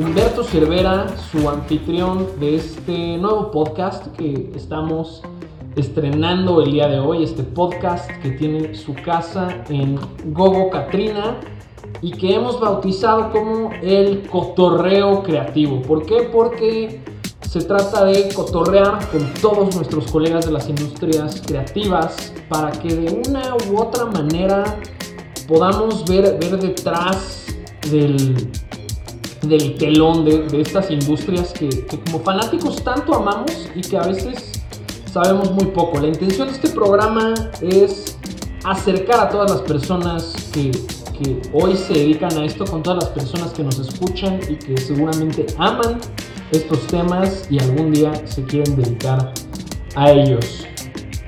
Humberto 0.00 0.42
Cervera, 0.42 1.14
su 1.30 1.46
anfitrión 1.46 2.26
de 2.40 2.56
este 2.56 3.18
nuevo 3.18 3.50
podcast 3.50 4.06
que 4.16 4.50
estamos 4.56 5.20
estrenando 5.76 6.62
el 6.62 6.72
día 6.72 6.88
de 6.88 6.98
hoy, 6.98 7.22
este 7.22 7.42
podcast 7.42 8.10
que 8.22 8.30
tiene 8.30 8.74
su 8.74 8.94
casa 8.94 9.62
en 9.68 10.00
Gogo 10.32 10.70
Katrina 10.70 11.36
y 12.00 12.12
que 12.12 12.34
hemos 12.34 12.58
bautizado 12.58 13.30
como 13.30 13.72
el 13.82 14.26
cotorreo 14.26 15.22
creativo. 15.22 15.82
¿Por 15.82 16.06
qué? 16.06 16.30
Porque 16.32 17.02
se 17.42 17.60
trata 17.60 18.06
de 18.06 18.32
cotorrear 18.32 19.06
con 19.10 19.34
todos 19.42 19.76
nuestros 19.76 20.10
colegas 20.10 20.46
de 20.46 20.52
las 20.52 20.66
industrias 20.66 21.42
creativas 21.46 22.32
para 22.48 22.72
que 22.72 22.88
de 22.88 23.22
una 23.28 23.54
u 23.70 23.78
otra 23.78 24.06
manera 24.06 24.64
podamos 25.46 26.06
ver, 26.06 26.38
ver 26.40 26.58
detrás 26.58 27.44
del, 27.90 28.50
del 29.42 29.76
telón 29.76 30.24
de, 30.24 30.60
estas 30.60 30.90
industrias 30.90 31.52
que, 31.52 31.68
que, 31.68 31.98
como 32.00 32.20
fanáticos 32.20 32.82
tanto 32.82 33.14
amamos 33.14 33.68
y 33.74 33.80
que 33.80 33.96
a 33.96 34.02
veces 34.02 34.52
sabemos 35.12 35.50
muy 35.52 35.66
poco. 35.66 36.00
La 36.00 36.08
intención 36.08 36.48
de 36.48 36.54
este 36.54 36.68
programa 36.68 37.34
es 37.60 38.16
acercar 38.64 39.20
a 39.20 39.28
todas 39.28 39.50
las 39.50 39.60
personas 39.62 40.34
que, 40.52 40.70
que 41.18 41.42
hoy 41.52 41.76
se 41.76 41.94
dedican 41.94 42.36
a 42.38 42.44
esto, 42.44 42.64
con 42.64 42.82
todas 42.82 43.04
las 43.04 43.12
personas 43.12 43.52
que 43.52 43.62
nos 43.62 43.78
escuchan 43.78 44.40
y 44.48 44.56
que 44.56 44.76
seguramente 44.76 45.46
aman 45.58 45.98
estos 46.52 46.86
temas 46.88 47.46
y 47.50 47.58
algún 47.60 47.92
día 47.92 48.12
se 48.26 48.42
quieren 48.44 48.76
dedicar 48.76 49.32
a 49.94 50.10
ellos. 50.10 50.66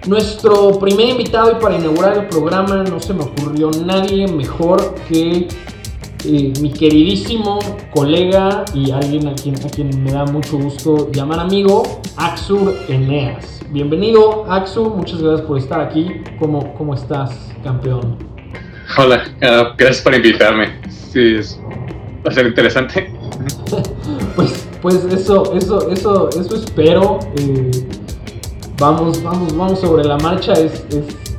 Nuestro 0.06 0.78
primer 0.80 1.10
invitado 1.10 1.52
y 1.52 1.62
para 1.62 1.76
inaugurar 1.76 2.18
el 2.18 2.26
programa 2.26 2.82
no 2.82 2.98
se 2.98 3.14
me 3.14 3.22
ocurrió 3.22 3.70
nadie 3.84 4.26
mejor 4.26 4.96
que 5.08 5.46
eh, 6.24 6.52
mi 6.60 6.70
queridísimo 6.72 7.58
colega 7.90 8.64
y 8.74 8.90
alguien 8.90 9.28
a 9.28 9.34
quien, 9.34 9.56
a 9.56 9.68
quien 9.68 10.02
me 10.02 10.12
da 10.12 10.24
mucho 10.24 10.58
gusto 10.58 11.10
llamar 11.12 11.40
amigo, 11.40 12.00
Axur 12.16 12.74
Eneas. 12.88 13.60
Bienvenido, 13.70 14.44
Axur, 14.50 14.94
muchas 14.94 15.20
gracias 15.22 15.46
por 15.46 15.58
estar 15.58 15.80
aquí. 15.80 16.22
¿Cómo, 16.38 16.74
cómo 16.74 16.94
estás, 16.94 17.30
campeón? 17.64 18.18
Hola, 18.98 19.24
ah, 19.42 19.74
gracias 19.78 20.02
por 20.02 20.14
invitarme. 20.14 20.80
Sí, 20.90 21.36
va 22.24 22.30
a 22.30 22.34
ser 22.34 22.46
interesante. 22.46 23.10
pues, 24.36 24.68
pues 24.82 25.04
eso, 25.06 25.54
eso, 25.56 25.90
eso, 25.90 26.28
eso 26.28 26.56
espero. 26.56 27.18
Eh, 27.36 27.70
vamos, 28.78 29.22
vamos, 29.22 29.56
vamos 29.56 29.80
sobre 29.80 30.04
la 30.04 30.18
marcha. 30.18 30.52
Es, 30.52 30.84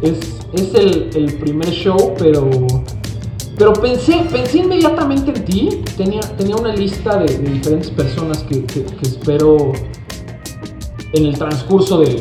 es, 0.02 0.74
el, 0.76 1.38
primer 1.40 1.70
show, 1.70 2.14
pero, 2.18 2.50
pero 3.58 3.74
pensé, 3.74 4.26
pensé 4.32 4.60
inmediatamente 4.60 5.32
en 5.32 5.46
ti. 5.46 5.70
Tenía, 5.96 6.22
tenía 6.38 6.56
una 6.56 6.74
lista 6.74 7.18
de, 7.18 7.38
diferentes 7.38 7.92
personas 7.92 8.44
que, 8.44 8.66
espero 9.02 9.74
en 11.14 11.26
el 11.26 11.38
transcurso 11.38 12.00
de, 12.00 12.20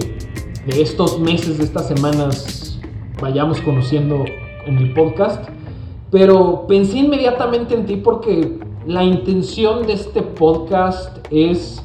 de 0.66 0.83
estos 0.83 1.19
meses, 1.19 1.58
de 1.58 1.64
estas 1.64 1.89
semanas, 1.89 2.78
vayamos 3.20 3.61
conociendo 3.61 4.24
en 4.66 4.78
el 4.78 4.92
podcast. 4.92 5.48
Pero 6.11 6.66
pensé 6.66 6.98
inmediatamente 6.98 7.74
en 7.74 7.86
ti 7.86 7.96
porque 7.96 8.58
la 8.86 9.02
intención 9.02 9.86
de 9.86 9.94
este 9.94 10.20
podcast 10.20 11.19
es 11.30 11.83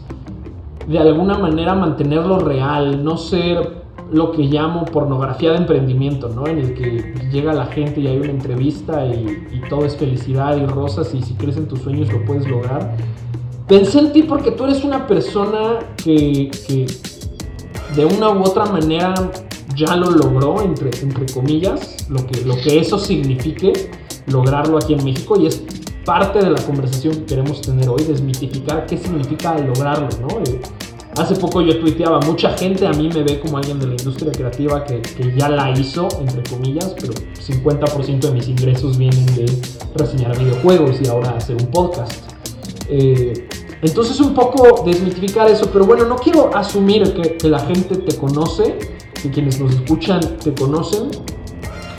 de 0.87 0.99
alguna 0.99 1.37
manera 1.37 1.75
mantenerlo 1.75 2.39
real, 2.39 3.03
no 3.03 3.17
ser 3.17 3.86
lo 4.11 4.31
que 4.31 4.43
llamo 4.43 4.85
pornografía 4.85 5.51
de 5.51 5.57
emprendimiento, 5.57 6.29
¿no? 6.29 6.47
En 6.47 6.59
el 6.59 6.73
que 6.73 7.13
llega 7.31 7.53
la 7.53 7.65
gente 7.65 8.01
y 8.01 8.07
hay 8.07 8.17
una 8.17 8.31
entrevista 8.31 9.05
y, 9.05 9.43
todo 9.69 9.85
es 9.85 9.97
felicidad 9.97 10.55
y 10.55 10.65
rosas 10.65 11.13
y 11.13 11.21
si 11.21 11.33
crees 11.33 11.57
en 11.57 11.67
tus 11.67 11.81
sueños 11.81 12.11
lo 12.11 12.23
puedes 12.23 12.47
lograr. 12.47 12.95
Pensé 13.67 13.99
en 13.99 14.13
ti 14.13 14.23
porque 14.23 14.51
tú 14.51 14.63
eres 14.63 14.83
una 14.85 15.05
persona 15.07 15.79
que, 16.01 16.49
de 17.95 18.05
una 18.05 18.29
u 18.29 18.43
otra 18.43 18.65
manera 18.65 19.13
ya 19.75 19.95
lo 19.97 20.09
logró, 20.09 20.61
entre, 20.61 20.89
entre 21.01 21.25
comillas, 21.33 22.07
lo 22.09 22.25
que, 22.25 22.45
lo 22.45 22.55
que 22.55 22.79
eso 22.79 22.97
signifique 22.97 23.91
lograrlo 24.27 24.77
aquí 24.77 24.93
en 24.93 25.03
México 25.03 25.37
y 25.39 25.47
es 25.47 25.63
parte 26.05 26.39
de 26.39 26.49
la 26.49 26.61
conversación 26.61 27.13
que 27.15 27.25
queremos 27.25 27.61
tener 27.61 27.89
hoy, 27.89 28.03
desmitificar 28.03 28.85
qué 28.85 28.97
significa 28.97 29.57
lograrlo, 29.57 30.07
¿no? 30.21 30.39
Hace 31.17 31.35
poco 31.35 31.61
yo 31.61 31.79
tuiteaba, 31.79 32.19
mucha 32.21 32.55
gente 32.55 32.85
a 32.85 32.91
mí 32.91 33.09
me 33.09 33.23
ve 33.23 33.39
como 33.39 33.57
alguien 33.57 33.79
de 33.79 33.87
la 33.87 33.93
industria 33.93 34.31
creativa 34.31 34.85
que, 34.85 35.01
ya 35.35 35.49
la 35.49 35.71
hizo, 35.71 36.07
entre 36.19 36.43
comillas, 36.43 36.93
pero 36.99 37.13
50% 37.13 38.19
de 38.19 38.31
mis 38.31 38.47
ingresos 38.47 38.97
vienen 38.97 39.25
de 39.35 39.45
reseñar 39.95 40.37
videojuegos 40.37 40.97
y 41.01 41.07
ahora 41.07 41.31
hacer 41.31 41.55
un 41.55 41.71
podcast. 41.71 42.13
Eh, 42.87 43.47
entonces 43.81 44.19
un 44.19 44.35
poco 44.35 44.83
desmitificar 44.85 45.49
eso, 45.49 45.69
pero 45.73 45.85
bueno, 45.85 46.05
no 46.05 46.17
quiero 46.17 46.55
asumir 46.55 47.11
que, 47.13 47.37
que 47.37 47.49
la 47.49 47.59
gente 47.59 47.97
te 47.97 48.15
conoce, 48.15 48.77
que 49.21 49.31
quienes 49.31 49.59
nos 49.59 49.73
escuchan 49.73 50.19
te 50.37 50.53
conocen. 50.53 51.09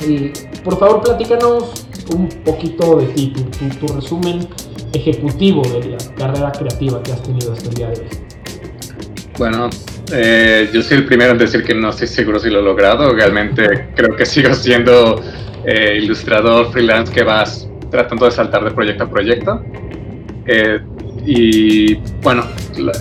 Y 0.07 0.29
por 0.63 0.79
favor, 0.79 1.03
platícanos 1.03 1.89
un 2.15 2.29
poquito 2.45 2.97
de 2.97 3.07
ti, 3.07 3.33
tu, 3.81 3.87
resumen 3.89 4.49
ejecutivo 4.93 5.63
de 5.63 5.91
la 5.91 5.99
carrera 6.17 6.53
creativa 6.53 7.03
que 7.03 7.13
has 7.13 7.23
tenido 7.23 7.53
hasta 7.53 7.69
el 7.69 7.75
día 7.75 7.89
de 7.89 8.01
hoy. 8.01 8.28
Bueno, 9.39 9.71
eh, 10.13 10.69
yo 10.73 10.83
soy 10.83 10.97
el 10.97 11.05
primero 11.05 11.31
en 11.31 11.39
decir 11.39 11.63
que 11.63 11.73
no 11.73 11.91
estoy 11.91 12.09
seguro 12.09 12.41
si 12.41 12.51
lo 12.51 12.59
he 12.59 12.63
logrado. 12.63 13.13
Realmente 13.15 13.89
creo 13.95 14.17
que 14.17 14.27
sigo 14.27 14.53
siendo 14.53 15.23
eh, 15.65 16.01
ilustrador 16.03 16.73
freelance 16.73 17.13
que 17.13 17.23
vas 17.23 17.69
tratando 17.89 18.25
de 18.25 18.33
saltar 18.33 18.65
de 18.65 18.73
proyecto 18.73 19.05
a 19.05 19.11
proyecto. 19.11 19.63
Eh, 20.45 20.81
y 21.25 21.95
bueno, 22.21 22.47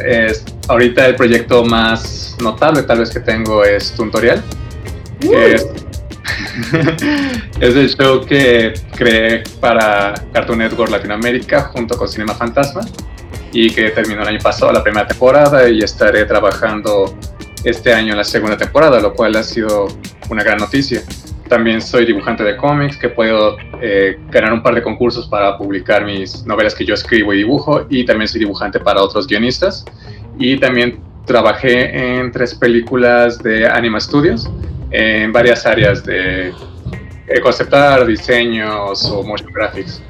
es, 0.05 0.45
ahorita 0.67 1.07
el 1.07 1.15
proyecto 1.15 1.65
más 1.65 2.37
notable 2.39 2.83
tal 2.83 2.99
vez 2.99 3.09
que 3.09 3.19
tengo 3.19 3.63
es 3.63 3.93
Tutorial, 3.93 4.43
que 5.19 5.55
es 5.55 5.67
es 7.61 7.75
el 7.75 7.89
show 7.89 8.25
que 8.25 8.73
creé 8.95 9.43
para 9.59 10.13
Cartoon 10.33 10.59
Network 10.59 10.91
Latinoamérica 10.91 11.61
junto 11.73 11.97
con 11.97 12.07
Cinema 12.07 12.33
Fantasma 12.35 12.81
y 13.51 13.69
que 13.69 13.89
terminó 13.91 14.21
el 14.21 14.27
año 14.29 14.39
pasado 14.41 14.71
la 14.71 14.83
primera 14.83 15.07
temporada 15.07 15.69
y 15.69 15.79
estaré 15.79 16.25
trabajando 16.25 17.15
este 17.63 17.93
año 17.93 18.11
en 18.11 18.17
la 18.17 18.23
segunda 18.23 18.57
temporada, 18.57 18.99
lo 18.99 19.13
cual 19.13 19.35
ha 19.35 19.43
sido 19.43 19.87
una 20.29 20.43
gran 20.43 20.57
noticia. 20.57 21.01
También 21.47 21.81
soy 21.81 22.05
dibujante 22.05 22.43
de 22.43 22.57
cómics, 22.57 22.97
que 22.97 23.09
puedo 23.09 23.57
eh, 23.81 24.17
ganar 24.29 24.53
un 24.53 24.61
par 24.61 24.75
de 24.75 24.83
concursos 24.83 25.27
para 25.27 25.57
publicar 25.57 26.05
mis 26.05 26.45
novelas 26.45 26.75
que 26.75 26.85
yo 26.85 26.93
escribo 26.93 27.33
y 27.33 27.37
dibujo, 27.37 27.85
y 27.89 28.05
también 28.05 28.27
soy 28.27 28.39
dibujante 28.39 28.79
para 28.79 29.01
otros 29.01 29.27
guionistas. 29.27 29.85
Y 30.37 30.59
también 30.59 30.99
trabajé 31.25 32.19
en 32.19 32.31
tres 32.31 32.53
películas 32.53 33.39
de 33.39 33.65
Anima 33.65 33.99
Studios, 33.99 34.49
en 34.91 35.31
varias 35.31 35.65
áreas 35.65 36.03
de 36.03 36.49
eh, 37.27 37.39
conceptar, 37.41 38.05
diseños 38.05 39.05
o 39.05 39.23
motion 39.23 39.51
graphics. 39.51 40.01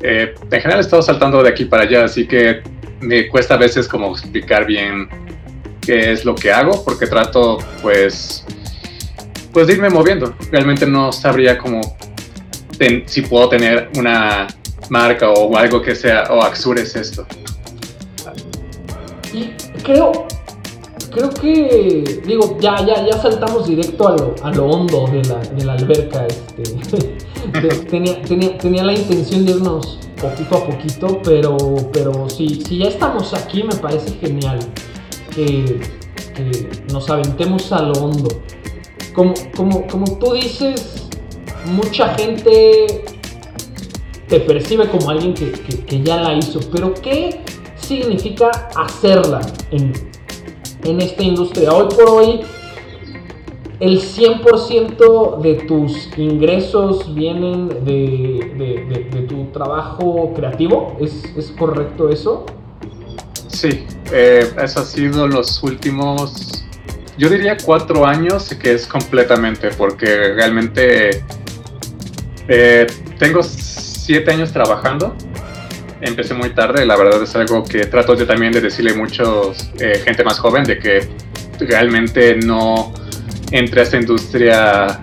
Eh, 0.00 0.34
en 0.42 0.60
general 0.60 0.78
he 0.78 0.80
estado 0.80 1.02
saltando 1.02 1.42
de 1.42 1.48
aquí 1.48 1.64
para 1.64 1.84
allá, 1.84 2.04
así 2.04 2.26
que 2.26 2.62
me 3.04 3.28
cuesta 3.28 3.54
a 3.54 3.56
veces 3.56 3.88
como 3.88 4.12
explicar 4.12 4.66
bien 4.66 5.08
qué 5.80 6.12
es 6.12 6.24
lo 6.24 6.34
que 6.34 6.52
hago, 6.52 6.84
porque 6.84 7.06
trato 7.06 7.58
pues, 7.82 8.44
pues 9.52 9.68
irme 9.68 9.90
moviendo. 9.90 10.34
Realmente 10.50 10.86
no 10.86 11.12
sabría 11.12 11.58
cómo 11.58 11.80
si 13.06 13.22
puedo 13.22 13.48
tener 13.48 13.90
una 13.96 14.46
marca 14.88 15.30
o 15.30 15.56
algo 15.56 15.80
que 15.80 15.94
sea, 15.94 16.24
o 16.30 16.44
es 16.76 16.96
esto. 16.96 17.26
Y 19.32 19.50
creo, 19.82 20.26
creo 21.12 21.30
que, 21.30 22.22
digo, 22.24 22.56
ya, 22.60 22.76
ya, 22.86 23.06
ya 23.06 23.20
saltamos 23.20 23.66
directo 23.66 24.08
a 24.08 24.16
lo, 24.16 24.34
a 24.42 24.52
lo 24.52 24.66
hondo 24.66 25.06
de 25.08 25.24
la, 25.24 25.38
de 25.38 25.64
la 25.64 25.72
alberca. 25.74 26.26
Este. 26.26 27.16
tenía, 27.90 28.22
tenía, 28.22 28.58
tenía, 28.58 28.84
la 28.84 28.92
intención 28.92 29.44
de 29.44 29.52
irnos 29.52 29.98
poquito 30.20 30.56
a 30.56 30.66
poquito, 30.66 31.20
pero, 31.22 31.56
pero 31.92 32.28
si, 32.28 32.60
si 32.62 32.78
ya 32.78 32.88
estamos 32.88 33.34
aquí, 33.34 33.62
me 33.62 33.74
parece 33.74 34.14
genial 34.18 34.58
que, 35.34 35.80
nos 36.92 37.08
aventemos 37.10 37.70
a 37.70 37.82
lo 37.82 37.92
hondo. 37.92 38.28
Como, 39.14 39.34
como, 39.56 39.86
como 39.86 40.18
tú 40.18 40.32
dices, 40.32 41.08
mucha 41.66 42.14
gente 42.14 43.04
te 44.28 44.40
percibe 44.40 44.88
como 44.88 45.10
alguien 45.10 45.34
que, 45.34 45.52
que 45.52 46.02
ya 46.02 46.16
la 46.16 46.34
hizo, 46.34 46.58
pero 46.72 46.92
¿qué 46.94 47.40
significa 47.76 48.50
hacerla 48.74 49.40
en, 49.70 49.92
en 50.84 51.00
esta 51.00 51.22
industria. 51.22 51.72
Hoy 51.72 51.88
por 51.94 52.08
hoy, 52.08 52.40
el 53.84 54.00
100% 54.00 55.40
de 55.42 55.54
tus 55.66 56.08
ingresos 56.16 57.14
vienen 57.14 57.68
de, 57.68 59.26
tu 59.28 59.44
trabajo 59.52 60.32
creativo. 60.34 60.96
¿Es, 61.00 61.52
correcto 61.58 62.08
eso? 62.08 62.46
Sí, 63.48 63.84
eh, 64.10 64.50
eso 64.62 64.80
ha 64.80 64.84
sido 64.84 65.28
los 65.28 65.62
últimos, 65.62 66.64
yo 67.18 67.28
diría 67.28 67.58
cuatro 67.62 68.06
años, 68.06 68.54
que 68.54 68.72
es 68.72 68.86
completamente, 68.86 69.68
porque 69.76 70.32
realmente 70.34 71.22
eh, 72.48 72.86
tengo 73.18 73.42
siete 73.42 74.32
años 74.32 74.50
trabajando 74.50 75.14
empecé 76.00 76.34
muy 76.34 76.50
tarde, 76.50 76.84
la 76.84 76.96
verdad 76.96 77.22
es 77.22 77.34
algo 77.34 77.64
que 77.64 77.86
trato 77.86 78.14
de, 78.14 78.26
también 78.26 78.52
de 78.52 78.60
decirle 78.60 78.92
a 78.92 78.94
muchos 78.94 79.70
eh, 79.80 80.02
gente 80.04 80.22
más 80.22 80.38
joven 80.38 80.64
de 80.64 80.78
que 80.78 81.08
realmente 81.58 82.36
no 82.36 82.92
entré 83.54 83.80
a 83.80 83.84
esta 83.84 83.96
industria 83.96 85.00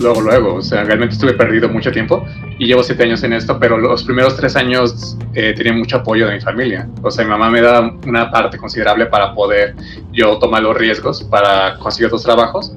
luego, 0.00 0.20
luego, 0.20 0.54
o 0.54 0.62
sea, 0.62 0.84
realmente 0.84 1.14
estuve 1.14 1.34
perdido 1.34 1.68
mucho 1.68 1.90
tiempo 1.90 2.24
y 2.58 2.66
llevo 2.66 2.82
siete 2.82 3.02
años 3.02 3.22
en 3.24 3.32
esto, 3.32 3.58
pero 3.58 3.78
los 3.78 4.04
primeros 4.04 4.36
tres 4.36 4.54
años 4.56 5.16
eh, 5.34 5.54
tenía 5.56 5.72
mucho 5.72 5.96
apoyo 5.96 6.26
de 6.26 6.34
mi 6.34 6.40
familia, 6.40 6.88
o 7.02 7.10
sea, 7.10 7.24
mi 7.24 7.30
mamá 7.30 7.50
me 7.50 7.60
da 7.60 7.92
una 8.06 8.30
parte 8.30 8.58
considerable 8.58 9.06
para 9.06 9.34
poder 9.34 9.74
yo 10.12 10.38
tomar 10.38 10.62
los 10.62 10.76
riesgos 10.76 11.22
para 11.24 11.76
conseguir 11.78 12.06
otros 12.06 12.22
trabajos 12.22 12.72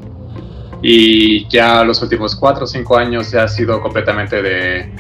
y 0.82 1.48
ya 1.48 1.84
los 1.84 2.02
últimos 2.02 2.36
cuatro 2.36 2.66
o 2.66 2.68
cinco 2.68 2.98
años 2.98 3.32
ya 3.32 3.44
ha 3.44 3.48
sido 3.48 3.82
completamente 3.82 4.42
de 4.42 4.92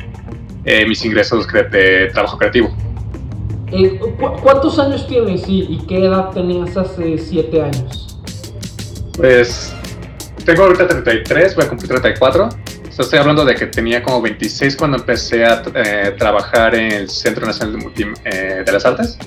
eh, 0.65 0.85
mis 0.87 1.03
ingresos 1.05 1.47
de 1.47 2.09
trabajo 2.13 2.37
creativo. 2.37 2.69
Eh, 3.71 3.99
¿Cuántos 4.41 4.79
años 4.79 5.07
tienes 5.07 5.43
y, 5.47 5.77
qué 5.87 6.05
edad 6.05 6.29
tenías 6.31 6.75
hace 6.77 7.17
siete 7.17 7.61
años? 7.61 8.17
Pues 9.17 9.75
tengo 10.47 10.63
ahorita 10.63 10.87
33, 10.87 11.55
voy 11.55 11.65
a 11.65 11.67
cumplir 11.67 11.89
34. 11.89 12.47
estoy 12.97 13.19
hablando 13.19 13.43
de 13.43 13.53
que 13.53 13.65
tenía 13.65 14.01
como 14.01 14.21
26 14.21 14.77
cuando 14.77 14.95
empecé 14.95 15.43
a 15.43 15.61
eh, 15.75 16.15
trabajar 16.17 16.73
en 16.73 16.89
el 16.89 17.09
Centro 17.09 17.45
Nacional 17.45 17.77
de, 17.93 18.63
de, 18.63 18.71
las 18.71 18.85
Artes, 18.85 19.17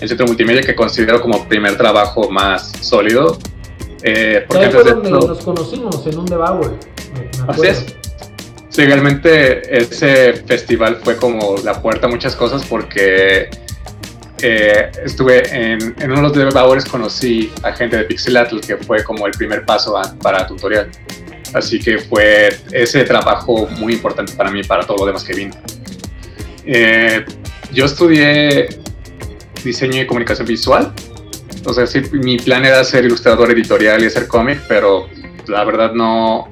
el 0.00 0.08
Centro 0.08 0.26
Multimedia 0.26 0.62
que 0.62 0.74
considero 0.74 1.22
como 1.22 1.46
primer 1.46 1.76
trabajo 1.76 2.28
más 2.32 2.72
sólido 2.80 3.38
eh, 4.02 4.44
porque 4.48 4.70
fue 4.70 4.82
donde 4.82 5.08
nos 5.08 5.38
conocimos, 5.44 6.04
en 6.04 6.18
un 6.18 6.26
Devour. 6.26 6.76
Así 7.46 7.66
es. 7.68 7.86
Sí, 8.68 8.84
realmente 8.84 9.78
ese 9.80 10.32
festival 10.48 10.96
fue 10.96 11.16
como 11.16 11.58
la 11.62 11.80
puerta 11.80 12.08
a 12.08 12.10
muchas 12.10 12.34
cosas 12.34 12.64
porque 12.64 13.48
eh, 14.42 14.90
estuve 15.04 15.48
en, 15.48 15.94
en, 15.98 16.12
uno 16.12 16.30
de 16.30 16.44
los 16.44 16.54
Devours, 16.54 16.84
conocí 16.84 17.52
a 17.62 17.72
gente 17.72 17.96
de 17.96 18.04
Pixelatl, 18.04 18.60
que 18.60 18.76
fue 18.76 19.02
como 19.02 19.26
el 19.26 19.32
primer 19.32 19.64
paso 19.64 20.00
para 20.22 20.46
tutorial. 20.46 20.90
Así 21.54 21.78
que 21.78 21.98
fue 21.98 22.48
ese 22.72 23.04
trabajo 23.04 23.66
muy 23.78 23.94
importante 23.94 24.32
para 24.34 24.50
mí, 24.50 24.62
para 24.62 24.84
todo 24.84 24.98
lo 24.98 25.06
demás 25.06 25.24
que 25.24 25.34
vino. 25.34 25.54
Eh, 26.64 27.24
yo 27.72 27.84
estudié 27.84 28.68
diseño 29.64 30.02
y 30.02 30.06
comunicación 30.06 30.46
visual 30.46 30.92
o 31.66 31.72
sea, 31.72 31.86
sí, 31.86 32.00
mi 32.12 32.36
plan 32.36 32.64
era 32.64 32.82
ser 32.84 33.04
ilustrador 33.04 33.50
editorial 33.50 34.02
y 34.02 34.06
hacer 34.06 34.28
cómic, 34.28 34.60
pero 34.68 35.08
la 35.48 35.64
verdad 35.64 35.92
no... 35.92 36.48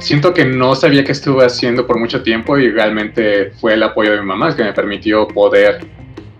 Siento 0.00 0.34
que 0.34 0.44
no 0.44 0.74
sabía 0.74 1.04
qué 1.04 1.12
estuve 1.12 1.46
haciendo 1.46 1.86
por 1.86 1.98
mucho 1.98 2.22
tiempo 2.22 2.58
y 2.58 2.70
realmente 2.70 3.52
fue 3.60 3.74
el 3.74 3.82
apoyo 3.82 4.12
de 4.12 4.20
mi 4.20 4.26
mamá 4.26 4.54
que 4.54 4.64
me 4.64 4.72
permitió 4.72 5.28
poder 5.28 5.86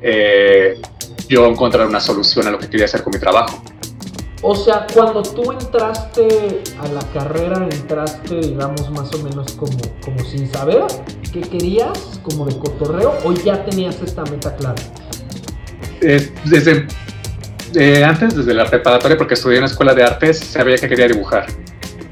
eh, 0.02 0.81
yo 1.28 1.46
encontrar 1.46 1.87
una 1.87 2.00
solución 2.00 2.46
a 2.46 2.50
lo 2.50 2.58
que 2.58 2.69
quería 2.69 2.87
hacer 2.87 3.02
con 3.02 3.12
mi 3.12 3.19
trabajo. 3.19 3.62
O 4.44 4.56
sea, 4.56 4.87
cuando 4.93 5.22
tú 5.22 5.52
entraste 5.52 6.62
a 6.81 6.88
la 6.88 7.00
carrera, 7.12 7.69
entraste, 7.70 8.40
digamos, 8.40 8.90
más 8.90 9.14
o 9.14 9.22
menos 9.22 9.52
como, 9.52 9.78
como 10.04 10.19
sin 10.25 10.50
saber 10.52 10.82
qué 11.32 11.40
querías, 11.43 12.20
como 12.25 12.44
de 12.46 12.58
cotorreo, 12.58 13.16
o 13.25 13.32
ya 13.32 13.64
tenías 13.64 14.02
esta 14.02 14.25
meta 14.25 14.56
clara? 14.56 14.82
Eh, 16.00 16.28
desde 16.44 16.88
eh, 17.76 18.05
antes, 18.05 18.34
desde 18.34 18.52
la 18.52 18.66
preparatoria, 18.66 19.16
porque 19.16 19.34
estudié 19.34 19.58
en 19.58 19.62
una 19.62 19.70
escuela 19.70 19.94
de 19.94 20.02
artes, 20.02 20.40
sabía 20.40 20.76
que 20.76 20.88
quería 20.88 21.06
dibujar. 21.06 21.46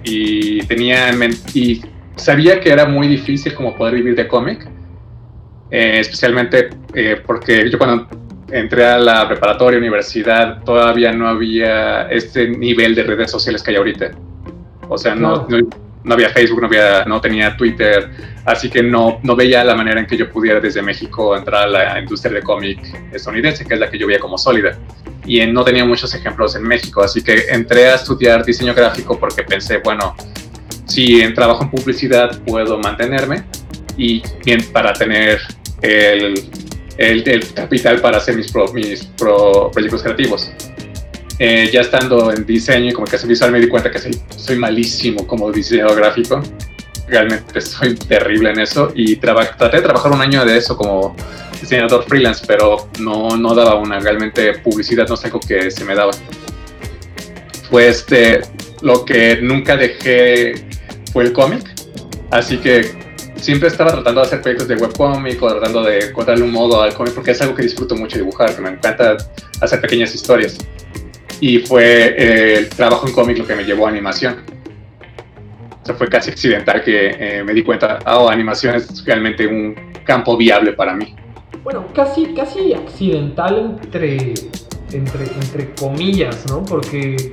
Y 0.04 0.62
tenía 0.66 1.10
y 1.52 1.82
sabía 2.16 2.60
que 2.60 2.70
era 2.70 2.86
muy 2.86 3.08
difícil 3.08 3.54
como 3.54 3.76
poder 3.76 3.94
vivir 3.94 4.14
de 4.14 4.28
cómic, 4.28 4.68
eh, 5.70 6.00
especialmente 6.00 6.70
eh, 6.94 7.20
porque 7.24 7.70
yo 7.70 7.78
cuando 7.78 8.08
entré 8.50 8.84
a 8.84 8.98
la 8.98 9.28
preparatoria, 9.28 9.78
universidad, 9.78 10.62
todavía 10.64 11.12
no 11.12 11.28
había 11.28 12.02
este 12.10 12.48
nivel 12.48 12.94
de 12.94 13.04
redes 13.04 13.30
sociales 13.30 13.62
que 13.62 13.70
hay 13.70 13.76
ahorita. 13.76 14.10
O 14.88 14.98
sea, 14.98 15.14
no, 15.14 15.46
no, 16.02 16.14
había 16.14 16.30
Facebook, 16.30 16.60
no, 16.60 16.66
había, 16.66 17.04
no 17.04 17.20
tenía 17.20 17.56
Twitter, 17.56 18.10
así 18.44 18.68
que 18.68 18.82
no, 18.82 19.20
no 19.22 19.36
veía 19.36 19.62
la 19.62 19.76
manera 19.76 20.00
en 20.00 20.06
que 20.06 20.16
yo 20.16 20.28
pudiera 20.28 20.58
desde 20.58 20.82
México 20.82 21.36
entrar 21.36 21.64
a 21.64 21.68
la 21.68 22.00
industria 22.00 22.34
de 22.34 22.42
cómic 22.42 22.80
estadounidense, 23.12 23.64
que 23.64 23.74
es 23.74 23.80
la 23.80 23.88
que 23.88 23.98
yo 23.98 24.08
veía 24.08 24.18
como 24.18 24.36
sólida 24.36 24.76
y 25.24 25.46
no 25.46 25.62
tenía 25.64 25.84
muchos 25.84 26.12
ejemplos 26.14 26.56
en 26.56 26.62
México, 26.62 27.02
así 27.02 27.22
que 27.22 27.44
entré 27.50 27.88
a 27.88 27.94
estudiar 27.94 28.44
diseño 28.44 28.74
gráfico 28.74 29.18
porque 29.18 29.44
pensé, 29.44 29.78
bueno, 29.78 30.16
si 30.86 31.20
en 31.20 31.34
trabajo 31.34 31.62
en 31.62 31.70
publicidad 31.70 32.40
puedo 32.44 32.78
mantenerme 32.78 33.44
y 33.96 34.22
bien 34.44 34.60
para 34.72 34.92
tener 34.92 35.38
el, 35.82 36.34
el, 36.98 37.52
capital 37.54 38.00
para 38.00 38.18
hacer 38.18 38.36
mis, 38.36 38.52
mis 38.74 39.04
proyectos 39.16 40.02
creativos. 40.02 40.50
Eh, 41.38 41.70
ya 41.72 41.80
estando 41.80 42.30
en 42.30 42.44
diseño 42.44 42.90
y 42.90 42.92
comunicación 42.92 43.30
visual 43.30 43.50
me 43.50 43.60
di 43.60 43.68
cuenta 43.68 43.90
que 43.90 43.98
soy, 43.98 44.20
soy 44.36 44.56
malísimo 44.56 45.26
como 45.26 45.50
diseñador 45.50 45.96
gráfico. 45.96 46.42
Realmente 47.08 47.60
soy 47.62 47.94
terrible 47.94 48.50
en 48.50 48.60
eso 48.60 48.92
y 48.94 49.16
traté 49.16 49.76
de 49.76 49.82
trabajar 49.82 50.12
un 50.12 50.20
año 50.20 50.44
de 50.44 50.58
eso 50.58 50.76
como 50.76 51.16
diseñador 51.60 52.04
freelance, 52.04 52.44
pero 52.46 52.88
no, 52.98 53.36
no 53.36 53.54
daba 53.54 53.76
una, 53.76 54.00
realmente 54.00 54.58
publicidad 54.58 55.08
no 55.08 55.16
sé 55.16 55.26
algo 55.26 55.40
que 55.40 55.70
se 55.70 55.84
me 55.84 55.94
daba. 55.94 56.12
Fue 57.70 57.88
este, 57.88 58.42
lo 58.82 59.04
que 59.04 59.38
nunca 59.40 59.76
dejé 59.76 60.66
fue 61.12 61.24
el 61.24 61.32
cómic, 61.32 61.62
así 62.30 62.58
que 62.58 63.09
siempre 63.40 63.68
estaba 63.68 63.92
tratando 63.92 64.20
de 64.20 64.26
hacer 64.26 64.42
proyectos 64.42 64.68
de 64.68 64.76
webcómic 64.76 65.42
o 65.42 65.48
tratando 65.48 65.82
de 65.82 66.08
encontrarle 66.08 66.44
un 66.44 66.52
modo 66.52 66.82
al 66.82 66.94
cómic 66.94 67.14
porque 67.14 67.32
es 67.32 67.40
algo 67.40 67.54
que 67.54 67.62
disfruto 67.62 67.96
mucho 67.96 68.18
dibujar, 68.18 68.54
que 68.54 68.60
me 68.60 68.70
encanta 68.70 69.16
hacer 69.60 69.80
pequeñas 69.80 70.14
historias. 70.14 70.58
Y 71.40 71.58
fue 71.60 72.14
eh, 72.18 72.58
el 72.58 72.68
trabajo 72.68 73.06
en 73.06 73.14
cómic 73.14 73.38
lo 73.38 73.46
que 73.46 73.54
me 73.54 73.64
llevó 73.64 73.86
a 73.86 73.90
animación. 73.90 74.44
O 75.82 75.86
sea, 75.86 75.94
fue 75.94 76.08
casi 76.08 76.30
accidental 76.30 76.82
que 76.82 77.16
eh, 77.18 77.42
me 77.44 77.54
di 77.54 77.62
cuenta, 77.62 77.98
oh, 78.06 78.28
animación 78.28 78.74
es 78.76 79.04
realmente 79.04 79.46
un 79.46 79.74
campo 80.04 80.36
viable 80.36 80.72
para 80.74 80.94
mí 80.94 81.16
bueno, 81.62 81.86
casi, 81.94 82.32
casi 82.34 82.72
accidental 82.72 83.78
entre, 83.82 84.34
entre, 84.92 85.24
entre 85.24 85.74
comillas, 85.74 86.46
¿no? 86.48 86.64
Porque 86.64 87.32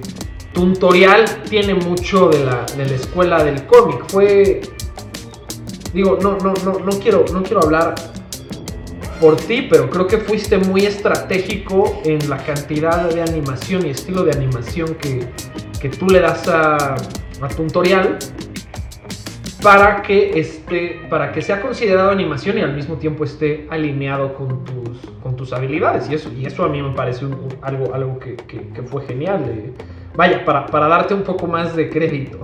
Tutorial 0.54 1.26
tiene 1.50 1.74
mucho 1.76 2.30
de 2.30 2.46
la, 2.46 2.66
de 2.76 2.86
la 2.86 2.96
escuela 2.96 3.44
del 3.44 3.66
cómic. 3.66 4.04
Fue, 4.10 4.62
digo, 5.94 6.18
no, 6.22 6.38
no, 6.38 6.54
no, 6.64 6.80
no, 6.80 7.00
quiero, 7.00 7.26
no 7.32 7.44
quiero 7.44 7.64
hablar 7.64 7.96
por 9.20 9.36
ti, 9.36 9.68
pero 9.70 9.90
creo 9.90 10.08
que 10.08 10.18
fuiste 10.18 10.58
muy 10.58 10.86
estratégico 10.86 12.02
en 12.06 12.30
la 12.30 12.38
cantidad 12.38 13.10
de 13.10 13.22
animación 13.22 13.86
y 13.86 13.90
estilo 13.90 14.24
de 14.24 14.32
animación 14.32 14.96
que, 14.96 15.28
que 15.80 15.90
tú 15.90 16.08
le 16.08 16.20
das 16.20 16.48
a, 16.48 16.96
a 17.42 17.48
Tutorial 17.56 18.18
para 19.62 20.02
que, 20.02 20.40
esté, 20.40 21.02
para 21.10 21.32
que 21.32 21.42
sea 21.42 21.62
considerado 21.62 22.12
animación 22.12 22.58
y 22.58 22.62
al 22.62 22.76
mismo 22.76 22.96
tiempo 22.96 23.24
esté 23.24 23.68
alineado 23.70 24.34
con 24.36 24.64
tus, 24.64 25.00
con 25.22 25.36
tus 25.36 25.52
habilidades. 25.52 26.10
Y 26.10 26.16
eso, 26.16 26.32
y 26.32 26.46
eso 26.46 26.64
a 26.64 26.70
mí 26.70 26.82
me 26.82 26.94
parece 26.94 27.26
algo, 27.62 27.94
algo 27.94 28.20
que, 28.20 28.38
fue 28.86 29.06
genial. 29.06 29.74
Vaya, 30.18 30.44
para, 30.44 30.66
para, 30.66 30.88
darte 30.88 31.14
un 31.14 31.24
poco 31.24 31.48
más 31.48 31.76
de 31.76 31.90
crédito. 31.90 32.40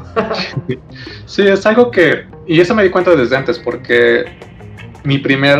sí, 1.25 1.41
es 1.41 1.65
algo 1.65 1.91
que... 1.91 2.25
Y 2.47 2.61
eso 2.61 2.73
me 2.73 2.83
di 2.83 2.89
cuenta 2.89 3.15
desde 3.15 3.35
antes, 3.35 3.59
porque 3.59 4.25
mi 5.03 5.17
primer 5.17 5.59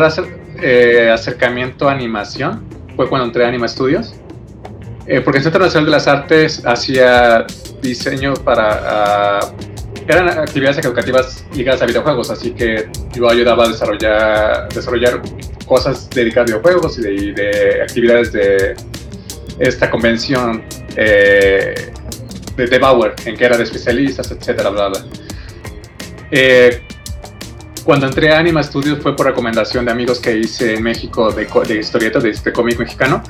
eh, 0.62 1.10
acercamiento 1.12 1.88
a 1.88 1.92
animación 1.92 2.64
fue 2.96 3.08
cuando 3.08 3.26
entré 3.26 3.44
a 3.44 3.48
Anima 3.48 3.68
Studios. 3.68 4.14
Eh, 5.06 5.20
porque 5.20 5.38
el 5.38 5.44
Centro 5.44 5.62
Nacional 5.62 5.84
de 5.86 5.90
las 5.90 6.08
Artes 6.08 6.64
hacía 6.64 7.44
diseño 7.82 8.32
para... 8.34 9.40
Ah, 9.40 9.40
eran 10.06 10.28
actividades 10.28 10.84
educativas 10.84 11.44
ligadas 11.54 11.82
a 11.82 11.86
videojuegos, 11.86 12.30
así 12.30 12.50
que 12.50 12.88
yo 13.14 13.28
ayudaba 13.28 13.64
a 13.64 13.68
desarrollar, 13.68 14.68
desarrollar 14.68 15.22
cosas 15.66 16.10
dedicadas 16.10 16.50
a 16.50 16.56
videojuegos 16.58 16.98
y 16.98 17.32
de, 17.32 17.82
actividades 17.82 18.32
de 18.32 18.74
esta 19.58 19.90
convención 19.90 20.62
eh, 20.96 21.74
de, 22.56 22.78
Bauer, 22.78 23.14
en 23.24 23.36
que 23.36 23.44
era 23.44 23.56
de 23.56 23.64
especialistas, 23.64 24.30
etcétera, 24.30 24.70
bla, 24.70 24.88
bla. 24.88 25.04
Eh, 26.30 26.82
cuando 27.84 28.06
entré 28.06 28.32
a 28.32 28.38
Anima 28.38 28.62
Studios 28.62 28.98
fue 29.02 29.14
por 29.14 29.26
recomendación 29.26 29.84
de 29.84 29.92
amigos 29.92 30.18
que 30.18 30.36
hice 30.36 30.74
en 30.74 30.82
México 30.82 31.30
de, 31.30 31.46
de 31.68 31.78
historietas 31.78 32.22
de 32.22 32.30
este 32.30 32.52
cómic 32.52 32.78
mexicano 32.78 33.22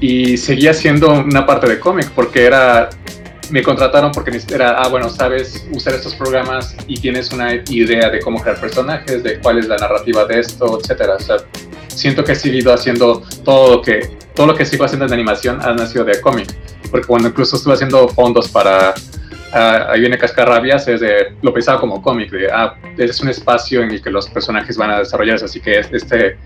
y 0.00 0.36
seguía 0.36 0.74
siendo 0.74 1.12
una 1.12 1.46
parte 1.46 1.68
de 1.68 1.78
cómic 1.78 2.10
porque 2.10 2.44
era 2.44 2.90
me 3.52 3.62
contrataron 3.62 4.12
porque 4.12 4.40
era, 4.50 4.82
ah, 4.82 4.88
bueno, 4.88 5.10
sabes 5.10 5.66
usar 5.72 5.92
estos 5.94 6.14
programas 6.14 6.74
y 6.86 6.98
tienes 6.98 7.32
una 7.32 7.54
idea 7.54 8.08
de 8.08 8.18
cómo 8.20 8.40
crear 8.40 8.58
personajes, 8.58 9.22
de 9.22 9.38
cuál 9.40 9.58
es 9.58 9.68
la 9.68 9.76
narrativa 9.76 10.24
de 10.24 10.40
esto, 10.40 10.80
etcétera. 10.80 11.16
O 11.16 11.20
sea, 11.20 11.36
siento 11.94 12.24
que 12.24 12.32
he 12.32 12.36
seguido 12.36 12.72
haciendo 12.72 13.22
todo 13.44 13.76
lo 13.76 13.82
que, 13.82 14.10
todo 14.34 14.46
lo 14.46 14.54
que 14.54 14.64
sigo 14.64 14.84
haciendo 14.84 15.06
en 15.06 15.12
animación 15.12 15.60
ha 15.62 15.72
nacido 15.72 16.04
de 16.04 16.20
cómic. 16.20 16.48
Porque 16.90 17.06
cuando 17.06 17.28
incluso 17.28 17.56
estuve 17.56 17.74
haciendo 17.74 18.08
fondos 18.08 18.48
para 18.48 18.94
ah, 19.52 19.86
ahí 19.90 20.00
viene 20.00 20.18
Cascarrabias, 20.18 20.88
es 20.88 21.00
de, 21.00 21.34
lo 21.42 21.52
pensaba 21.52 21.80
como 21.80 22.02
cómic, 22.02 22.30
de, 22.30 22.50
ah, 22.50 22.74
es 22.98 23.20
un 23.20 23.28
espacio 23.28 23.82
en 23.82 23.90
el 23.90 24.02
que 24.02 24.10
los 24.10 24.28
personajes 24.28 24.76
van 24.76 24.90
a 24.90 24.98
desarrollarse, 24.98 25.44
así 25.44 25.60
que 25.60 25.80
este 25.80 26.38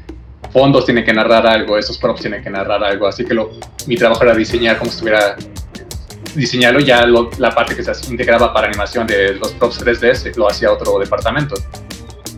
fondos 0.52 0.84
tiene 0.84 1.04
que 1.04 1.12
narrar 1.12 1.46
algo, 1.46 1.76
esos 1.76 1.98
props 1.98 2.20
tienen 2.20 2.42
que 2.42 2.50
narrar 2.50 2.82
algo, 2.82 3.06
así 3.06 3.24
que 3.24 3.34
lo, 3.34 3.50
mi 3.86 3.96
trabajo 3.96 4.22
era 4.22 4.34
diseñar 4.34 4.78
como 4.78 4.90
si 4.90 4.96
estuviera 4.96 5.36
diseñarlo, 6.34 6.80
ya 6.80 7.06
la 7.06 7.50
parte 7.50 7.74
que 7.74 7.82
se 7.82 8.10
integraba 8.10 8.52
para 8.52 8.68
animación 8.68 9.06
de 9.06 9.34
los 9.34 9.52
props 9.52 9.84
3D 9.84 10.36
lo 10.36 10.48
hacía 10.48 10.70
otro 10.70 10.98
departamento. 10.98 11.56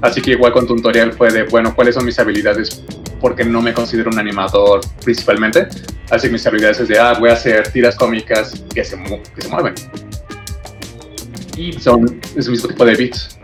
Así 0.01 0.21
que 0.21 0.33
igual 0.33 0.53
con 0.53 0.67
tutorial 0.67 1.13
fue 1.13 1.31
de, 1.31 1.45
bueno, 1.45 1.75
¿cuáles 1.75 1.95
son 1.95 2.05
mis 2.05 2.19
habilidades? 2.19 2.83
Porque 3.21 3.45
no 3.45 3.61
me 3.61 3.75
considero 3.75 4.11
un 4.11 4.19
animador 4.19 4.81
principalmente. 5.05 5.69
Así 6.11 6.29
que 6.29 6.35
mis 6.35 6.47
habilidades 6.47 6.81
es 6.81 6.89
de, 6.89 6.99
ah, 6.99 7.15
voy 7.19 7.31
a 7.31 7.33
hacer 7.33 7.71
tiras 7.73 7.97
cómicas 7.97 8.63
que 8.73 8.85
se, 8.85 8.97
que 9.35 9.43
se 9.43 9.49
mueven. 9.49 9.75
Y 11.57 11.73
son 11.73 12.21
ese 12.37 12.51
mismo 12.51 12.69
tipo 12.69 12.85
de 12.85 12.95
beats 12.95 13.39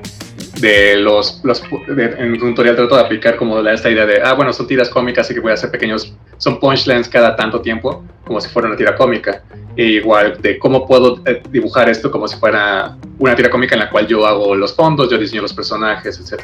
de 0.61 0.97
los, 0.97 1.41
los 1.43 1.63
en 1.89 2.33
un 2.33 2.39
tutorial 2.39 2.77
trato 2.77 2.97
de 2.97 3.03
aplicar 3.03 3.37
como 3.37 3.59
esta 3.61 3.91
idea 3.91 4.07
de, 4.07 4.23
ah, 4.23 4.35
bueno, 4.35 4.53
son 4.53 4.67
tiras 4.67 4.89
cómicas, 4.89 5.27
así 5.27 5.35
que 5.35 5.41
voy 5.41 5.51
a 5.51 5.55
hacer 5.55 5.71
pequeños, 5.71 6.15
son 6.39 6.61
punchlines 6.61 7.09
cada 7.09 7.35
tanto 7.37 7.61
tiempo, 7.61 8.05
como 8.25 8.41
si 8.41 8.49
fuera 8.49 8.69
una 8.69 8.77
tira 8.77 8.95
cómica. 8.95 9.43
E 9.77 9.85
igual 9.85 10.41
de 10.41 10.57
cómo 10.59 10.87
puedo 10.87 11.21
eh, 11.27 11.43
dibujar 11.51 11.89
esto 11.89 12.09
como 12.11 12.29
si 12.29 12.37
fuera 12.37 12.97
una 13.19 13.35
tira 13.35 13.51
cómica 13.51 13.75
en 13.75 13.81
la 13.81 13.91
cual 13.91 14.07
yo 14.07 14.25
hago 14.25 14.55
los 14.55 14.75
fondos, 14.75 15.11
yo 15.11 15.19
diseño 15.19 15.43
los 15.43 15.53
personajes, 15.53 16.21
etc. 16.21 16.43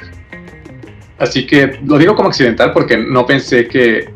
Así 1.19 1.47
que 1.47 1.79
lo 1.87 1.97
digo 1.97 2.17
como 2.17 2.29
accidental 2.29 2.73
porque 2.73 2.97
no 2.97 3.25
pensé 3.27 3.69
que 3.69 4.11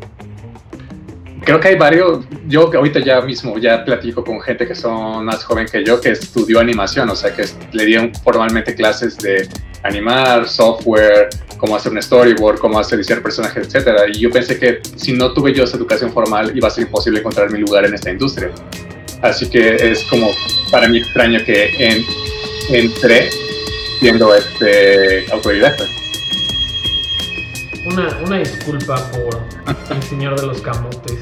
creo 1.45 1.61
que 1.61 1.69
hay 1.69 1.77
varios, 1.77 2.25
yo 2.47 2.71
ahorita 2.75 3.01
ya 3.01 3.21
mismo 3.21 3.59
ya 3.59 3.85
platico 3.85 4.25
con 4.25 4.41
gente 4.41 4.67
que 4.67 4.75
son 4.75 5.25
más 5.25 5.45
joven 5.45 5.67
que 5.71 5.85
yo 5.85 6.01
que 6.01 6.11
estudió 6.11 6.61
animación, 6.61 7.09
o 7.11 7.17
sea 7.17 7.35
que 7.35 7.45
le 7.73 7.85
dieron 7.85 8.13
formalmente 8.15 8.75
clases 8.75 9.19
de 9.19 9.49
animar, 9.83 10.49
software, 10.49 11.29
cómo 11.59 11.77
hacer 11.77 11.93
un 11.93 12.03
storyboard, 12.03 12.59
cómo 12.59 12.79
hacer 12.79 12.99
diseñar 12.99 13.23
personajes, 13.23 13.67
etcétera. 13.67 14.05
Y 14.09 14.21
yo 14.21 14.31
pensé 14.31 14.59
que 14.59 14.81
si 14.97 15.13
no 15.13 15.33
tuve 15.33 15.53
yo 15.53 15.65
esa 15.65 15.77
educación 15.77 16.13
formal 16.13 16.57
iba 16.57 16.69
a 16.69 16.71
ser 16.71 16.85
imposible 16.85 17.21
encontrar 17.21 17.51
mi 17.51 17.59
lugar 17.59 17.85
en 17.85 17.95
esta 17.95 18.11
industria. 18.11 18.51
Así 19.23 19.49
que 19.49 19.77
es 19.77 20.03
como 20.05 20.31
para 20.71 20.89
mí 20.89 20.99
extraño 20.99 21.39
que 21.45 21.71
en, 21.79 22.05
entré 22.71 23.31
siendo 24.01 24.35
este 24.35 25.27
autodidacta. 25.31 25.85
Una, 27.87 28.19
una 28.25 28.39
disculpa 28.39 28.97
por 29.11 29.41
el 29.91 30.03
señor 30.03 30.41
de 30.41 30.47
los 30.47 30.61
camotes. 30.61 31.19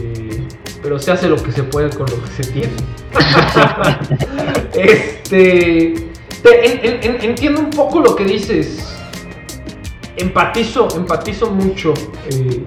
Eh, 0.00 0.46
pero 0.82 0.98
se 0.98 1.12
hace 1.12 1.28
lo 1.28 1.36
que 1.42 1.52
se 1.52 1.62
puede 1.64 1.90
con 1.90 2.06
lo 2.06 2.22
que 2.22 2.42
se 2.42 2.52
tiene. 2.52 2.72
este 4.74 6.06
entiendo 7.24 7.60
un 7.60 7.70
poco 7.70 8.00
lo 8.00 8.14
que 8.14 8.24
dices. 8.24 8.84
Empatizo, 10.16 10.88
empatizo 10.96 11.50
mucho. 11.50 11.92
Eh, 12.30 12.64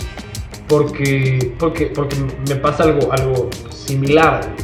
porque, 0.67 1.53
porque, 1.57 1.87
porque 1.87 2.15
me 2.47 2.55
pasa 2.55 2.83
algo, 2.83 3.11
algo 3.11 3.49
similar. 3.71 4.55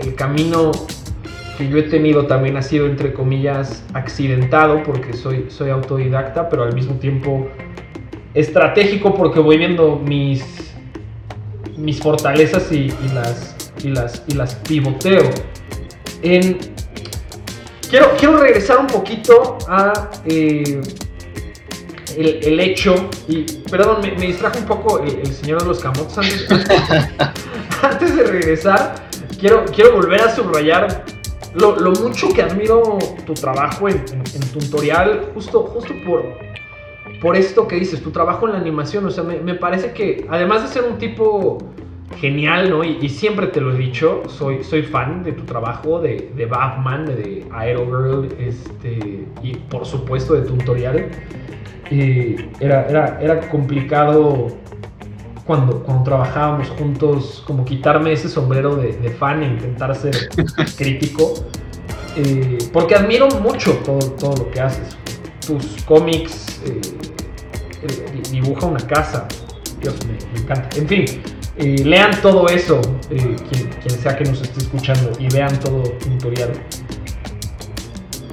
El, 0.00 0.14
camino 0.14 0.72
que 1.58 1.68
yo 1.68 1.76
he 1.78 1.82
tenido 1.82 2.26
también 2.26 2.56
ha 2.56 2.62
sido, 2.62 2.86
entre 2.86 3.12
comillas, 3.12 3.84
accidentado 3.92 4.84
porque 4.84 5.12
soy, 5.12 5.46
soy 5.48 5.70
autodidacta, 5.70 6.48
pero 6.48 6.62
al 6.62 6.72
mismo 6.72 6.94
tiempo 6.94 7.48
estratégico 8.32 9.14
porque 9.14 9.40
voy 9.40 9.58
viendo 9.58 9.96
mis, 9.96 10.72
mis 11.76 11.98
fortalezas 11.98 12.70
y, 12.70 12.94
las, 13.12 13.56
y, 13.82 13.88
las, 13.88 14.22
y 14.28 14.34
las 14.34 14.54
pivoteo. 14.54 15.28
En, 16.22 16.58
Quiero, 17.90 18.14
quiero 18.18 18.36
regresar 18.36 18.78
un 18.78 18.86
poquito 18.86 19.56
a 19.66 20.10
eh, 20.26 20.82
el, 22.18 22.60
hecho, 22.60 23.08
y 23.28 23.44
perdón, 23.70 24.02
me, 24.02 24.26
distrajo 24.26 24.58
un 24.58 24.66
poco 24.66 24.98
el, 24.98 25.26
señor 25.32 25.62
de 25.62 25.68
los 25.68 25.80
camotes 25.80 26.18
antes, 27.82 28.14
de 28.14 28.24
regresar, 28.24 29.08
quiero, 29.40 29.64
quiero 29.74 29.94
volver 29.94 30.20
a 30.20 30.34
subrayar 30.34 31.04
lo, 31.54 31.92
mucho 31.92 32.28
que 32.32 32.42
admiro 32.42 32.98
tu 33.26 33.34
trabajo 33.34 33.88
en, 33.88 34.04
tu 34.52 34.58
tutorial, 34.58 35.30
justo, 35.34 35.62
justo 35.64 35.94
por, 36.06 36.24
por 37.20 37.36
esto 37.36 37.66
que 37.66 37.76
dices, 37.76 38.02
tu 38.02 38.10
trabajo 38.10 38.46
en 38.46 38.52
la 38.52 38.58
animación, 38.58 39.06
o 39.06 39.10
sea, 39.10 39.24
me, 39.24 39.38
me 39.40 39.54
parece 39.54 39.92
que 39.92 40.26
además 40.28 40.62
de 40.62 40.68
ser 40.68 40.84
un 40.84 40.98
tipo 40.98 41.58
genial, 42.16 42.70
¿no? 42.70 42.84
Y, 42.84 43.08
siempre 43.08 43.46
te 43.48 43.60
lo 43.60 43.74
he 43.74 43.78
dicho, 43.78 44.22
soy, 44.28 44.64
soy 44.64 44.82
fan 44.82 45.22
de 45.22 45.32
tu 45.32 45.44
trabajo, 45.44 46.00
de, 46.00 46.30
de 46.34 46.46
Batman, 46.46 47.06
de 47.06 47.46
Aero 47.52 47.86
Girl, 47.86 48.28
este, 48.38 49.26
y 49.42 49.56
por 49.68 49.86
supuesto 49.86 50.34
de 50.34 50.42
tutorial. 50.42 51.08
era, 52.60 52.86
era, 52.88 53.18
era 53.20 53.48
complicado 53.48 54.48
cuando, 55.48 55.82
cuando 55.82 56.04
trabajábamos 56.04 56.68
juntos, 56.68 57.42
como 57.46 57.64
quitarme 57.64 58.12
ese 58.12 58.28
sombrero 58.28 58.76
de, 58.76 59.10
fan 59.18 59.42
e 59.42 59.46
intentar 59.46 59.96
ser 59.96 60.28
crítico. 60.76 61.32
Eh, 62.16 62.58
porque 62.70 62.94
admiro 62.94 63.28
mucho 63.40 63.72
todo, 63.78 64.10
todo 64.12 64.36
lo 64.36 64.50
que 64.50 64.60
haces. 64.60 64.98
Tus 65.46 65.82
cómics, 65.84 66.60
eh, 66.66 66.80
eh, 67.82 68.22
dibuja 68.30 68.66
una 68.66 68.86
casa. 68.86 69.26
Dios, 69.80 69.96
me 70.06 70.38
encanta. 70.38 70.68
En 70.76 70.86
fin, 70.86 71.06
lean 71.58 72.10
todo 72.20 72.46
eso, 72.48 72.82
eh, 73.10 73.36
quien, 73.50 73.98
sea 73.98 74.16
que 74.16 74.24
nos 74.24 74.42
esté 74.42 74.60
escuchando, 74.60 75.12
y 75.18 75.28
vean 75.32 75.58
todo 75.60 75.82
tutorial. 75.82 76.52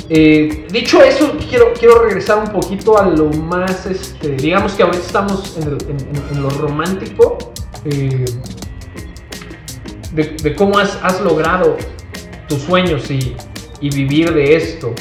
Eh, 0.09 0.67
dicho 0.71 1.01
eso, 1.01 1.35
quiero, 1.49 1.73
quiero 1.73 2.03
regresar 2.03 2.37
un 2.37 2.51
poquito 2.51 2.97
a 2.97 3.07
lo 3.07 3.25
más, 3.29 3.87
este, 3.87 4.35
digamos 4.35 4.73
que 4.73 4.83
ahorita 4.83 5.03
estamos 5.03 5.57
en, 5.57 6.41
lo 6.41 6.49
romántico, 6.49 7.37
eh, 7.85 8.25
de, 10.13 10.55
cómo 10.55 10.77
has, 10.77 11.21
logrado 11.21 11.77
tus 12.47 12.61
sueños 12.61 13.09
y, 13.09 13.35
vivir 13.81 14.33
de 14.33 14.55
esto. 14.55 14.93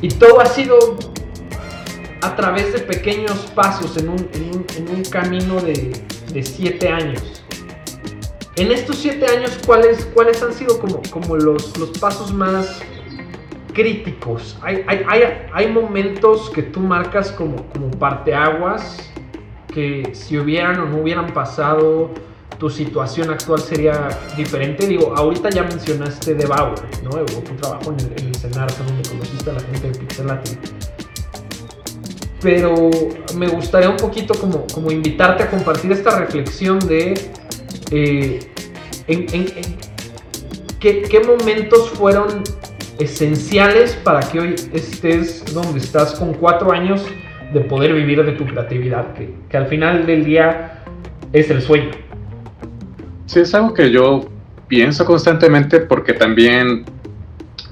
Y 0.00 0.08
todo 0.08 0.40
ha 0.40 0.46
sido 0.46 0.78
a 2.22 2.34
través 2.36 2.72
de 2.72 2.78
pequeños 2.80 3.50
pasos 3.54 3.96
en 3.98 4.08
un, 4.08 4.28
en 4.32 4.88
un 4.88 5.02
camino 5.04 5.60
de, 5.60 5.92
de 6.32 6.42
siete 6.42 6.88
años. 6.88 7.42
En 8.56 8.70
estos 8.70 8.96
siete 8.96 9.26
años, 9.26 9.52
¿cuáles, 9.66 10.04
cuáles 10.14 10.42
han 10.42 10.52
sido 10.52 10.78
como, 10.78 11.02
como 11.10 11.36
los, 11.36 11.76
los 11.78 11.90
pasos 11.98 12.32
más 12.32 12.80
críticos? 13.72 14.58
Hay, 14.62 14.84
hay, 14.86 15.22
hay, 15.52 15.68
momentos 15.68 16.50
que 16.50 16.62
tú 16.62 16.80
marcas 16.80 17.32
como, 17.32 17.66
como 17.68 17.90
parteaguas 17.90 19.10
que 19.72 20.14
si 20.14 20.38
hubieran 20.38 20.78
o 20.80 20.86
no 20.86 20.98
hubieran 20.98 21.32
pasado, 21.32 22.10
tu 22.58 22.68
situación 22.68 23.30
actual 23.30 23.60
sería 23.60 24.08
diferente. 24.36 24.86
Digo, 24.86 25.14
ahorita 25.16 25.50
ya 25.50 25.62
mencionaste 25.62 26.34
The 26.34 26.46
Bauer, 26.46 26.80
¿no? 27.02 27.10
Tu 27.10 27.54
trabajo 27.56 27.94
en 27.98 28.00
el, 28.00 28.26
en 28.26 28.34
Cenar, 28.34 28.70
donde 28.76 29.08
conociste 29.08 29.50
a 29.50 29.54
la 29.54 29.60
gente 29.60 29.90
de 29.90 29.98
Pixelate 29.98 30.58
pero 32.42 32.90
me 33.36 33.46
gustaría 33.46 33.88
un 33.88 33.96
poquito 33.96 34.34
como, 34.34 34.66
como 34.74 34.90
invitarte 34.90 35.44
a 35.44 35.50
compartir 35.50 35.92
esta 35.92 36.18
reflexión 36.18 36.80
de 36.80 37.14
eh, 37.92 38.40
en, 39.06 39.26
qué, 40.80 41.22
momentos 41.24 41.90
fueron 41.90 42.42
esenciales 42.98 43.92
para 44.04 44.20
que 44.20 44.40
hoy 44.40 44.54
estés 44.72 45.44
donde 45.52 45.78
estás 45.78 46.14
con 46.14 46.34
cuatro 46.34 46.72
años 46.72 47.04
de 47.52 47.60
poder 47.60 47.94
vivir 47.94 48.24
de 48.24 48.32
tu 48.32 48.46
creatividad, 48.46 49.12
que, 49.14 49.34
que 49.48 49.56
al 49.56 49.66
final 49.66 50.06
del 50.06 50.24
día 50.24 50.82
es 51.32 51.50
el 51.50 51.60
sueño. 51.62 51.90
Sí, 53.26 53.40
es 53.40 53.54
algo 53.54 53.72
que 53.74 53.90
yo 53.90 54.28
pienso 54.68 55.04
constantemente 55.04 55.80
porque 55.80 56.14
también 56.14 56.84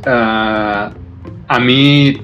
ah, 0.06 0.90
a 1.48 1.60
mí 1.60 2.22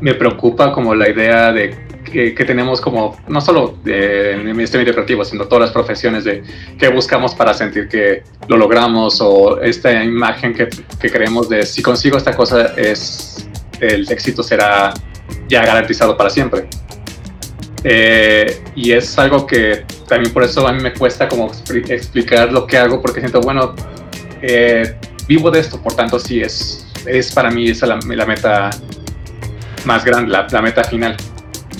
me 0.00 0.14
preocupa 0.14 0.72
como 0.72 0.94
la 0.94 1.08
idea 1.08 1.52
de 1.52 1.89
que, 2.10 2.44
tenemos 2.44 2.80
como, 2.80 3.16
no 3.28 3.40
solo 3.40 3.78
en 3.84 4.60
este 4.60 4.78
medio 4.78 4.92
creativo, 4.92 5.24
sino 5.24 5.46
todas 5.46 5.62
las 5.62 5.70
profesiones 5.70 6.24
de 6.24 6.42
que 6.78 6.88
buscamos 6.88 7.34
para 7.34 7.54
sentir 7.54 7.88
que 7.88 8.22
lo 8.48 8.56
logramos 8.56 9.20
o 9.20 9.60
esta 9.60 10.02
imagen 10.02 10.52
que, 10.54 10.68
que 11.00 11.10
creemos 11.10 11.48
de 11.48 11.64
si 11.64 11.82
consigo 11.82 12.16
esta 12.16 12.36
cosa 12.36 12.74
es 12.76 13.48
el 13.80 14.10
éxito 14.10 14.42
será 14.42 14.92
ya 15.48 15.64
garantizado 15.64 16.16
para 16.16 16.30
siempre. 16.30 16.68
Eh, 17.82 18.62
y 18.74 18.92
es 18.92 19.18
algo 19.18 19.46
que 19.46 19.84
también 20.06 20.32
por 20.34 20.44
eso 20.44 20.66
a 20.66 20.72
mí 20.72 20.82
me 20.82 20.92
cuesta 20.92 21.28
como 21.28 21.50
explicar 21.88 22.52
lo 22.52 22.66
que 22.66 22.76
hago 22.76 23.00
porque 23.00 23.20
siento, 23.20 23.40
bueno, 23.40 23.74
eh, 24.42 24.96
vivo 25.26 25.50
de 25.50 25.60
esto, 25.60 25.80
por 25.80 25.94
tanto 25.94 26.18
sí 26.18 26.40
es, 26.40 26.86
es 27.06 27.32
para 27.32 27.50
mí 27.50 27.70
esa 27.70 27.86
la, 27.86 27.98
la 28.04 28.26
meta 28.26 28.70
más 29.84 30.04
grande, 30.04 30.30
la, 30.30 30.62
meta 30.62 30.84
final. 30.84 31.16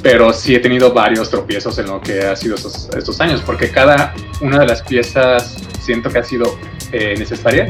Pero 0.02 0.32
sí 0.32 0.54
he 0.54 0.60
tenido 0.60 0.92
varios 0.92 1.28
tropiezos 1.30 1.78
en 1.78 1.86
lo 1.86 2.00
que 2.00 2.20
ha 2.20 2.34
sido 2.34 2.54
estos, 2.54 2.88
estos 2.96 3.20
años, 3.20 3.42
porque 3.44 3.70
cada 3.70 4.14
una 4.40 4.58
de 4.58 4.66
las 4.66 4.82
piezas 4.82 5.56
siento 5.80 6.08
que 6.10 6.18
ha 6.18 6.24
sido 6.24 6.58
eh, 6.92 7.14
necesaria 7.18 7.66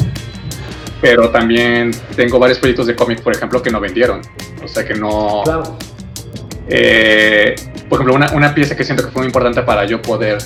pero 1.01 1.31
también 1.31 1.93
tengo 2.15 2.39
varios 2.39 2.59
proyectos 2.59 2.87
de 2.87 2.95
cómic, 2.95 3.23
por 3.23 3.35
ejemplo, 3.35 3.63
que 3.63 3.71
no 3.71 3.81
vendieron. 3.81 4.21
O 4.63 4.69
sea, 4.69 4.85
que 4.85 4.95
no... 4.95 5.43
Eh, 6.69 7.55
por 7.89 7.99
ejemplo, 7.99 8.15
una, 8.15 8.33
una, 8.33 8.55
pieza 8.55 8.77
que 8.77 8.85
siento 8.85 9.05
que 9.05 9.11
fue 9.11 9.23
muy 9.23 9.27
importante 9.27 9.63
para 9.63 9.85
yo 9.87 10.01
poder 10.01 10.39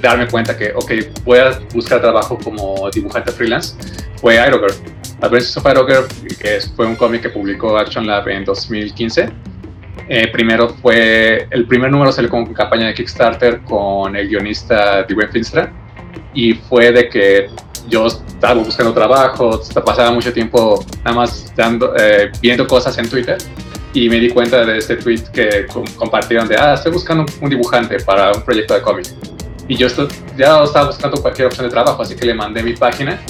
darme 0.00 0.26
cuenta 0.26 0.56
que, 0.56 0.72
ok, 0.74 0.90
voy 1.24 1.38
a 1.38 1.60
buscar 1.72 2.00
trabajo 2.00 2.38
como 2.42 2.90
dibujante 2.90 3.30
freelance, 3.30 3.76
fue 4.16 4.34
Girl. 4.34 4.72
Adventures 5.20 5.56
of 5.58 5.64
Girl, 5.64 6.06
que 6.40 6.60
fue 6.74 6.86
un 6.86 6.96
cómic 6.96 7.22
que 7.22 7.28
publicó 7.28 7.76
Action 7.76 8.06
Lab 8.06 8.26
en 8.28 8.44
2015. 8.44 9.28
Eh, 10.12 10.26
primero 10.26 10.68
fue, 10.68 11.46
el 11.50 11.66
primer 11.68 11.88
número 11.88 12.10
salió 12.10 12.28
con 12.28 12.52
campaña 12.52 12.88
de 12.88 12.94
Kickstarter 12.94 13.60
con 13.60 14.16
el 14.16 14.28
guionista 14.28 15.04
Dwayne 15.04 15.30
Finstra. 15.30 15.72
Y 16.34 16.54
fue 16.54 16.90
de 16.90 17.08
que 17.08 17.48
yo 17.88 18.08
estaba 18.08 18.54
buscando 18.54 18.92
trabajo, 18.92 19.60
pasaba 19.86 20.10
mucho 20.10 20.32
tiempo 20.32 20.84
nada 21.04 21.16
más 21.16 21.54
dando, 21.54 21.94
eh, 21.96 22.32
viendo 22.42 22.66
cosas 22.66 22.98
en 22.98 23.08
Twitter. 23.08 23.38
Y 23.94 24.08
me 24.08 24.16
di 24.16 24.30
cuenta 24.30 24.64
de 24.66 24.78
este 24.78 24.96
tweet 24.96 25.22
que 25.32 25.66
compartieron 25.94 26.48
de, 26.48 26.56
ah, 26.56 26.74
estoy 26.74 26.90
buscando 26.90 27.24
un 27.40 27.48
dibujante 27.48 28.00
para 28.00 28.32
un 28.32 28.42
proyecto 28.42 28.74
de 28.74 28.82
cómic. 28.82 29.06
Y 29.68 29.76
yo 29.76 29.86
ya 30.36 30.64
estaba 30.64 30.86
buscando 30.86 31.22
cualquier 31.22 31.46
opción 31.46 31.66
de 31.66 31.70
trabajo, 31.70 32.02
así 32.02 32.16
que 32.16 32.26
le 32.26 32.34
mandé 32.34 32.64
mi 32.64 32.72
página 32.72 33.20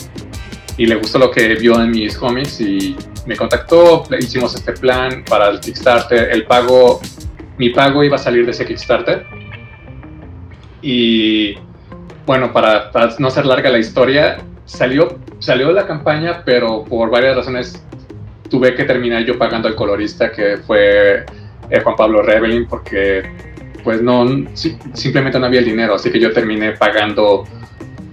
y 0.77 0.87
le 0.87 0.97
gustó 0.97 1.19
lo 1.19 1.31
que 1.31 1.55
vio 1.57 1.81
en 1.81 1.91
mis 1.91 2.17
cómics 2.17 2.61
y 2.61 2.97
me 3.27 3.37
contactó, 3.37 4.05
hicimos 4.19 4.55
este 4.55 4.73
plan 4.73 5.25
para 5.29 5.49
el 5.49 5.61
Kickstarter, 5.61 6.31
el 6.31 6.45
pago, 6.45 7.01
mi 7.59 7.71
pago 7.71 8.03
iba 8.03 8.17
a 8.17 8.19
salir 8.19 8.45
de 8.45 8.53
ese 8.53 8.67
Kickstarter. 8.67 9.27
Y 10.83 11.57
bueno, 12.27 12.53
para, 12.53 12.91
no 13.19 13.31
ser 13.31 13.47
larga 13.47 13.71
la 13.71 13.79
historia, 13.79 14.39
salió, 14.65 15.19
salió 15.39 15.73
la 15.73 15.87
campaña, 15.87 16.43
pero 16.45 16.85
por 16.85 17.11
varias 17.11 17.37
razones 17.37 17.85
tuve 18.49 18.75
que 18.75 18.85
terminar 18.85 19.25
yo 19.25 19.39
pagando 19.39 19.69
al 19.69 19.75
colorista 19.75 20.33
que 20.33 20.57
fue 20.59 21.25
eh, 21.71 21.81
Juan 21.83 21.97
Pablo 21.97 22.23
Rebelin 22.23 22.67
porque 22.67 23.23
pues 23.85 24.03
no, 24.03 24.27
simplemente 24.55 25.39
no 25.39 25.47
había 25.47 25.61
el 25.61 25.65
dinero, 25.65 25.95
así 25.95 26.11
que 26.11 26.21
yo 26.21 26.33
terminé 26.33 26.73
pagando 26.73 27.45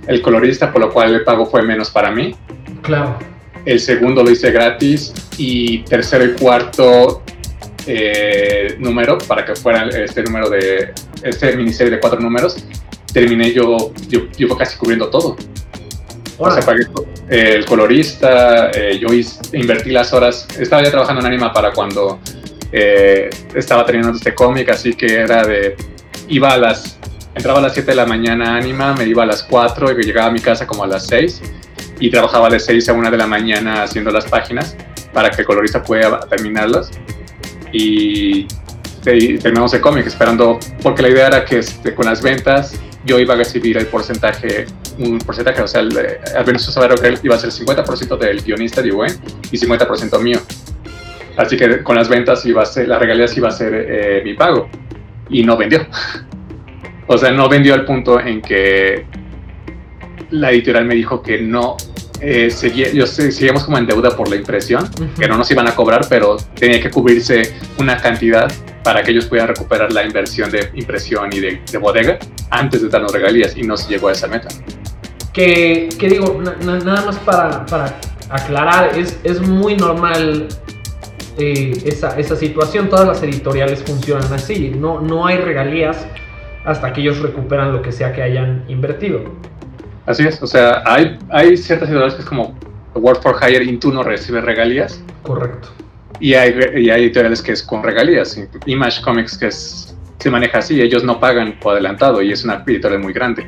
el 0.07 0.21
colorista, 0.21 0.71
por 0.71 0.81
lo 0.81 0.91
cual 0.91 1.13
el 1.13 1.23
pago 1.23 1.45
fue 1.45 1.61
menos 1.61 1.89
para 1.89 2.11
mí. 2.11 2.35
Claro. 2.81 3.17
El 3.65 3.79
segundo 3.79 4.23
lo 4.23 4.31
hice 4.31 4.51
gratis 4.51 5.13
y 5.37 5.79
tercero 5.79 6.25
y 6.25 6.31
cuarto 6.33 7.23
eh, 7.85 8.75
número, 8.79 9.17
para 9.17 9.45
que 9.45 9.55
fuera 9.55 9.87
este 9.89 10.23
número 10.23 10.49
de, 10.49 10.93
este 11.23 11.55
miniserie 11.55 11.91
de 11.91 11.99
cuatro 11.99 12.19
números, 12.19 12.65
terminé 13.13 13.51
yo, 13.51 13.93
yo, 14.07 14.21
yo 14.37 14.57
casi 14.57 14.77
cubriendo 14.77 15.09
todo. 15.09 15.35
O 16.37 16.51
sea, 16.51 16.63
pagué 16.63 16.85
el 17.29 17.65
colorista, 17.65 18.69
eh, 18.71 18.99
yo 18.99 19.07
invertí 19.53 19.89
las 19.89 20.13
horas, 20.13 20.47
estaba 20.59 20.83
ya 20.83 20.91
trabajando 20.91 21.21
en 21.21 21.27
Anima 21.27 21.51
para 21.51 21.71
cuando 21.71 22.19
eh, 22.71 23.29
estaba 23.55 23.85
terminando 23.85 24.17
este 24.17 24.35
cómic, 24.35 24.69
así 24.69 24.93
que 24.93 25.15
era 25.21 25.43
de, 25.43 25.75
iba 26.27 26.51
a 26.51 26.57
las, 26.57 26.96
entraba 27.37 27.59
a 27.59 27.61
las 27.61 27.73
7 27.73 27.91
de 27.91 27.95
la 27.95 28.05
mañana 28.05 28.55
a 28.55 28.57
Anima, 28.57 28.93
me 28.93 29.05
iba 29.05 29.23
a 29.23 29.25
las 29.25 29.43
4 29.43 29.91
y 29.99 30.03
llegaba 30.03 30.27
a 30.27 30.31
mi 30.31 30.39
casa 30.39 30.67
como 30.67 30.83
a 30.83 30.87
las 30.87 31.07
6 31.07 31.41
y 31.99 32.09
trabajaba 32.09 32.49
de 32.49 32.59
6 32.59 32.89
a 32.89 32.93
1 32.93 33.11
de 33.11 33.17
la 33.17 33.27
mañana 33.27 33.83
haciendo 33.83 34.11
las 34.11 34.25
páginas 34.25 34.75
para 35.13 35.29
que 35.29 35.41
el 35.41 35.47
colorista 35.47 35.81
pueda 35.83 36.19
terminarlas 36.21 36.91
y 37.71 38.45
terminamos 39.03 39.73
el 39.73 39.81
cómic 39.81 40.05
esperando, 40.05 40.59
porque 40.83 41.01
la 41.01 41.09
idea 41.09 41.27
era 41.27 41.45
que 41.45 41.59
este, 41.59 41.95
con 41.95 42.05
las 42.05 42.21
ventas 42.21 42.73
yo 43.05 43.19
iba 43.19 43.35
a 43.35 43.37
recibir 43.37 43.77
el 43.77 43.87
porcentaje, 43.87 44.65
un 44.97 45.17
porcentaje, 45.19 45.61
o 45.61 45.67
sea, 45.67 45.81
el, 45.81 45.97
al 46.35 46.45
menos 46.45 46.67
que 46.67 47.19
iba 47.23 47.35
a 47.35 47.39
ser 47.39 47.51
50% 47.51 48.17
del 48.17 48.41
guionista 48.41 48.81
de 48.81 48.91
UN 48.91 49.13
y 49.49 49.57
50% 49.57 50.19
mío. 50.21 50.39
Así 51.37 51.55
que 51.55 51.83
con 51.83 51.95
las 51.95 52.09
ventas 52.09 52.45
iba 52.45 52.63
a 52.63 52.65
ser, 52.65 52.87
las 52.87 52.99
regalías 52.99 53.37
iba 53.37 53.47
a 53.47 53.51
ser 53.51 53.73
eh, 53.73 54.21
mi 54.25 54.33
pago. 54.33 54.67
Y 55.29 55.43
no 55.43 55.55
vendió. 55.55 55.85
o 57.07 57.17
sea, 57.17 57.31
no 57.31 57.47
vendió 57.49 57.73
al 57.73 57.85
punto 57.85 58.19
en 58.19 58.41
que 58.41 59.05
la 60.31 60.51
editorial 60.51 60.85
me 60.85 60.95
dijo 60.95 61.21
que 61.21 61.41
no 61.41 61.77
eh, 62.19 62.49
seguía, 62.49 62.91
yo, 62.91 63.05
seguíamos 63.05 63.63
como 63.63 63.77
en 63.77 63.85
deuda 63.85 64.15
por 64.15 64.27
la 64.29 64.35
impresión, 64.35 64.89
que 65.17 65.27
no 65.27 65.37
nos 65.37 65.49
iban 65.51 65.67
a 65.67 65.75
cobrar, 65.75 66.05
pero 66.09 66.37
tenía 66.55 66.81
que 66.81 66.89
cubrirse 66.89 67.53
una 67.79 67.97
cantidad 67.97 68.51
para 68.83 69.03
que 69.03 69.11
ellos 69.11 69.25
pudieran 69.25 69.49
recuperar 69.49 69.93
la 69.93 70.03
inversión 70.03 70.49
de 70.49 70.69
impresión 70.73 71.31
y 71.31 71.39
de, 71.39 71.61
bodega 71.79 72.17
antes 72.49 72.81
de 72.81 72.89
darnos 72.89 73.11
regalías 73.11 73.55
y 73.55 73.63
no 73.63 73.77
se 73.77 73.89
llegó 73.89 74.09
a 74.09 74.13
esa 74.13 74.27
meta. 74.27 74.47
Que, 75.31 75.89
que 75.99 76.09
digo, 76.09 76.41
nada 76.63 77.05
más 77.05 77.17
para, 77.19 77.65
para 77.67 77.99
aclarar, 78.29 78.97
es, 78.97 79.19
es, 79.23 79.39
muy 79.39 79.75
normal 79.75 80.47
eh, 81.37 81.73
esa, 81.85 82.17
esa, 82.17 82.35
situación, 82.35 82.89
todas 82.89 83.07
las 83.07 83.21
editoriales 83.21 83.83
funcionan 83.83 84.33
así, 84.33 84.69
no, 84.69 84.99
no 84.99 85.27
hay 85.27 85.37
regalías 85.37 86.07
hasta 86.67 86.91
que 86.91 86.99
ellos 86.99 87.19
recuperan 87.19 87.71
lo 87.71 87.81
que 87.81 87.93
sea 87.93 88.11
que 88.11 88.21
hayan 88.21 88.65
invertido. 88.67 89.21
Así 90.05 90.27
es, 90.27 90.43
o 90.43 90.47
sea, 90.47 90.83
hay, 90.85 91.17
hay 91.29 91.55
ciertas 91.55 91.87
editoriales 91.87 92.15
que 92.15 92.21
es 92.21 92.27
como 92.27 92.57
Work 92.93 93.21
for 93.21 93.37
Hire 93.41 93.63
y 93.63 93.77
tú 93.77 93.91
no 93.91 94.03
recibes 94.03 94.43
regalías. 94.43 95.01
Correcto. 95.23 95.69
Y 96.19 96.33
hay, 96.33 96.53
y 96.75 96.89
hay 96.89 97.03
editoriales 97.03 97.41
que 97.41 97.53
es 97.53 97.63
con 97.63 97.83
regalías. 97.83 98.37
Image 98.65 99.01
Comics 99.01 99.37
que 99.37 99.47
es, 99.47 99.95
se 100.19 100.29
maneja 100.29 100.57
así, 100.59 100.81
ellos 100.81 101.05
no 101.05 101.21
pagan 101.21 101.57
por 101.59 101.73
adelantado 101.73 102.21
y 102.21 102.33
es 102.33 102.43
una 102.43 102.63
editorial 102.67 103.01
muy 103.01 103.13
grande. 103.13 103.47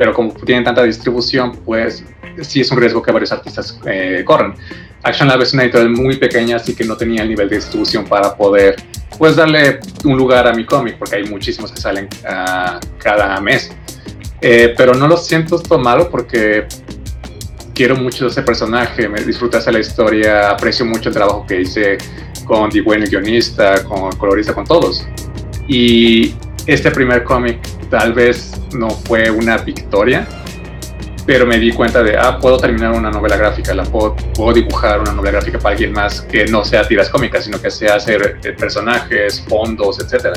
Pero 0.00 0.14
como 0.14 0.32
tienen 0.32 0.64
tanta 0.64 0.82
distribución, 0.82 1.52
pues 1.62 2.02
sí 2.40 2.62
es 2.62 2.70
un 2.70 2.78
riesgo 2.80 3.02
que 3.02 3.12
varios 3.12 3.32
artistas 3.32 3.78
eh, 3.84 4.22
corren. 4.24 4.54
Action 5.02 5.28
Lab 5.28 5.42
es 5.42 5.52
una 5.52 5.64
editorial 5.64 5.90
muy 5.90 6.16
pequeña, 6.16 6.56
así 6.56 6.74
que 6.74 6.84
no 6.84 6.96
tenía 6.96 7.22
el 7.22 7.28
nivel 7.28 7.50
de 7.50 7.56
distribución 7.56 8.06
para 8.06 8.34
poder 8.34 8.76
pues 9.18 9.36
darle 9.36 9.78
un 10.04 10.16
lugar 10.16 10.48
a 10.48 10.54
mi 10.54 10.64
cómic, 10.64 10.96
porque 10.96 11.16
hay 11.16 11.24
muchísimos 11.24 11.70
que 11.70 11.78
salen 11.82 12.08
uh, 12.24 12.80
cada 12.96 13.38
mes. 13.42 13.72
Eh, 14.40 14.72
pero 14.74 14.94
no 14.94 15.06
lo 15.06 15.18
siento 15.18 15.56
esto 15.56 15.78
malo 15.78 16.08
porque 16.08 16.66
quiero 17.74 17.94
mucho 17.94 18.28
ese 18.28 18.40
personaje, 18.40 19.06
me 19.06 19.22
disfrutas 19.22 19.66
la 19.66 19.80
historia, 19.80 20.48
aprecio 20.48 20.86
mucho 20.86 21.10
el 21.10 21.14
trabajo 21.14 21.44
que 21.46 21.60
hice 21.60 21.98
con 22.46 22.70
Dwayne, 22.70 23.04
el 23.04 23.10
guionista, 23.10 23.84
con 23.84 24.12
colorista, 24.12 24.54
con 24.54 24.64
todos. 24.64 25.06
Y 25.68 26.34
este 26.72 26.92
primer 26.92 27.24
cómic 27.24 27.58
tal 27.90 28.12
vez 28.12 28.52
no 28.72 28.90
fue 28.90 29.28
una 29.28 29.58
victoria, 29.58 30.24
pero 31.26 31.44
me 31.44 31.58
di 31.58 31.72
cuenta 31.72 32.00
de, 32.00 32.16
ah, 32.16 32.38
puedo 32.38 32.58
terminar 32.58 32.92
una 32.92 33.10
novela 33.10 33.36
gráfica, 33.36 33.74
la 33.74 33.82
puedo, 33.82 34.14
puedo 34.14 34.52
dibujar 34.52 35.00
una 35.00 35.12
novela 35.12 35.32
gráfica 35.32 35.58
para 35.58 35.72
alguien 35.72 35.92
más 35.92 36.20
que 36.20 36.44
no 36.46 36.64
sea 36.64 36.86
tiras 36.86 37.08
cómicas, 37.08 37.44
sino 37.44 37.60
que 37.60 37.72
sea 37.72 37.96
hacer 37.96 38.38
eh, 38.44 38.52
personajes, 38.52 39.44
fondos, 39.48 39.98
etcétera. 39.98 40.34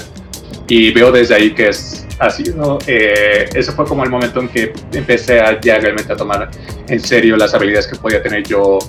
Y 0.68 0.92
veo 0.92 1.12
desde 1.12 1.36
ahí 1.36 1.54
que 1.54 1.70
es 1.70 2.08
así, 2.18 2.46
¿no? 2.56 2.80
Eh, 2.88 3.48
eso 3.54 3.72
fue 3.74 3.86
como 3.86 4.04
el 4.04 4.10
momento 4.10 4.40
en 4.40 4.48
que 4.48 4.74
empecé 4.92 5.40
a 5.40 5.62
ya 5.62 5.78
realmente 5.78 6.14
a 6.14 6.16
tomar 6.16 6.50
en 6.88 7.00
serio 7.00 7.38
las 7.38 7.54
habilidades 7.54 7.86
que 7.86 7.96
podía 7.96 8.24
tener 8.24 8.44
yo 8.44 8.80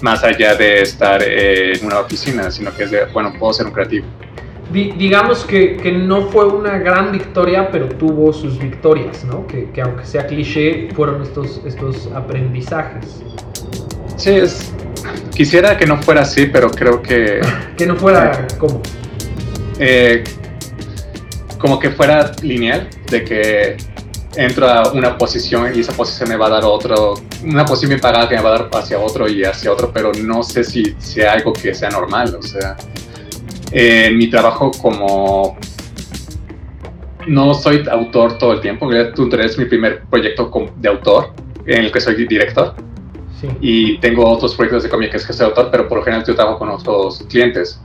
más 0.00 0.24
allá 0.24 0.54
de 0.54 0.80
estar 0.80 1.22
en 1.22 1.84
una 1.84 2.00
oficina, 2.00 2.50
sino 2.50 2.74
que 2.74 2.84
es 2.84 2.90
de, 2.90 3.04
bueno, 3.12 3.34
puedo 3.38 3.52
ser 3.52 3.66
un 3.66 3.72
creativo. 3.72 4.06
Digamos 4.72 5.44
que, 5.44 5.76
que, 5.76 5.92
no 5.92 6.28
fue 6.28 6.46
una 6.46 6.78
gran 6.78 7.12
victoria, 7.12 7.70
pero 7.70 7.88
tuvo 7.88 8.32
sus 8.32 8.58
victorias, 8.58 9.24
¿no? 9.24 9.46
Que, 9.46 9.70
que, 9.70 9.80
aunque 9.80 10.04
sea 10.04 10.26
cliché, 10.26 10.88
fueron 10.94 11.22
estos, 11.22 11.60
estos 11.64 12.08
aprendizajes. 12.14 13.22
Sí, 14.16 14.30
es, 14.30 14.72
quisiera 15.34 15.76
que 15.76 15.86
no 15.86 16.02
fuera 16.02 16.22
así, 16.22 16.46
pero 16.46 16.70
creo 16.70 17.02
que... 17.02 17.40
que 17.76 17.86
no 17.86 17.96
fuera 17.96 18.46
como... 18.58 18.80
Eh, 19.78 20.24
como 21.58 21.78
que 21.78 21.90
fuera 21.90 22.32
lineal, 22.42 22.88
de 23.10 23.24
que 23.24 23.76
entro 24.36 24.68
a 24.68 24.92
una 24.92 25.16
posición 25.16 25.72
y 25.74 25.80
esa 25.80 25.92
posición 25.92 26.28
me 26.28 26.36
va 26.36 26.46
a 26.46 26.50
dar 26.50 26.64
otro, 26.64 27.14
una 27.42 27.64
posición 27.64 27.90
bien 27.90 28.00
pagada 28.00 28.28
que 28.28 28.36
me 28.36 28.42
va 28.42 28.54
a 28.54 28.58
dar 28.58 28.70
hacia 28.74 28.98
otro 28.98 29.28
y 29.28 29.44
hacia 29.44 29.72
otro, 29.72 29.90
pero 29.92 30.12
no 30.12 30.42
sé 30.42 30.62
si 30.62 30.94
sea 30.98 31.32
algo 31.32 31.52
que 31.52 31.74
sea 31.74 31.88
normal, 31.88 32.36
o 32.38 32.42
sea, 32.42 32.76
en 33.70 34.16
mi 34.16 34.28
trabajo 34.28 34.70
como 34.82 35.56
no 37.26 37.54
soy 37.54 37.84
autor 37.90 38.38
todo 38.38 38.52
el 38.52 38.60
tiempo, 38.60 38.88
tú 39.14 39.28
eres 39.32 39.58
mi 39.58 39.64
primer 39.64 40.02
proyecto 40.04 40.50
de 40.76 40.88
autor 40.88 41.32
en 41.66 41.84
el 41.84 41.92
que 41.92 42.00
soy 42.00 42.26
director. 42.26 42.74
Y 43.60 43.98
tengo 43.98 44.26
otros 44.26 44.54
proyectos 44.54 44.84
de 44.84 44.88
cómics 44.88 45.26
que 45.26 45.32
soy 45.32 45.46
autor, 45.46 45.68
pero 45.70 45.88
por 45.88 45.98
lo 45.98 46.04
general 46.04 46.24
yo 46.26 46.34
trabajo 46.34 46.58
con 46.58 46.70
otros 46.70 47.24
clientes 47.28 47.80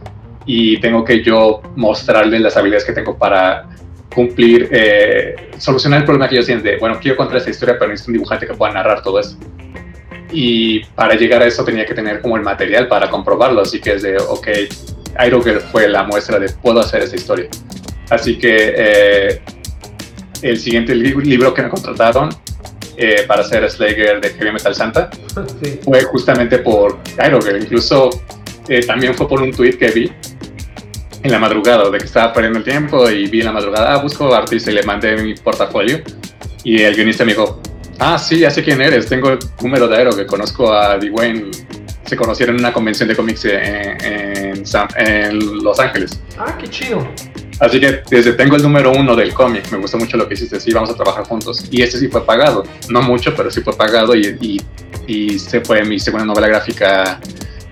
y 0.45 0.79
tengo 0.79 1.03
que 1.03 1.23
yo 1.23 1.61
mostrarles 1.75 2.41
las 2.41 2.57
habilidades 2.57 2.85
que 2.85 2.93
tengo 2.93 3.17
para 3.17 3.69
cumplir, 4.13 4.69
eh, 4.71 5.51
solucionar 5.57 5.99
el 5.99 6.05
problema 6.05 6.27
que 6.27 6.35
ellos 6.35 6.45
tienen 6.45 6.63
de, 6.63 6.77
bueno, 6.77 6.97
quiero 7.01 7.17
contar 7.17 7.37
esta 7.37 7.49
historia, 7.49 7.75
pero 7.77 7.91
necesito 7.91 8.11
un 8.11 8.13
dibujante 8.13 8.47
que 8.47 8.53
pueda 8.53 8.73
narrar 8.73 9.01
todo 9.01 9.19
eso. 9.19 9.37
Y 10.31 10.83
para 10.95 11.15
llegar 11.15 11.41
a 11.41 11.45
eso 11.45 11.63
tenía 11.63 11.85
que 11.85 11.93
tener 11.93 12.21
como 12.21 12.37
el 12.37 12.43
material 12.43 12.87
para 12.87 13.09
comprobarlo, 13.09 13.61
así 13.61 13.79
que 13.79 13.93
es 13.93 14.01
de, 14.01 14.17
ok, 14.17 14.47
Iroger 15.19 15.61
fue 15.61 15.87
la 15.87 16.03
muestra 16.03 16.39
de 16.39 16.49
puedo 16.49 16.79
hacer 16.79 17.01
esta 17.01 17.15
historia. 17.15 17.49
Así 18.09 18.37
que 18.37 18.73
eh, 18.75 19.41
el 20.41 20.59
siguiente 20.59 20.93
libro 20.95 21.53
que 21.53 21.61
me 21.61 21.69
contrataron 21.69 22.29
eh, 22.97 23.23
para 23.27 23.41
hacer 23.41 23.69
Slayer 23.69 24.19
de 24.19 24.29
Heavy 24.31 24.51
Metal 24.51 24.75
Santa 24.75 25.09
fue 25.83 26.03
justamente 26.03 26.59
por 26.59 26.99
Aerogirl. 27.17 27.61
Incluso 27.61 28.09
eh, 28.67 28.85
también 28.85 29.15
fue 29.15 29.27
por 29.27 29.41
un 29.41 29.51
tweet 29.51 29.77
que 29.77 29.89
vi 29.89 30.11
en 31.23 31.31
la 31.31 31.39
madrugada, 31.39 31.89
de 31.89 31.97
que 31.97 32.05
estaba 32.05 32.33
perdiendo 32.33 32.59
el 32.59 32.65
tiempo 32.65 33.09
y 33.09 33.27
vi 33.27 33.39
en 33.39 33.45
la 33.45 33.51
madrugada, 33.51 33.93
ah, 33.93 33.97
busco 33.97 34.33
artista 34.33 34.71
y 34.71 34.75
le 34.75 34.83
mandé 34.83 35.15
mi 35.17 35.35
portafolio. 35.35 36.01
Y 36.63 36.81
el 36.81 36.95
guionista 36.95 37.25
me 37.25 37.33
dijo, 37.33 37.61
ah, 37.99 38.17
sí, 38.17 38.39
ya 38.39 38.49
sé 38.49 38.63
quién 38.63 38.81
eres, 38.81 39.07
tengo 39.07 39.29
el 39.29 39.39
número 39.61 39.87
de 39.87 39.97
Aero, 39.97 40.15
que 40.15 40.25
conozco 40.25 40.73
a 40.73 40.97
Dwayne. 40.97 41.51
Se 42.05 42.15
conocieron 42.15 42.55
en 42.55 42.61
una 42.61 42.73
convención 42.73 43.07
de 43.07 43.15
cómics 43.15 43.45
en, 43.45 44.63
en 44.97 45.63
Los 45.63 45.79
Ángeles. 45.79 46.21
Ah, 46.37 46.57
qué 46.59 46.67
chido. 46.67 47.07
Así 47.59 47.79
que 47.79 48.01
desde 48.09 48.33
tengo 48.33 48.55
el 48.55 48.63
número 48.63 48.91
uno 48.91 49.15
del 49.15 49.33
cómic, 49.35 49.71
me 49.71 49.77
gustó 49.77 49.97
mucho 49.97 50.17
lo 50.17 50.27
que 50.27 50.33
hiciste, 50.33 50.59
sí, 50.59 50.73
vamos 50.73 50.89
a 50.89 50.95
trabajar 50.95 51.25
juntos. 51.25 51.63
Y 51.69 51.83
este 51.83 51.99
sí 51.99 52.07
fue 52.07 52.25
pagado, 52.25 52.63
no 52.89 53.03
mucho, 53.03 53.35
pero 53.35 53.51
sí 53.51 53.61
fue 53.61 53.77
pagado 53.77 54.15
y, 54.15 54.35
y, 54.41 54.61
y 55.05 55.37
se 55.37 55.61
fue 55.61 55.83
mi 55.85 55.99
segunda 55.99 56.25
novela 56.25 56.47
gráfica 56.47 57.19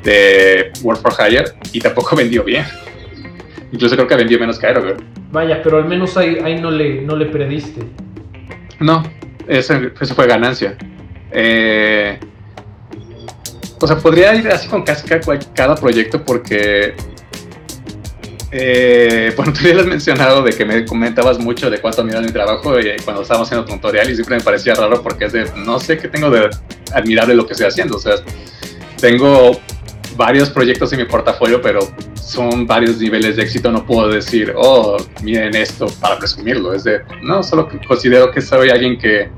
de 0.03 0.71
World 0.83 1.01
for 1.01 1.13
Hire 1.19 1.45
y 1.73 1.79
tampoco 1.79 2.15
vendió 2.15 2.43
bien. 2.43 2.65
Incluso 3.71 3.95
creo 3.95 4.07
que 4.07 4.15
vendió 4.15 4.39
menos 4.39 4.59
que 4.59 4.67
Aero 4.67 4.95
Vaya, 5.31 5.61
pero 5.63 5.77
al 5.77 5.85
menos 5.85 6.17
ahí, 6.17 6.37
ahí 6.43 6.59
no, 6.59 6.71
le, 6.71 7.01
no 7.01 7.15
le 7.15 7.25
perdiste. 7.25 7.81
No, 8.79 9.03
eso, 9.47 9.73
eso 9.99 10.15
fue 10.15 10.27
ganancia. 10.27 10.75
Eh, 11.31 12.19
o 13.81 13.87
sea, 13.87 13.97
podría 13.97 14.35
ir 14.35 14.47
así 14.49 14.67
con 14.67 14.83
casi 14.83 15.07
cada 15.53 15.75
proyecto 15.75 16.23
porque 16.23 16.95
eh, 18.51 19.33
bueno, 19.37 19.53
tú 19.53 19.61
ya 19.61 19.79
has 19.79 19.85
mencionado 19.85 20.41
de 20.41 20.51
que 20.51 20.65
me 20.65 20.85
comentabas 20.85 21.39
mucho 21.39 21.69
de 21.69 21.79
cuánto 21.79 22.01
admiras 22.01 22.23
mi 22.23 22.31
trabajo 22.31 22.79
y 22.79 22.95
cuando 23.03 23.21
estábamos 23.21 23.47
haciendo 23.47 23.65
tutorial 23.65 24.09
y 24.09 24.15
siempre 24.15 24.37
me 24.37 24.43
parecía 24.43 24.73
raro 24.73 25.01
porque 25.01 25.25
es 25.25 25.33
de, 25.33 25.45
no 25.55 25.79
sé 25.79 25.97
qué 25.97 26.07
tengo 26.07 26.29
de 26.29 26.49
admirable 26.93 27.35
lo 27.35 27.45
que 27.45 27.53
estoy 27.53 27.67
haciendo. 27.67 27.97
O 27.97 27.99
sea, 27.99 28.15
tengo 28.99 29.59
varios 30.15 30.49
proyectos 30.49 30.91
en 30.93 30.99
mi 30.99 31.05
portafolio, 31.05 31.61
pero 31.61 31.79
son 32.15 32.65
varios 32.65 32.97
niveles 32.97 33.35
de 33.35 33.43
éxito. 33.43 33.71
No 33.71 33.85
puedo 33.85 34.09
decir, 34.09 34.53
oh, 34.55 34.97
miren 35.21 35.55
esto 35.55 35.87
para 36.01 36.17
presumirlo. 36.17 36.73
Es 36.73 36.83
de, 36.83 37.01
no, 37.21 37.43
solo 37.43 37.69
considero 37.87 38.31
que 38.31 38.41
soy 38.41 38.69
alguien 38.69 38.97
que 38.97 39.29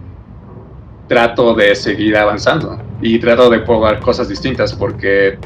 trato 1.11 1.53
de 1.53 1.75
seguir 1.75 2.15
avanzando 2.15 2.79
y 3.01 3.19
trato 3.19 3.49
de 3.49 3.59
probar 3.59 3.99
cosas 3.99 4.29
distintas 4.29 4.71
porque 4.71 5.37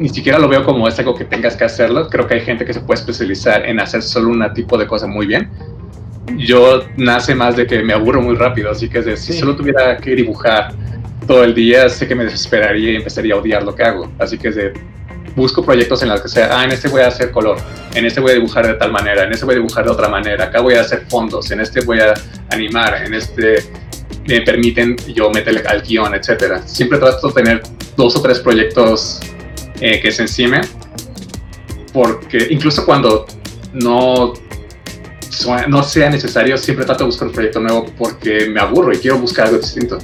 ni 0.00 0.08
siquiera 0.08 0.36
lo 0.36 0.48
veo 0.48 0.64
como 0.64 0.88
es 0.88 0.98
algo 0.98 1.14
que 1.14 1.24
tengas 1.24 1.54
que 1.54 1.62
hacerlo. 1.62 2.08
Creo 2.08 2.26
que 2.26 2.34
hay 2.34 2.40
gente 2.40 2.64
que 2.64 2.72
se 2.72 2.80
puede 2.80 2.98
especializar 2.98 3.64
en 3.66 3.78
hacer 3.78 4.02
solo 4.02 4.30
un 4.30 4.52
tipo 4.52 4.76
de 4.76 4.88
cosa 4.88 5.06
muy 5.06 5.28
bien. 5.28 5.48
Yo 6.36 6.82
nace 6.96 7.36
más 7.36 7.54
de 7.54 7.68
que 7.68 7.84
me 7.84 7.92
aburro 7.92 8.20
muy 8.20 8.34
rápido, 8.34 8.68
así 8.68 8.88
que 8.88 9.16
si 9.16 9.32
solo 9.32 9.54
tuviera 9.54 9.96
que 9.96 10.16
dibujar 10.16 10.72
todo 11.24 11.44
el 11.44 11.54
día, 11.54 11.88
sé 11.88 12.08
que 12.08 12.16
me 12.16 12.24
desesperaría 12.24 12.90
y 12.90 12.96
empezaría 12.96 13.34
a 13.34 13.36
odiar 13.36 13.62
lo 13.62 13.72
que 13.76 13.84
hago. 13.84 14.10
Así 14.18 14.38
que 14.38 14.50
de, 14.50 14.72
busco 15.36 15.64
proyectos 15.64 16.02
en 16.02 16.08
los 16.08 16.20
que 16.20 16.28
sea, 16.28 16.48
ah, 16.58 16.64
en 16.64 16.72
este 16.72 16.88
voy 16.88 17.02
a 17.02 17.06
hacer 17.06 17.30
color, 17.30 17.58
en 17.94 18.06
este 18.06 18.20
voy 18.20 18.32
a 18.32 18.34
dibujar 18.34 18.66
de 18.66 18.74
tal 18.74 18.90
manera, 18.90 19.22
en 19.22 19.30
este 19.30 19.44
voy 19.44 19.54
a 19.54 19.58
dibujar 19.58 19.84
de 19.84 19.90
otra 19.92 20.08
manera, 20.08 20.46
acá 20.46 20.60
voy 20.60 20.74
a 20.74 20.80
hacer 20.80 21.06
fondos, 21.08 21.48
en 21.52 21.60
este 21.60 21.80
voy 21.84 22.00
a 22.00 22.12
animar, 22.50 23.04
en 23.04 23.14
este 23.14 23.62
me 24.30 24.42
permiten 24.42 24.96
yo 25.12 25.28
meterle 25.30 25.62
al 25.66 25.82
guion, 25.82 26.14
etcétera. 26.14 26.62
Siempre 26.66 26.98
trato 26.98 27.28
de 27.28 27.34
tener 27.34 27.62
dos 27.96 28.16
o 28.16 28.22
tres 28.22 28.38
proyectos 28.38 29.20
eh, 29.80 30.00
que 30.00 30.12
se 30.12 30.22
encime, 30.22 30.60
porque 31.92 32.46
incluso 32.50 32.86
cuando 32.86 33.26
no, 33.72 34.32
no 35.68 35.82
sea 35.82 36.10
necesario, 36.10 36.56
siempre 36.56 36.84
trato 36.84 37.04
de 37.04 37.06
buscar 37.06 37.28
un 37.28 37.34
proyecto 37.34 37.60
nuevo 37.60 37.86
porque 37.98 38.46
me 38.46 38.60
aburro 38.60 38.92
y 38.92 38.98
quiero 38.98 39.18
buscar 39.18 39.46
algo 39.46 39.58
distinto. 39.58 39.98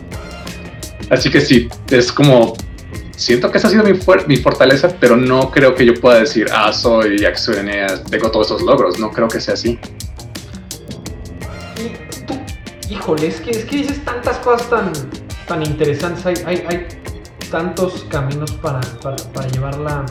Así 1.08 1.30
que 1.30 1.40
sí, 1.40 1.68
es 1.88 2.10
como, 2.10 2.54
siento 3.16 3.52
que 3.52 3.58
esa 3.58 3.68
ha 3.68 3.70
sido 3.70 3.84
mi, 3.84 3.92
mi 4.26 4.36
fortaleza, 4.38 4.96
pero 4.98 5.16
no 5.16 5.52
creo 5.52 5.76
que 5.76 5.86
yo 5.86 5.94
pueda 5.94 6.18
decir, 6.18 6.48
ah, 6.52 6.72
soy 6.72 7.24
Axel 7.24 7.64
tengo 8.10 8.30
todos 8.32 8.48
esos 8.48 8.62
logros, 8.62 8.98
no 8.98 9.12
creo 9.12 9.28
que 9.28 9.40
sea 9.40 9.54
así. 9.54 9.78
Híjole, 12.90 13.26
es 13.26 13.40
que, 13.40 13.50
es 13.50 13.64
que 13.64 13.76
dices 13.76 14.04
tantas 14.04 14.38
cosas 14.38 14.68
tan, 14.70 14.92
tan 15.46 15.62
interesantes, 15.62 16.24
hay, 16.26 16.36
hay, 16.46 16.64
hay 16.68 16.86
tantos 17.50 18.06
caminos 18.10 18.52
para, 18.52 18.80
para, 19.02 19.48
llevar 19.48 19.78
la, 19.78 20.06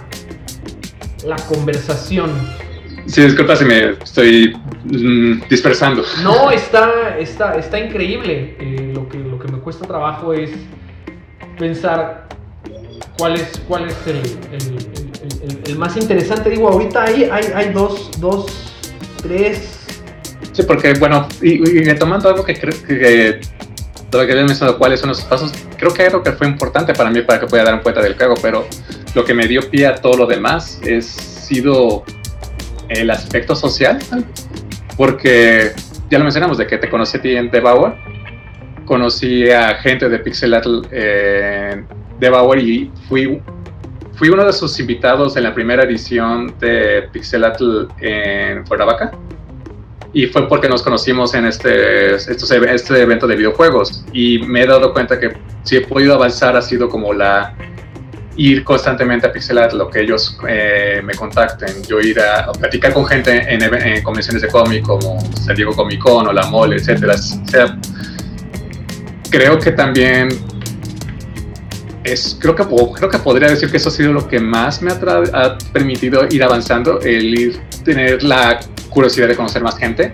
la 1.25 1.35
conversación. 1.47 2.31
Sí, 3.05 3.21
disculpa 3.21 3.55
si 3.55 3.65
me 3.65 3.91
estoy 3.91 4.57
mm, 4.83 5.47
dispersando. 5.49 6.03
No, 6.23 6.49
está, 6.51 7.17
está, 7.19 7.55
está 7.55 7.79
increíble. 7.79 8.55
Eh, 8.59 8.91
lo, 8.93 9.07
que, 9.07 9.19
lo 9.19 9.37
que 9.39 9.47
me 9.47 9.59
cuesta 9.59 9.85
trabajo 9.85 10.33
es 10.33 10.51
pensar 11.57 12.27
cuál 13.17 13.35
es, 13.35 13.61
cuál 13.67 13.87
es 13.87 13.95
el, 14.07 14.21
el, 15.65 15.77
más 15.77 15.95
interesante. 15.97 16.49
Digo, 16.49 16.67
ahorita 16.69 17.03
hay, 17.03 17.25
hay, 17.25 17.45
hay 17.53 17.73
dos, 17.73 18.11
dos, 18.19 18.45
tres. 19.21 19.84
Sí, 20.55 20.63
porque 20.63 20.93
bueno, 20.93 21.27
y, 21.41 21.89
y 21.89 21.95
tomando 21.95 22.29
algo 22.29 22.45
que 22.45 22.57
creo 22.57 22.73
que 22.87 23.41
todavía 24.09 24.35
que 24.35 24.43
mencionado 24.43 24.77
cuáles 24.77 25.01
son 25.01 25.09
los 25.09 25.21
pasos, 25.25 25.51
creo 25.77 25.93
que 25.93 26.03
algo 26.03 26.23
que 26.23 26.31
fue 26.31 26.47
importante 26.47 26.93
para 26.93 27.09
mí 27.09 27.21
para 27.23 27.41
que 27.41 27.47
pueda 27.47 27.65
dar 27.65 27.83
cuenta 27.83 28.01
del 28.01 28.15
cago, 28.15 28.35
pero 28.41 28.65
lo 29.13 29.25
que 29.25 29.33
me 29.33 29.47
dio 29.47 29.69
pie 29.69 29.87
a 29.87 29.95
todo 29.95 30.15
lo 30.15 30.25
demás 30.25 30.79
es 30.83 31.05
sido 31.07 32.05
el 32.87 33.11
aspecto 33.11 33.53
social, 33.53 33.99
porque 34.95 35.73
ya 36.09 36.19
lo 36.19 36.23
mencionamos, 36.23 36.57
de 36.57 36.67
que 36.67 36.77
te 36.77 36.89
conocí 36.89 37.17
a 37.17 37.21
ti 37.21 37.35
en 37.35 37.51
Devour, 37.51 37.93
conocí 38.85 39.51
a 39.51 39.75
gente 39.75 40.07
de 40.07 40.19
Pixelatl 40.19 40.83
en 40.91 41.85
Devour 42.17 42.59
y 42.59 42.89
fui, 43.09 43.41
fui 44.13 44.29
uno 44.29 44.45
de 44.45 44.53
sus 44.53 44.79
invitados 44.79 45.35
en 45.35 45.43
la 45.43 45.53
primera 45.53 45.83
edición 45.83 46.57
de 46.61 47.09
Pixelatl 47.11 47.87
en 47.99 48.63
Cuernavaca 48.63 49.11
y 50.15 50.27
fue 50.27 50.47
porque 50.47 50.69
nos 50.69 50.81
conocimos 50.81 51.33
en 51.33 51.45
este, 51.45 52.15
este 52.15 53.01
evento 53.01 53.27
de 53.27 53.35
videojuegos 53.35 54.05
y 54.13 54.39
me 54.39 54.63
he 54.63 54.65
dado 54.65 54.93
cuenta 54.93 55.19
que 55.19 55.33
si 55.63 55.75
he 55.75 55.81
podido 55.81 56.13
avanzar 56.13 56.55
ha 56.55 56.61
sido 56.61 56.87
como 56.87 57.13
la 57.13 57.53
ir 58.37 58.63
constantemente 58.63 59.27
a 59.27 59.33
pixelar 59.33 59.73
lo 59.73 59.89
que 59.89 60.03
ellos 60.03 60.37
eh, 60.47 61.01
me 61.03 61.15
contacten, 61.15 61.83
yo 61.83 61.99
ir 61.99 62.17
a, 62.21 62.49
platicar 62.53 62.93
con 62.93 63.05
gente 63.05 63.43
en, 63.45 64.01
convenciones 64.03 64.41
de 64.41 64.47
cómic 64.47 64.85
como 64.85 65.19
San 65.35 65.53
Diego 65.53 65.75
Comic 65.75 65.99
Con 65.99 66.27
o 66.27 66.31
La 66.31 66.45
Mole, 66.45 66.77
etcétera. 66.77 67.15
O 67.15 67.47
sea, 67.47 67.77
creo 69.29 69.59
que 69.59 69.71
también 69.71 70.29
es, 72.05 72.37
creo 72.39 72.55
que, 72.55 72.63
creo 72.63 73.09
que 73.09 73.19
podría 73.19 73.49
decir 73.49 73.69
que 73.69 73.75
eso 73.75 73.89
ha 73.89 73.91
sido 73.91 74.13
lo 74.13 74.25
que 74.29 74.39
más 74.39 74.81
me 74.81 74.93
ha, 74.93 74.97
ha 75.33 75.57
permitido 75.73 76.25
ir 76.29 76.41
avanzando, 76.41 77.01
el 77.01 77.37
ir 77.37 77.61
tener 77.83 78.23
la 78.23 78.61
curiosidad 78.95 79.27
de 79.27 79.35
conocer 79.35 79.61
más 79.61 79.77
gente. 79.77 80.13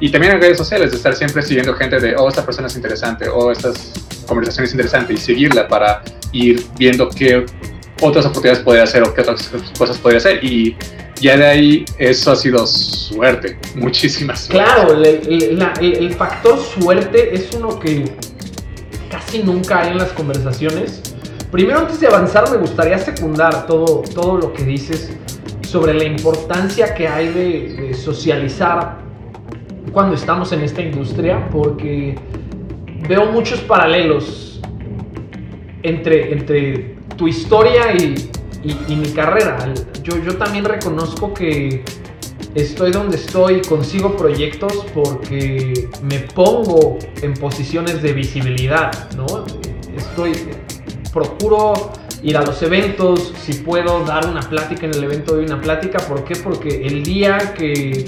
Y 0.00 0.12
también 0.12 0.34
en 0.34 0.40
redes 0.40 0.58
sociales, 0.58 0.92
de 0.92 0.98
estar 0.98 1.14
siempre 1.16 1.42
siguiendo 1.42 1.74
gente 1.74 1.98
de, 1.98 2.14
oh, 2.14 2.28
esta 2.28 2.44
persona 2.44 2.68
es 2.68 2.76
interesante, 2.76 3.28
o 3.28 3.36
oh, 3.36 3.50
estas 3.50 3.92
conversaciones 4.26 4.70
interesantes, 4.70 5.18
y 5.18 5.20
seguirla 5.20 5.66
para 5.66 6.02
ir 6.32 6.64
viendo 6.78 7.08
qué 7.08 7.44
otras 8.00 8.26
oportunidades 8.26 8.62
puede 8.62 8.80
hacer 8.80 9.02
o 9.02 9.12
qué 9.12 9.22
otras 9.22 9.50
cosas 9.76 9.98
puede 9.98 10.18
hacer. 10.18 10.44
Y 10.44 10.76
ya 11.20 11.36
de 11.36 11.46
ahí 11.46 11.84
eso 11.98 12.30
ha 12.30 12.36
sido 12.36 12.64
suerte, 12.66 13.58
muchísimas. 13.74 14.46
Claro, 14.46 14.92
el, 15.02 15.60
el, 15.80 16.14
factor 16.14 16.60
suerte 16.60 17.34
es 17.34 17.48
uno 17.56 17.80
que 17.80 18.04
casi 19.10 19.42
nunca 19.42 19.80
hay 19.80 19.92
en 19.92 19.98
las 19.98 20.12
conversaciones. 20.12 21.02
Primero, 21.50 21.80
antes 21.80 21.98
de 21.98 22.06
avanzar, 22.06 22.48
me 22.50 22.58
gustaría 22.58 22.98
secundar 22.98 23.66
todo, 23.66 24.02
todo 24.14 24.36
lo 24.36 24.52
que 24.52 24.64
dices 24.64 25.10
sobre 25.68 25.92
la 25.92 26.04
importancia 26.04 26.94
que 26.94 27.06
hay 27.06 27.28
de, 27.28 27.94
socializar 27.94 28.98
cuando 29.92 30.14
estamos 30.14 30.50
en 30.52 30.62
esta 30.62 30.80
industria, 30.80 31.48
porque 31.50 32.14
veo 33.06 33.26
muchos 33.26 33.60
paralelos 33.60 34.60
entre, 35.82 36.32
entre 36.32 36.96
tu 37.16 37.28
historia 37.28 37.92
y, 37.92 38.30
mi 38.88 39.08
carrera. 39.10 39.56
Yo, 40.02 40.16
yo 40.22 40.36
también 40.36 40.64
reconozco 40.64 41.32
que 41.32 41.84
estoy 42.54 42.90
donde 42.90 43.16
estoy, 43.16 43.62
consigo 43.62 44.16
proyectos 44.16 44.84
porque 44.92 45.88
me 46.02 46.18
pongo 46.18 46.98
en 47.22 47.34
posiciones 47.34 48.02
de 48.02 48.12
visibilidad, 48.12 49.10
¿no? 49.12 49.26
Estoy, 49.96 50.32
procuro 51.12 51.92
ir 52.22 52.36
a 52.36 52.42
los 52.42 52.62
eventos, 52.62 53.32
si 53.38 53.54
puedo 53.54 54.04
dar 54.04 54.26
una 54.26 54.40
plática 54.40 54.86
en 54.86 54.94
el 54.94 55.04
evento, 55.04 55.34
doy 55.34 55.44
una 55.44 55.60
plática. 55.60 55.98
¿Por 55.98 56.24
qué? 56.24 56.36
Porque 56.36 56.86
el 56.86 57.02
día 57.02 57.54
que 57.56 58.06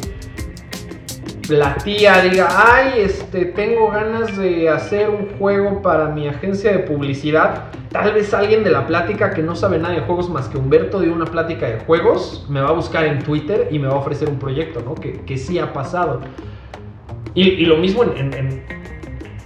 la 1.49 1.75
tía 1.77 2.23
diga, 2.23 2.49
ay, 2.51 3.01
este, 3.01 3.47
tengo 3.47 3.91
ganas 3.91 4.37
de 4.37 4.69
hacer 4.69 5.11
un 5.11 5.29
juego 5.39 5.83
para 5.83 6.09
mi 6.09 6.29
agencia 6.29 6.73
de 6.73 6.79
publicidad, 6.81 7.65
tal 7.91 8.13
vez 8.13 8.33
alguien 8.33 8.63
de 8.63 8.71
la 8.71 8.87
plática 8.87 9.31
que 9.31 9.43
no 9.43 9.57
sabe 9.57 9.79
nada 9.79 9.95
de 9.95 10.01
juegos 10.03 10.31
más 10.31 10.49
que 10.49 10.59
Humberto 10.59 11.01
dio 11.01 11.13
una 11.13 11.25
plática 11.25 11.67
de 11.67 11.81
juegos, 11.81 12.47
me 12.49 12.61
va 12.61 12.69
a 12.69 12.73
buscar 12.73 13.05
en 13.05 13.19
Twitter 13.23 13.69
y 13.71 13.79
me 13.79 13.89
va 13.89 13.95
a 13.95 13.99
ofrecer 13.99 14.29
un 14.29 14.39
proyecto, 14.39 14.81
¿no? 14.81 14.95
Que, 14.95 15.21
que 15.23 15.37
sí 15.37 15.59
ha 15.59 15.73
pasado. 15.73 16.21
Y, 17.35 17.65
lo 17.65 17.77
mismo 17.77 18.03
en 18.03 18.31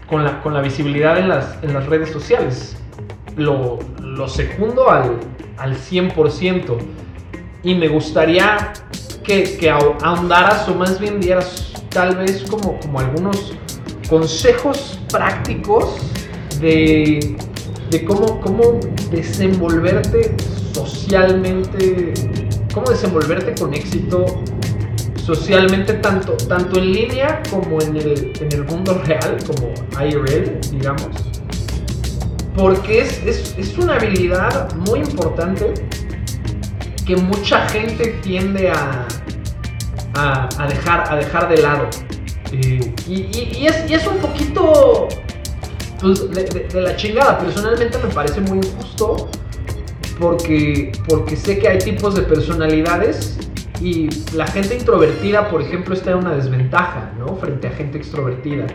con, 0.08 0.24
la, 0.24 0.40
con 0.42 0.54
la 0.54 0.60
visibilidad 0.60 1.18
en 1.18 1.28
las, 1.28 1.58
en 1.62 1.74
las 1.74 1.86
redes 1.86 2.10
sociales. 2.10 2.76
Lo, 3.36 3.78
lo 4.14 4.28
secundo 4.28 4.90
al, 4.90 5.18
al 5.58 5.76
100%. 5.76 6.76
Y 7.62 7.74
me 7.74 7.88
gustaría 7.88 8.72
que, 9.22 9.56
que 9.56 9.70
ahondaras 9.70 10.68
o 10.68 10.74
más 10.74 11.00
bien 11.00 11.20
dieras 11.20 11.72
tal 11.88 12.16
vez 12.16 12.44
como, 12.48 12.78
como 12.80 13.00
algunos 13.00 13.54
consejos 14.08 15.00
prácticos 15.10 15.96
de, 16.60 17.36
de 17.90 18.04
cómo, 18.04 18.40
cómo 18.40 18.80
desenvolverte 19.10 20.34
socialmente, 20.72 22.12
cómo 22.72 22.90
desenvolverte 22.90 23.54
con 23.58 23.72
éxito 23.72 24.26
socialmente 25.16 25.94
tanto, 25.94 26.32
tanto 26.48 26.78
en 26.78 26.92
línea 26.92 27.42
como 27.50 27.80
en 27.80 27.96
el, 27.96 28.32
en 28.40 28.52
el 28.52 28.64
mundo 28.64 29.00
real, 29.06 29.38
como 29.46 29.72
IRL, 30.04 30.60
digamos. 30.70 31.08
Porque 32.54 33.00
es, 33.00 33.22
es, 33.24 33.54
es 33.58 33.76
una 33.78 33.96
habilidad 33.96 34.74
muy 34.76 35.00
importante 35.00 35.74
que 37.06 37.16
mucha 37.16 37.68
gente 37.68 38.18
tiende 38.22 38.70
a, 38.70 39.06
a, 40.14 40.66
dejar, 40.68 41.12
a 41.12 41.16
dejar 41.16 41.48
de 41.48 41.58
lado. 41.58 41.88
Eh, 42.52 42.94
y, 43.08 43.66
es, 43.66 43.90
y, 43.90 43.94
es, 43.94 44.06
un 44.06 44.18
poquito 44.18 45.08
pues, 46.00 46.30
de, 46.30 46.80
la 46.80 46.96
chingada. 46.96 47.38
Personalmente 47.38 47.98
me 47.98 48.12
parece 48.12 48.40
muy 48.40 48.58
injusto 48.58 49.28
porque, 50.18 50.92
porque 51.08 51.36
sé 51.36 51.58
que 51.58 51.68
hay 51.68 51.78
tipos 51.78 52.14
de 52.14 52.22
personalidades 52.22 53.38
y 53.80 54.08
la 54.34 54.46
gente 54.46 54.76
introvertida, 54.76 55.50
por 55.50 55.62
ejemplo, 55.62 55.94
está 55.94 56.12
en 56.12 56.18
una 56.18 56.34
desventaja, 56.34 57.12
¿no? 57.18 57.36
Frente 57.36 57.66
a 57.66 57.70
gente 57.70 57.98
extrovertida. 57.98 58.66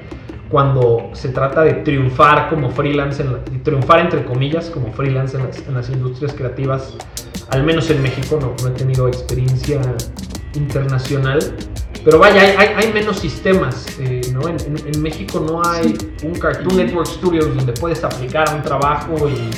Cuando 0.49 1.09
se 1.13 1.29
trata 1.29 1.61
de 1.61 1.73
triunfar 1.73 2.49
como 2.49 2.71
freelance, 2.71 3.21
en 3.21 3.63
triunfar 3.63 3.99
entre 3.99 4.25
comillas 4.25 4.69
como 4.69 4.91
freelance 4.91 5.37
en 5.37 5.45
las, 5.45 5.57
en 5.59 5.73
las, 5.75 5.89
industrias 5.89 6.33
creativas, 6.33 6.95
al 7.51 7.63
menos 7.63 7.89
en 7.91 8.01
México 8.01 8.39
no, 8.41 8.55
no 8.63 8.69
he 8.69 8.77
tenido 8.77 9.07
experiencia 9.07 9.79
internacional. 10.55 11.39
Pero 12.03 12.17
vaya, 12.17 12.41
hay, 12.41 12.69
hay, 12.75 12.93
menos 12.93 13.19
sistemas, 13.19 13.85
eh, 13.99 14.21
¿no? 14.33 14.47
En, 14.47 14.57
en, 14.59 15.01
México 15.01 15.39
no 15.45 15.61
hay 15.69 15.95
un 16.23 16.33
Cartoon 16.33 16.77
Network 16.77 17.07
Studios 17.07 17.53
donde 17.53 17.73
puedes 17.73 18.03
aplicar 18.03 18.49
a 18.49 18.55
un 18.55 18.63
trabajo 18.63 19.15
y, 19.27 19.49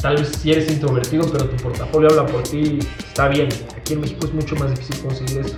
tal 0.00 0.16
vez 0.16 0.28
si 0.28 0.52
eres 0.52 0.70
introvertido, 0.70 1.26
pero 1.32 1.46
tu 1.46 1.56
portafolio 1.56 2.10
habla 2.10 2.26
por 2.26 2.42
ti, 2.42 2.78
está 2.98 3.28
bien. 3.28 3.48
Aquí 3.76 3.94
en 3.94 4.02
México 4.02 4.26
es 4.26 4.34
mucho 4.34 4.54
más 4.56 4.70
difícil 4.70 5.02
conseguir 5.02 5.38
eso. 5.38 5.56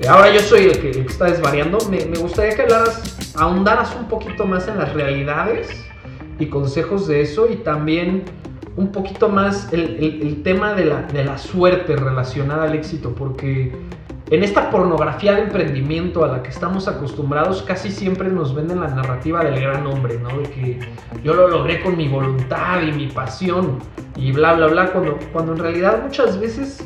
Eh, 0.00 0.08
ahora 0.08 0.32
yo 0.32 0.40
soy 0.40 0.64
el 0.64 0.78
que, 0.78 0.90
el 0.90 1.06
que 1.06 1.12
está 1.12 1.26
desvariando. 1.26 1.78
Me, 1.90 2.04
me, 2.06 2.18
gustaría 2.18 2.54
que 2.54 2.62
hablaras, 2.62 3.13
ahondaras 3.36 3.94
un 3.96 4.06
poquito 4.08 4.46
más 4.46 4.68
en 4.68 4.78
las 4.78 4.92
realidades 4.92 5.84
y 6.38 6.46
consejos 6.46 7.06
de 7.06 7.22
eso 7.22 7.48
y 7.50 7.56
también 7.56 8.24
un 8.76 8.90
poquito 8.90 9.28
más 9.28 9.72
el, 9.72 10.20
el, 10.22 10.42
tema 10.42 10.74
de 10.74 10.84
la, 10.86 11.02
de 11.02 11.24
la, 11.24 11.38
suerte 11.38 11.94
relacionada 11.94 12.64
al 12.64 12.74
éxito, 12.74 13.14
porque 13.14 13.72
en 14.30 14.42
esta 14.42 14.70
pornografía 14.70 15.34
de 15.34 15.42
emprendimiento 15.42 16.24
a 16.24 16.28
la 16.28 16.42
que 16.42 16.48
estamos 16.48 16.88
acostumbrados, 16.88 17.62
casi 17.62 17.90
siempre 17.90 18.28
nos 18.28 18.54
venden 18.54 18.80
la 18.80 18.88
narrativa 18.88 19.44
del 19.44 19.60
gran 19.60 19.86
hombre, 19.86 20.18
¿no? 20.18 20.36
De 20.38 20.50
que 20.50 20.80
yo 21.22 21.34
lo 21.34 21.48
logré 21.48 21.82
con 21.82 21.96
mi 21.96 22.08
voluntad 22.08 22.82
y 22.82 22.90
mi 22.90 23.06
pasión 23.06 23.78
y 24.16 24.32
bla, 24.32 24.54
bla, 24.54 24.66
bla, 24.66 24.92
cuando, 24.92 25.18
cuando 25.32 25.52
en 25.52 25.58
realidad 25.58 26.02
muchas 26.02 26.40
veces 26.40 26.84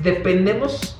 dependemos 0.00 0.98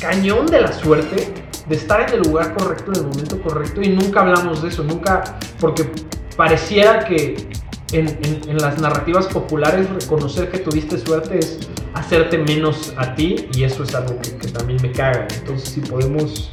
cañón 0.00 0.46
de 0.46 0.60
la 0.60 0.72
suerte, 0.72 1.43
de 1.66 1.76
estar 1.76 2.08
en 2.08 2.14
el 2.14 2.22
lugar 2.22 2.54
correcto, 2.54 2.92
en 2.92 3.00
el 3.00 3.06
momento 3.06 3.40
correcto, 3.40 3.82
y 3.82 3.88
nunca 3.88 4.20
hablamos 4.20 4.62
de 4.62 4.68
eso, 4.68 4.84
nunca, 4.84 5.38
porque 5.60 5.90
pareciera 6.36 7.04
que 7.04 7.48
en, 7.92 8.58
las 8.58 8.78
narrativas 8.80 9.26
populares 9.26 9.88
reconocer 9.90 10.50
que 10.50 10.58
tuviste 10.58 10.98
suerte 10.98 11.38
es 11.38 11.58
hacerte 11.94 12.38
menos 12.38 12.92
a 12.96 13.14
ti 13.14 13.48
y 13.54 13.64
eso 13.64 13.84
es 13.84 13.94
algo 13.94 14.18
que, 14.20 14.48
también 14.48 14.80
me 14.82 14.90
caga. 14.90 15.28
Entonces, 15.38 15.68
si 15.68 15.80
podemos 15.80 16.50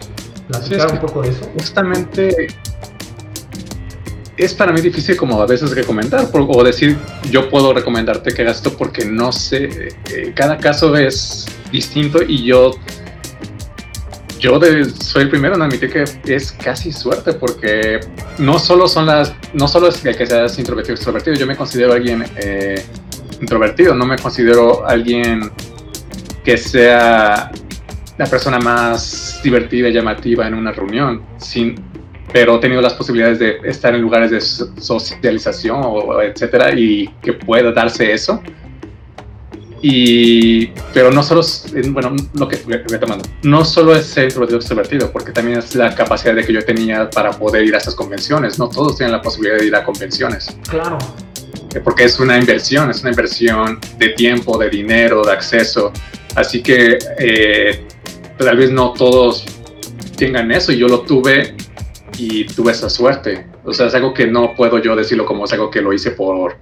platicar 0.48 0.92
un 0.92 1.00
poco 1.00 1.22
de 1.22 1.30
eso. 1.30 1.50
Justamente 1.58 2.48
es 4.38 4.54
para 4.54 4.72
mí 4.72 4.82
difícil 4.82 5.18
como 5.18 5.42
a 5.42 5.46
veces 5.46 5.72
recomendar 5.72 6.28
o 6.34 6.64
decir 6.64 6.98
yo 7.30 7.50
puedo 7.50 7.74
recomendarte 7.74 8.34
que 8.34 8.42
hagas 8.42 8.58
esto 8.58 8.76
porque 8.76 9.06
no 9.06 9.32
sé, 9.32 9.94
eh, 10.10 10.34
cada 10.36 10.58
caso 10.58 10.96
es 10.96 11.46
distinto 11.72 12.22
y 12.24 12.46
yo 12.46 12.72
yo 14.42 14.60
soy 15.00 15.24
el 15.24 15.30
primero 15.30 15.56
en 15.56 15.62
admitir 15.62 15.92
que 15.92 16.04
es 16.34 16.52
casi 16.52 16.92
suerte 16.92 17.34
porque 17.34 18.00
no 18.40 18.58
solo 18.58 18.88
son 18.88 19.06
las, 19.06 19.36
no 19.54 19.68
solo 19.68 19.88
es 19.88 20.00
que 20.00 20.26
seas 20.26 20.58
introvertido 20.58 20.96
extrovertido, 20.96 21.36
yo 21.36 21.46
me 21.46 21.56
considero 21.56 21.94
alguien 21.94 22.26
eh, 22.38 22.84
introvertido, 23.40 23.94
no 23.94 24.06
me 24.06 24.18
considero 24.18 24.86
alguien 24.88 25.52
que 26.44 26.58
sea 26.58 27.52
la 28.18 28.26
persona 28.26 28.58
más 28.58 29.40
divertida 29.44 29.90
y 29.90 29.94
llamativa 29.94 30.48
en 30.48 30.56
una 30.56 30.72
reunión, 30.72 31.22
sin, 31.38 31.76
pero 32.34 32.56
he 32.56 32.60
tenido 32.60 32.82
las 32.82 32.96
posibilidades 32.96 33.38
de 33.38 33.60
estar 33.64 33.94
en 33.94 34.02
lugares 34.02 34.32
de 34.32 34.42
socialización 34.42 35.82
o 35.84 36.20
etcétera 36.20 36.74
y 36.74 37.08
que 37.22 37.34
pueda 37.34 37.72
darse 37.72 38.12
eso 38.12 38.42
y, 39.84 40.68
pero 40.94 41.12
no 41.12 41.24
solo, 41.24 41.42
bueno, 41.90 42.16
lo 42.36 42.48
que 42.48 42.58
voy 42.58 43.00
tomando, 43.00 43.28
no 43.44 43.66
solo 43.66 43.96
es 43.96 44.06
ser 44.06 44.26
introvertido 44.26 44.60
extrovertido, 44.60 45.12
porque 45.12 45.32
también 45.32 45.58
es 45.58 45.74
la 45.76 45.96
capacidad 45.96 46.36
de 46.36 46.46
que 46.46 46.54
yo 46.54 46.64
tenía 46.64 47.10
para 47.10 47.32
poder 47.32 47.66
ir 47.66 47.74
a 47.74 47.80
estas 47.80 47.96
convenciones. 47.96 48.60
No 48.60 48.70
todos 48.70 48.98
tienen 48.98 49.12
la 49.12 49.22
posibilidad 49.22 49.58
de 49.58 49.66
ir 49.66 49.76
a 49.76 49.84
convenciones. 49.84 50.56
Claro. 50.70 51.00
Eh, 51.74 51.80
porque 51.84 52.04
es 52.04 52.20
una 52.20 52.38
inversión, 52.38 52.92
es 52.92 53.02
una 53.02 53.10
inversión 53.10 53.80
de 53.98 54.10
tiempo, 54.10 54.58
de 54.58 54.70
dinero, 54.70 55.24
de 55.24 55.32
acceso. 55.32 55.92
Así 56.36 56.62
que 56.62 57.00
eh, 57.18 57.88
tal 58.38 58.58
vez 58.58 58.72
no 58.72 58.94
todos 58.94 59.46
tengan 60.16 60.52
eso 60.52 60.72
y 60.72 60.78
yo 60.78 60.88
lo 60.88 61.02
tuve 61.02 61.56
y 62.18 62.46
tuve 62.46 62.72
esa 62.72 62.90
suerte. 62.90 63.48
O 63.64 63.74
sea, 63.74 63.88
es 63.88 63.96
algo 63.96 64.14
que 64.14 64.28
no 64.28 64.54
puedo 64.56 64.78
yo 64.78 64.96
decirlo 64.96 65.26
como 65.26 65.46
es 65.46 65.54
algo 65.54 65.72
que 65.72 65.82
lo 65.82 65.92
hice 65.92 66.12
por 66.12 66.58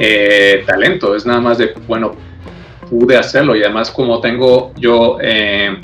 eh, 0.00 0.62
talento, 0.64 1.16
es 1.16 1.26
nada 1.26 1.40
más 1.40 1.58
de, 1.58 1.74
bueno, 1.88 2.14
pude 2.88 3.16
hacerlo 3.16 3.56
y 3.56 3.64
además 3.64 3.90
como 3.90 4.20
tengo 4.20 4.72
yo 4.76 5.18
eh, 5.20 5.76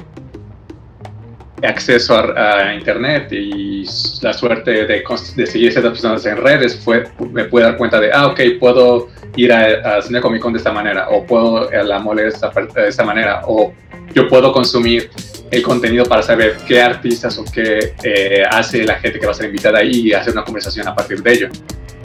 acceso 1.61 2.17
a, 2.17 2.73
internet 2.75 3.33
y 3.33 3.85
la 4.23 4.33
suerte 4.33 4.87
de, 4.87 5.03
de, 5.37 5.47
seguir 5.47 5.73
ciertas 5.73 5.91
personas 5.91 6.25
en 6.27 6.37
redes, 6.37 6.77
fue, 6.77 7.09
me 7.33 7.47
pude 7.47 7.65
dar 7.65 7.77
cuenta 7.77 7.99
de, 7.99 8.13
ah, 8.13 8.29
ok, 8.29 8.41
puedo 8.61 9.09
ir 9.35 9.53
a, 9.53 9.97
a 9.97 10.03
Cine 10.03 10.21
Comic 10.21 10.41
Con 10.41 10.53
de 10.53 10.59
esta 10.59 10.71
manera, 10.71 11.09
o 11.09 11.27
puedo 11.27 11.69
a 11.69 11.83
la 11.83 11.99
mole 11.99 12.23
de 12.23 12.29
esta, 12.29 13.05
manera, 13.05 13.41
o 13.49 13.73
yo 14.15 14.29
puedo 14.29 14.53
consumir 14.53 15.11
el 15.51 15.63
contenido 15.63 16.05
para 16.05 16.23
saber 16.23 16.57
qué 16.69 16.81
artistas 16.81 17.37
o 17.39 17.45
qué 17.45 17.95
eh, 18.05 18.45
hace 18.49 18.85
la 18.85 18.95
gente 18.95 19.19
que 19.19 19.27
va 19.27 19.33
a 19.33 19.35
ser 19.35 19.47
invitada 19.47 19.83
y 19.83 20.13
hacer 20.13 20.33
una 20.33 20.45
conversación 20.45 20.87
a 20.87 20.95
partir 20.95 21.21
de 21.21 21.33
ello 21.33 21.49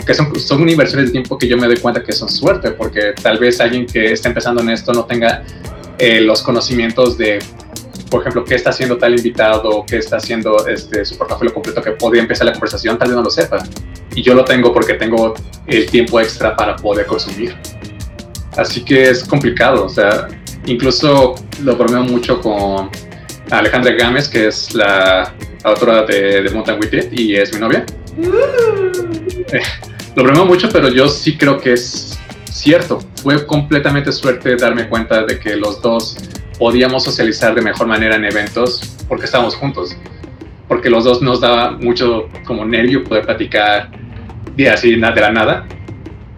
que 0.10 0.16
son, 0.16 0.40
son 0.40 0.68
inversiones 0.68 1.06
de 1.06 1.12
tiempo 1.12 1.38
que 1.38 1.48
yo 1.48 1.56
me 1.56 1.68
doy 1.68 1.78
cuenta 1.78 2.02
que 2.02 2.14
son 2.14 2.30
suerte, 2.30 2.72
porque 2.72 3.14
tal 3.22 3.38
vez 3.38 3.62
alguien 3.62 3.86
que 3.86 4.12
está 4.12 4.28
empezando 4.28 4.60
en 4.60 4.72
esto 4.72 4.92
no 4.92 5.06
tenga 5.06 5.44
eh, 6.00 6.20
los 6.22 6.42
conocimientos 6.42 7.16
de, 7.16 7.38
por 8.10 8.22
ejemplo, 8.22 8.44
qué 8.44 8.56
está 8.56 8.72
haciendo 8.72 8.98
tal 8.98 9.16
invitado, 9.16 9.86
qué 9.86 9.98
está 9.98 10.18
haciendo 10.18 10.66
este, 10.66 11.06
su 11.06 11.16
portafolio 11.16 11.54
completo, 11.54 11.84
que 11.84 11.92
podría 11.92 12.24
empezar 12.24 12.48
la 12.48 12.54
conversación, 12.54 12.98
tal 12.98 13.10
vez 13.10 13.18
no 13.18 13.22
lo 13.22 13.30
sepa. 13.30 13.64
Y 14.16 14.24
yo 14.24 14.34
lo 14.34 14.44
tengo 14.44 14.74
porque 14.74 14.96
tengo 14.96 15.36
el 15.68 15.86
tiempo 15.86 16.20
extra 16.20 16.56
para 16.56 16.76
poder 16.76 17.06
consumir. 17.06 17.56
Así 18.58 18.84
que 18.84 19.12
es 19.12 19.24
complicado, 19.24 19.86
o 19.86 19.90
sea, 19.90 20.28
incluso 20.66 21.36
lo 21.62 21.76
bromeo 21.76 22.02
mucho 22.02 22.42
con 22.42 22.90
Alejandra 23.52 23.92
Gámez, 23.92 24.28
que 24.28 24.48
es 24.48 24.74
la 24.74 25.36
autora 25.64 26.02
de, 26.02 26.42
de 26.42 26.50
Mountain 26.50 26.80
With 26.80 27.12
y 27.12 27.36
es 27.36 27.54
mi 27.54 27.60
novia. 27.60 27.86
lo 30.16 30.24
bromeo 30.24 30.46
mucho, 30.46 30.70
pero 30.70 30.90
yo 30.90 31.08
sí 31.08 31.38
creo 31.38 31.58
que 31.58 31.74
es 31.74 32.18
cierto. 32.52 33.00
Fue 33.22 33.46
completamente 33.46 34.12
suerte 34.12 34.56
darme 34.56 34.88
cuenta 34.90 35.24
de 35.24 35.40
que 35.40 35.56
los 35.56 35.82
dos 35.82 36.18
podíamos 36.58 37.04
socializar 37.04 37.56
de 37.56 37.62
mejor 37.62 37.88
manera 37.88 38.16
en 38.16 38.26
eventos 38.26 38.98
porque 39.08 39.26
estábamos 39.26 39.56
juntos. 39.56 39.96
Porque 40.68 40.90
los 40.90 41.04
dos 41.04 41.22
nos 41.22 41.42
daba 41.42 41.72
mucho 41.72 42.30
como 42.46 42.66
nervio 42.66 43.04
poder 43.04 43.26
platicar 43.26 43.90
de 44.56 44.70
así 44.70 44.92
de 44.92 44.98
la 44.98 45.32
nada. 45.32 45.68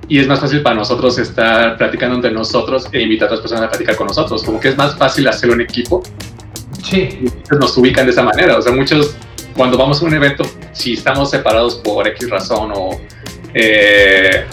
Y 0.08 0.20
es 0.20 0.28
más 0.28 0.40
fácil 0.40 0.62
para 0.62 0.76
nosotros 0.76 1.18
estar 1.18 1.78
platicando 1.78 2.16
entre 2.16 2.32
nosotros 2.32 2.88
e 2.92 3.02
invitar 3.02 3.28
a 3.30 3.32
otras 3.32 3.42
personas 3.42 3.64
a 3.66 3.70
platicar 3.70 3.96
con 3.96 4.08
nosotros. 4.08 4.44
Como 4.44 4.60
que 4.60 4.70
es 4.70 4.78
más 4.78 4.96
fácil 4.98 5.28
hacerlo 5.28 5.56
en 5.56 5.62
equipo. 5.62 6.04
Sí. 6.84 7.20
Nos 7.60 7.78
ubican 7.78 8.06
de 8.06 8.12
esa 8.12 8.24
manera. 8.24 8.58
O 8.58 8.62
sea, 8.62 8.74
muchos 8.74 9.16
cuando 9.56 9.78
vamos 9.78 10.02
a 10.02 10.06
un 10.06 10.14
evento, 10.14 10.44
si 10.72 10.94
estamos 10.94 11.30
separados 11.30 11.76
por 11.76 12.08
X 12.08 12.30
razón 12.30 12.72
o 12.74 13.00
eh, 13.54 14.46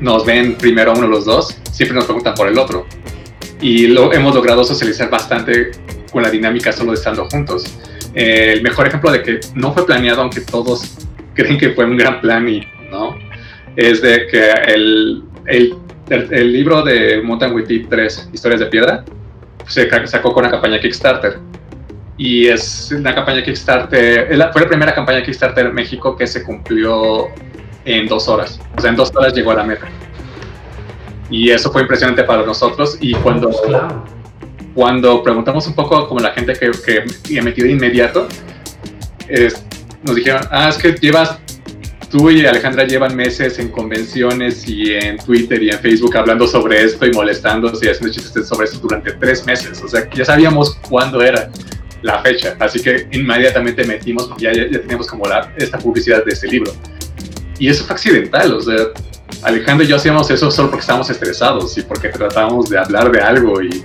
nos 0.00 0.26
ven 0.26 0.56
primero 0.56 0.92
uno 0.92 1.02
de 1.02 1.08
los 1.08 1.24
dos, 1.24 1.56
siempre 1.70 1.94
nos 1.94 2.04
preguntan 2.04 2.34
por 2.34 2.48
el 2.48 2.58
otro. 2.58 2.86
Y 3.60 3.86
lo 3.86 4.12
hemos 4.12 4.34
logrado 4.34 4.64
socializar 4.64 5.08
bastante 5.08 5.70
con 6.10 6.22
la 6.22 6.30
dinámica 6.30 6.72
solo 6.72 6.90
de 6.90 6.98
estando 6.98 7.26
juntos. 7.26 7.64
Eh, 8.14 8.54
el 8.54 8.62
mejor 8.62 8.88
ejemplo 8.88 9.10
de 9.10 9.22
que 9.22 9.40
no 9.54 9.72
fue 9.72 9.86
planeado, 9.86 10.22
aunque 10.22 10.40
todos 10.40 10.98
creen 11.34 11.58
que 11.58 11.70
fue 11.70 11.84
un 11.84 11.96
gran 11.96 12.20
plan 12.20 12.48
y 12.48 12.66
no. 12.90 13.16
Es 13.76 14.02
de 14.02 14.26
que 14.26 14.50
el, 14.66 15.22
el, 15.46 15.76
el, 16.08 16.52
libro 16.52 16.82
de 16.82 17.22
Mountain 17.22 17.54
Witty 17.54 17.84
3, 17.84 18.30
Historias 18.32 18.60
de 18.60 18.66
Piedra, 18.66 19.04
se 19.66 19.88
sacó 20.06 20.32
con 20.32 20.44
una 20.44 20.50
campaña 20.50 20.78
Kickstarter. 20.78 21.38
Y 22.18 22.48
es 22.48 22.92
una 22.92 23.14
campaña 23.14 23.42
Kickstarter, 23.42 24.26
fue 24.52 24.62
la 24.62 24.68
primera 24.68 24.94
campaña 24.94 25.22
Kickstarter 25.22 25.66
en 25.66 25.74
México 25.74 26.14
que 26.14 26.26
se 26.26 26.42
cumplió 26.42 27.28
en 27.84 28.06
dos 28.06 28.28
horas. 28.28 28.60
O 28.76 28.80
sea, 28.80 28.90
en 28.90 28.96
dos 28.96 29.12
horas 29.14 29.34
llegó 29.34 29.50
a 29.50 29.54
la 29.56 29.64
meta. 29.64 29.88
Y 31.30 31.50
eso 31.50 31.72
fue 31.72 31.82
impresionante 31.82 32.24
para 32.24 32.44
nosotros. 32.44 32.98
Y 33.00 33.14
cuando, 33.14 33.50
cuando 34.74 35.22
preguntamos 35.22 35.66
un 35.66 35.74
poco 35.74 36.06
como 36.06 36.20
la 36.20 36.32
gente 36.32 36.52
que, 36.52 36.70
que 37.24 37.42
metió 37.42 37.64
de 37.64 37.72
inmediato, 37.72 38.28
nos 40.02 40.16
dijeron, 40.16 40.42
ah, 40.50 40.68
es 40.68 40.76
que 40.76 40.92
llevas, 40.92 41.38
tú 42.10 42.30
y 42.30 42.44
Alejandra 42.44 42.84
llevan 42.84 43.16
meses 43.16 43.58
en 43.58 43.68
convenciones 43.68 44.68
y 44.68 44.92
en 44.94 45.16
Twitter 45.18 45.62
y 45.62 45.70
en 45.70 45.78
Facebook 45.78 46.16
hablando 46.16 46.46
sobre 46.46 46.82
esto 46.82 47.06
y 47.06 47.12
molestándose 47.12 47.86
y 47.86 47.88
haciendo 47.88 48.12
chistes 48.12 48.48
sobre 48.48 48.66
esto 48.66 48.78
durante 48.78 49.12
tres 49.12 49.46
meses. 49.46 49.80
O 49.82 49.88
sea, 49.88 50.08
ya 50.10 50.24
sabíamos 50.24 50.74
cuándo 50.88 51.22
era 51.22 51.50
la 52.02 52.20
fecha. 52.20 52.56
Así 52.58 52.82
que 52.82 53.08
inmediatamente 53.12 53.84
metimos, 53.84 54.30
ya, 54.36 54.52
ya, 54.52 54.68
teníamos 54.70 55.06
como 55.06 55.24
la, 55.26 55.52
esta 55.56 55.78
publicidad 55.78 56.24
de 56.24 56.32
este 56.32 56.48
libro. 56.48 56.72
Y 57.58 57.68
eso 57.68 57.84
fue 57.84 57.94
accidental, 57.94 58.54
o 58.54 58.60
sea, 58.60 58.76
Alejandro 59.42 59.84
y 59.84 59.88
yo 59.88 59.96
hacíamos 59.96 60.30
eso 60.30 60.50
solo 60.50 60.68
porque 60.68 60.82
estábamos 60.82 61.10
estresados 61.10 61.76
y 61.78 61.82
porque 61.82 62.08
tratábamos 62.08 62.68
de 62.68 62.78
hablar 62.78 63.10
de 63.10 63.20
algo 63.20 63.62
y, 63.62 63.82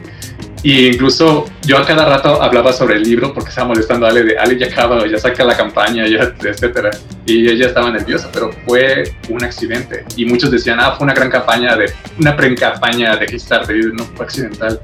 y 0.64 0.88
incluso 0.88 1.46
yo 1.66 1.78
a 1.78 1.86
cada 1.86 2.06
rato 2.06 2.42
hablaba 2.42 2.74
sobre 2.74 2.96
el 2.96 3.04
libro 3.04 3.34
porque 3.34 3.50
estaba 3.50 3.68
molestando 3.68 4.06
a 4.06 4.10
Ale 4.10 4.24
de 4.24 4.38
Ale 4.38 4.58
ya 4.58 4.68
acaba, 4.68 5.06
ya 5.08 5.18
saca 5.18 5.44
la 5.44 5.56
campaña, 5.56 6.08
ya, 6.08 6.34
etcétera. 6.44 6.90
Y 7.26 7.48
ella 7.48 7.68
estaba 7.68 7.92
nerviosa, 7.92 8.30
pero 8.34 8.52
fue 8.66 9.16
un 9.30 9.44
accidente. 9.44 10.04
Y 10.16 10.26
muchos 10.26 10.50
decían, 10.50 10.80
ah, 10.80 10.96
fue 10.98 11.06
una 11.06 11.14
gran 11.14 11.30
campaña 11.30 11.76
de, 11.76 11.92
una 12.20 12.36
pre-campaña 12.36 13.16
de 13.16 13.26
Kickstarter. 13.28 13.94
No, 13.94 14.04
fue 14.04 14.26
accidental. 14.26 14.82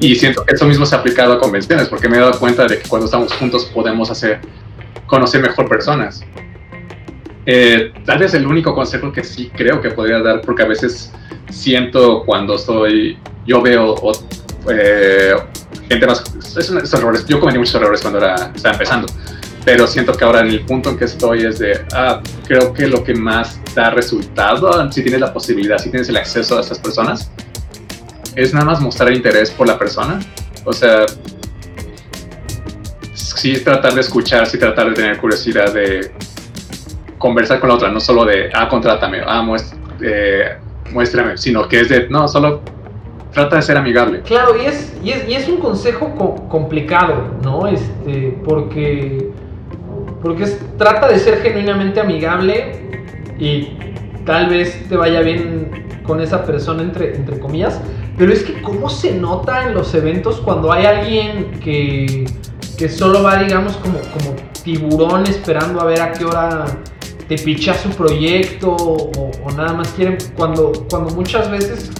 Y 0.00 0.14
siento 0.16 0.44
que 0.44 0.54
eso 0.54 0.66
mismo 0.66 0.84
se 0.84 0.94
ha 0.94 0.98
aplicado 0.98 1.32
a 1.32 1.38
convenciones 1.38 1.88
porque 1.88 2.08
me 2.08 2.18
he 2.18 2.20
dado 2.20 2.38
cuenta 2.38 2.66
de 2.66 2.78
que 2.78 2.88
cuando 2.88 3.06
estamos 3.06 3.32
juntos 3.32 3.64
podemos 3.72 4.10
hacer, 4.10 4.40
conocer 5.06 5.40
mejor 5.40 5.66
personas. 5.66 6.22
Eh, 7.46 7.92
tal 8.06 8.18
vez 8.18 8.32
el 8.34 8.46
único 8.46 8.74
consejo 8.74 9.12
que 9.12 9.22
sí 9.22 9.50
creo 9.54 9.80
que 9.80 9.90
podría 9.90 10.20
dar, 10.20 10.40
porque 10.40 10.62
a 10.62 10.66
veces 10.66 11.12
siento 11.50 12.24
cuando 12.24 12.54
estoy, 12.54 13.18
yo 13.46 13.60
veo 13.60 13.94
eh, 14.70 15.34
gente 15.88 16.06
más, 16.06 16.24
es, 16.56 16.94
errores, 16.94 17.26
yo 17.26 17.38
cometí 17.40 17.58
muchos 17.58 17.74
errores 17.74 18.00
cuando 18.00 18.18
era, 18.18 18.50
estaba 18.54 18.72
empezando, 18.74 19.06
pero 19.64 19.86
siento 19.86 20.12
que 20.12 20.24
ahora 20.24 20.40
en 20.40 20.48
el 20.48 20.60
punto 20.60 20.90
en 20.90 20.98
que 20.98 21.04
estoy 21.04 21.44
es 21.44 21.58
de, 21.58 21.84
ah, 21.92 22.22
creo 22.46 22.72
que 22.72 22.86
lo 22.86 23.04
que 23.04 23.14
más 23.14 23.60
da 23.74 23.90
resultado, 23.90 24.90
si 24.90 25.02
tienes 25.02 25.20
la 25.20 25.32
posibilidad, 25.32 25.76
si 25.78 25.90
tienes 25.90 26.08
el 26.08 26.16
acceso 26.16 26.56
a 26.56 26.62
estas 26.62 26.78
personas, 26.78 27.30
es 28.34 28.54
nada 28.54 28.64
más 28.64 28.80
mostrar 28.80 29.12
interés 29.12 29.50
por 29.50 29.66
la 29.66 29.78
persona, 29.78 30.18
o 30.64 30.72
sea, 30.72 31.04
sí 33.12 33.58
tratar 33.58 33.94
de 33.94 34.00
escuchar, 34.00 34.46
sí 34.46 34.56
tratar 34.56 34.88
de 34.88 34.94
tener 34.94 35.18
curiosidad 35.18 35.72
de 35.74 36.10
conversar 37.18 37.60
con 37.60 37.68
la 37.68 37.76
otra, 37.76 37.90
no 37.90 38.00
solo 38.00 38.24
de, 38.24 38.50
ah, 38.54 38.68
contrátame, 38.68 39.20
ah, 39.26 39.46
eh, 40.00 40.56
muéstrame, 40.92 41.36
sino 41.36 41.68
que 41.68 41.80
es 41.80 41.88
de, 41.88 42.08
no, 42.08 42.28
solo 42.28 42.60
trata 43.32 43.56
de 43.56 43.62
ser 43.62 43.76
amigable. 43.76 44.20
Claro, 44.22 44.54
y 44.60 44.66
es, 44.66 44.96
y 45.02 45.10
es, 45.10 45.28
y 45.28 45.34
es 45.34 45.48
un 45.48 45.58
consejo 45.58 46.14
complicado, 46.48 47.36
¿no? 47.42 47.66
Este, 47.66 48.38
porque, 48.44 49.30
porque 50.22 50.46
trata 50.78 51.08
de 51.08 51.18
ser 51.18 51.42
genuinamente 51.42 52.00
amigable 52.00 52.80
y 53.38 53.76
tal 54.24 54.48
vez 54.48 54.88
te 54.88 54.96
vaya 54.96 55.20
bien 55.20 55.84
con 56.04 56.20
esa 56.20 56.44
persona, 56.44 56.82
entre, 56.82 57.16
entre 57.16 57.38
comillas, 57.38 57.80
pero 58.16 58.32
es 58.32 58.44
que 58.44 58.62
cómo 58.62 58.88
se 58.88 59.14
nota 59.14 59.66
en 59.66 59.74
los 59.74 59.94
eventos 59.94 60.40
cuando 60.40 60.70
hay 60.70 60.84
alguien 60.86 61.58
que, 61.60 62.26
que 62.78 62.88
solo 62.88 63.22
va, 63.22 63.38
digamos, 63.38 63.76
como, 63.78 63.98
como 63.98 64.36
tiburón 64.62 65.26
esperando 65.26 65.80
a 65.80 65.84
ver 65.84 66.00
a 66.00 66.12
qué 66.12 66.24
hora 66.24 66.64
te 67.28 67.38
picha 67.38 67.74
su 67.74 67.88
proyecto 67.90 68.74
o, 68.74 69.50
nada 69.56 69.72
más 69.72 69.88
quieren, 69.90 70.18
cuando, 70.36 70.72
cuando 70.90 71.14
muchas 71.14 71.50
veces 71.50 71.90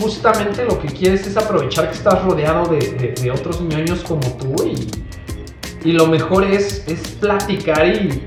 justamente 0.00 0.64
lo 0.64 0.78
que 0.80 0.88
quieres 0.88 1.26
es 1.26 1.36
aprovechar 1.36 1.90
que 1.90 1.96
estás 1.96 2.22
rodeado 2.24 2.70
de, 2.70 3.30
otros 3.30 3.60
ñoños 3.60 4.00
como 4.00 4.26
tú 4.36 4.54
y, 4.64 5.88
y 5.88 5.92
lo 5.92 6.06
mejor 6.06 6.44
es, 6.44 6.84
es 6.86 7.00
platicar 7.12 7.86
y, 7.86 8.22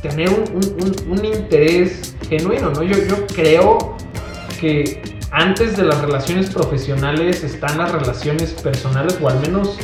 tener 0.00 0.30
un, 0.30 1.24
interés 1.24 2.14
genuino, 2.28 2.70
¿no? 2.70 2.82
Yo, 2.82 2.96
yo 3.08 3.26
creo 3.26 3.96
que 4.60 5.02
antes 5.32 5.76
de 5.76 5.84
las 5.84 6.00
relaciones 6.00 6.48
profesionales 6.50 7.42
están 7.44 7.76
las 7.78 7.92
relaciones 7.92 8.52
personales 8.52 9.18
o 9.20 9.28
al 9.28 9.40
menos 9.40 9.76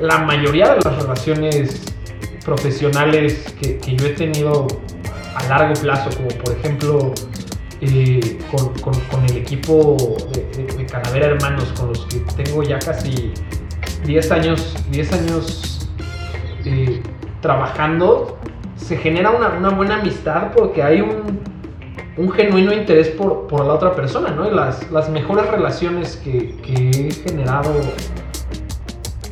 la 0.00 0.18
mayoría 0.18 0.74
de 0.74 0.80
las 0.82 1.02
relaciones 1.02 1.82
profesionales 2.46 3.44
que, 3.60 3.96
yo 3.96 4.06
he 4.06 4.10
tenido 4.10 4.68
a 5.34 5.44
largo 5.48 5.74
plazo, 5.74 6.10
como 6.16 6.28
por 6.28 6.56
ejemplo 6.56 7.12
eh, 7.80 8.38
con, 8.50 9.24
el 9.24 9.36
equipo 9.36 9.96
de, 10.32 10.86
Canavera 10.86 11.26
Hermanos, 11.26 11.74
con 11.78 11.88
los 11.88 12.06
que 12.06 12.20
tengo 12.42 12.62
ya 12.62 12.78
casi 12.78 13.32
10 14.06 14.30
años, 14.30 14.76
10 14.90 15.12
años 15.12 15.88
eh, 16.64 17.02
trabajando, 17.42 18.38
se 18.76 18.96
genera 18.96 19.30
una, 19.30 19.68
buena 19.70 20.00
amistad 20.00 20.52
porque 20.56 20.82
hay 20.84 21.00
un, 21.00 21.44
genuino 22.32 22.72
interés 22.72 23.08
por, 23.08 23.52
la 23.52 23.74
otra 23.74 23.94
persona, 23.94 24.30
¿no? 24.30 24.48
Y 24.48 24.54
las, 24.54 24.90
las 24.92 25.10
mejores 25.10 25.50
relaciones 25.50 26.16
que, 26.16 26.56
que 26.62 27.08
he 27.08 27.12
generado 27.12 27.72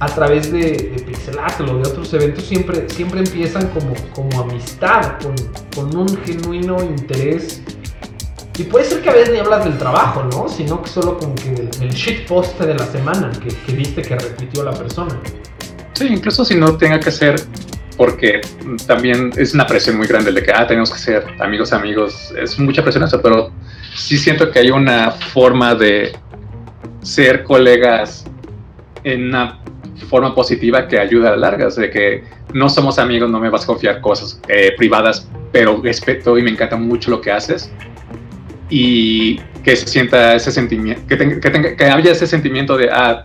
a 0.01 0.07
través 0.07 0.51
de, 0.51 0.73
de 0.73 1.03
Pixelatl 1.07 1.65
o 1.65 1.79
de 1.79 1.89
otros 1.89 2.13
eventos 2.15 2.45
siempre, 2.45 2.89
siempre 2.89 3.21
empiezan 3.21 3.69
como, 3.69 3.95
como 4.15 4.43
amistad, 4.43 5.19
con, 5.23 5.35
con, 5.75 5.97
un 5.97 6.17
genuino 6.25 6.83
interés. 6.83 7.63
Y 8.57 8.65
puede 8.65 8.85
ser 8.85 9.03
que 9.03 9.11
a 9.11 9.13
veces 9.13 9.33
ni 9.33 9.39
hablas 9.39 9.65
del 9.65 9.79
trabajo, 9.79 10.25
¿no? 10.25 10.49
Sino 10.49 10.83
que 10.83 10.89
solo 10.89 11.19
como 11.19 11.35
que 11.35 11.51
del, 11.51 11.71
del 11.71 11.91
shitpost 11.91 12.61
de 12.61 12.75
la 12.75 12.87
semana 12.87 13.31
que, 13.33 13.49
que, 13.49 13.73
viste 13.73 14.03
que 14.03 14.17
repitió 14.17 14.63
la 14.63 14.73
persona. 14.73 15.21
Sí, 15.95 16.07
incluso 16.09 16.45
si 16.45 16.55
no 16.55 16.77
tenga 16.77 17.01
que 17.01 17.11
ser 17.11 17.37
porque 17.97 18.41
también 18.87 19.33
es 19.37 19.55
una 19.55 19.67
presión 19.67 19.97
muy 19.97 20.07
grande 20.07 20.31
el 20.31 20.37
de 20.37 20.43
que, 20.43 20.53
ah, 20.53 20.67
tenemos 20.67 20.91
que 20.91 20.99
ser 20.99 21.25
amigos, 21.41 21.73
amigos, 21.73 22.35
es 22.37 22.59
mucha 22.59 22.83
presión 22.83 23.05
eso, 23.05 23.21
pero 23.23 23.53
sí 23.95 24.19
siento 24.19 24.51
que 24.51 24.59
hay 24.59 24.71
una 24.71 25.13
forma 25.13 25.75
de 25.75 26.17
ser 27.03 27.45
colegas 27.45 28.25
en 29.05 29.29
una 29.29 29.64
forma 30.09 30.35
positiva 30.35 30.87
que 30.89 30.99
ayuda 30.99 31.29
a 31.29 31.31
la 31.33 31.51
larga. 31.51 31.69
de 31.69 31.91
que 31.91 32.25
no 32.53 32.69
somos 32.69 32.99
amigos, 32.99 33.31
no 33.31 33.41
me 33.41 33.49
vas 33.49 33.65
a 33.65 33.67
confiar 33.67 34.01
cosas 34.01 34.41
eh, 34.49 34.73
privadas, 34.77 35.29
pero 35.53 35.81
respeto 35.83 36.39
y 36.39 36.43
me 36.43 36.51
encanta 36.51 36.77
mucho 36.77 37.11
lo 37.11 37.21
que 37.21 37.31
haces. 37.31 37.71
Y 38.71 39.39
que 39.63 39.77
se 39.77 39.87
sienta 39.87 40.35
ese 40.35 40.51
sentimiento, 40.51 41.03
que, 41.07 41.17
que, 41.17 41.77
que 41.77 41.85
haya 41.85 42.13
ese 42.13 42.27
sentimiento 42.27 42.77
de, 42.77 42.91
ah, 42.91 43.23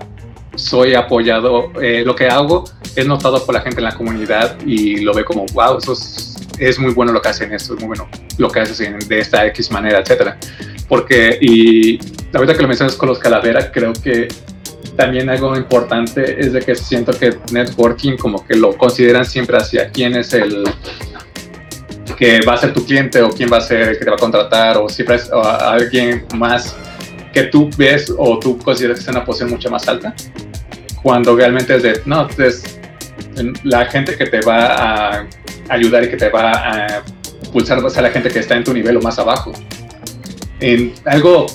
soy 0.59 0.93
apoyado, 0.93 1.71
eh, 1.81 2.03
lo 2.05 2.15
que 2.15 2.27
hago 2.27 2.65
es 2.95 3.07
notado 3.07 3.45
por 3.45 3.55
la 3.55 3.61
gente 3.61 3.79
en 3.79 3.85
la 3.85 3.95
comunidad 3.95 4.57
y 4.65 4.97
lo 5.01 5.13
ve 5.13 5.23
como, 5.23 5.45
wow, 5.53 5.77
eso 5.77 5.93
es, 5.93 6.79
muy 6.79 6.93
bueno 6.93 7.13
lo 7.13 7.21
que 7.21 7.29
hacen 7.29 7.53
esto, 7.53 7.73
es 7.73 7.79
muy 7.79 7.87
bueno 7.87 8.07
lo 8.37 8.49
que 8.49 8.59
hacen 8.59 8.99
de 8.99 9.19
esta 9.19 9.45
X 9.47 9.71
manera, 9.71 9.99
etcétera. 9.99 10.37
Porque, 10.87 11.37
y 11.41 11.99
ahorita 12.33 12.55
que 12.55 12.61
lo 12.61 12.67
mencionas 12.67 12.95
con 12.95 13.09
los 13.09 13.19
calaveras, 13.19 13.69
creo 13.71 13.93
que 13.93 14.27
también 14.99 15.29
algo 15.29 15.55
importante 15.55 16.41
es 16.41 16.51
de 16.51 16.59
que 16.59 16.75
siento 16.75 17.13
que 17.13 17.37
networking 17.53 18.17
como 18.17 18.45
que 18.45 18.57
lo 18.57 18.77
consideran 18.77 19.23
siempre 19.23 19.55
hacia 19.55 19.89
quién 19.91 20.13
es 20.13 20.33
el 20.33 20.65
que 22.17 22.41
va 22.41 22.55
a 22.55 22.57
ser 22.57 22.73
tu 22.73 22.85
cliente 22.85 23.21
o 23.21 23.29
quién 23.29 23.49
va 23.49 23.59
a 23.59 23.61
ser 23.61 23.81
el 23.91 23.97
que 23.97 24.03
te 24.03 24.09
va 24.09 24.17
a 24.17 24.19
contratar 24.19 24.75
o 24.77 24.89
siempre 24.89 25.15
es 25.15 25.31
alguien 25.31 26.25
más 26.35 26.75
que 27.31 27.43
tú 27.43 27.69
ves 27.77 28.13
o 28.17 28.39
tú 28.39 28.57
consideras 28.57 28.97
que 28.97 28.99
está 28.99 29.11
en 29.11 29.17
una 29.19 29.25
posición 29.25 29.51
mucho 29.51 29.71
más 29.71 29.87
alta. 29.87 30.13
Cuando 31.01 31.33
realmente 31.33 31.77
es 31.77 31.83
de 31.83 32.01
no 32.05 32.27
es 32.37 32.77
la 33.63 33.85
gente 33.85 34.17
que 34.17 34.25
te 34.25 34.41
va 34.41 34.65
a 34.65 35.27
ayudar 35.69 36.03
y 36.03 36.09
que 36.09 36.17
te 36.17 36.27
va 36.27 36.51
a 36.51 37.03
pulsar 37.53 37.81
va 37.81 37.87
a 37.87 37.89
ser 37.89 38.03
la 38.03 38.11
gente 38.11 38.27
que 38.29 38.39
está 38.39 38.57
en 38.57 38.65
tu 38.65 38.73
nivel 38.73 38.97
o 38.97 39.01
más 39.01 39.17
abajo. 39.17 39.53
En 40.59 40.93
algo 41.05 41.45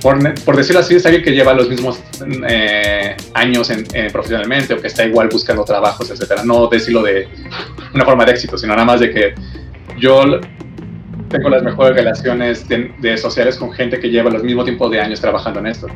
por, 0.00 0.56
decirlo 0.56 0.80
así, 0.80 0.94
es 0.94 1.04
alguien 1.06 1.24
que 1.24 1.32
lleva 1.32 1.54
los 1.54 1.68
mismos 1.68 2.00
eh, 2.48 3.16
años 3.34 3.68
en, 3.70 3.84
profesionalmente 4.12 4.74
o 4.74 4.80
que 4.80 4.86
está 4.86 5.04
igual 5.04 5.28
buscando 5.30 5.64
trabajos, 5.64 6.08
etcétera. 6.10 6.44
No 6.44 6.68
decirlo 6.68 7.02
de 7.02 7.28
una 7.92 8.04
forma 8.04 8.24
de 8.24 8.32
éxito, 8.32 8.56
sino 8.56 8.74
nada 8.74 8.84
más 8.84 9.00
de 9.00 9.10
que 9.10 9.34
yo 9.98 10.40
tengo 11.28 11.48
las 11.48 11.62
mejores 11.62 11.96
relaciones 11.96 12.66
de, 12.68 13.16
sociales 13.16 13.56
con 13.56 13.72
gente 13.72 13.98
que 13.98 14.08
lleva 14.08 14.30
los 14.30 14.44
mismos 14.44 14.64
tiempo 14.64 14.88
de 14.88 15.00
años 15.00 15.20
trabajando 15.20 15.58
en 15.60 15.66
esto. 15.66 15.88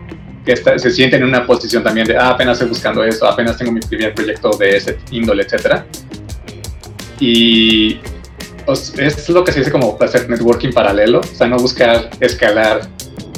Que 0.44 0.56
se 0.56 0.90
sienten 0.90 1.22
en 1.22 1.28
una 1.28 1.46
posición 1.46 1.84
también 1.84 2.06
de, 2.06 2.16
ah, 2.16 2.30
apenas 2.30 2.54
estoy 2.54 2.68
buscando 2.68 3.04
esto, 3.04 3.26
apenas 3.26 3.56
tengo 3.56 3.70
mi 3.70 3.80
primer 3.80 4.14
proyecto 4.14 4.50
de 4.58 4.76
ese 4.76 4.98
índole, 5.12 5.44
etcétera. 5.44 5.86
Y 7.20 8.00
es 8.98 9.28
lo 9.28 9.44
que 9.44 9.52
se 9.52 9.60
dice 9.60 9.70
como 9.70 9.96
hacer 10.00 10.28
networking 10.28 10.72
paralelo, 10.72 11.20
o 11.20 11.22
sea, 11.22 11.46
no 11.46 11.56
buscar 11.56 12.10
escalar 12.20 12.80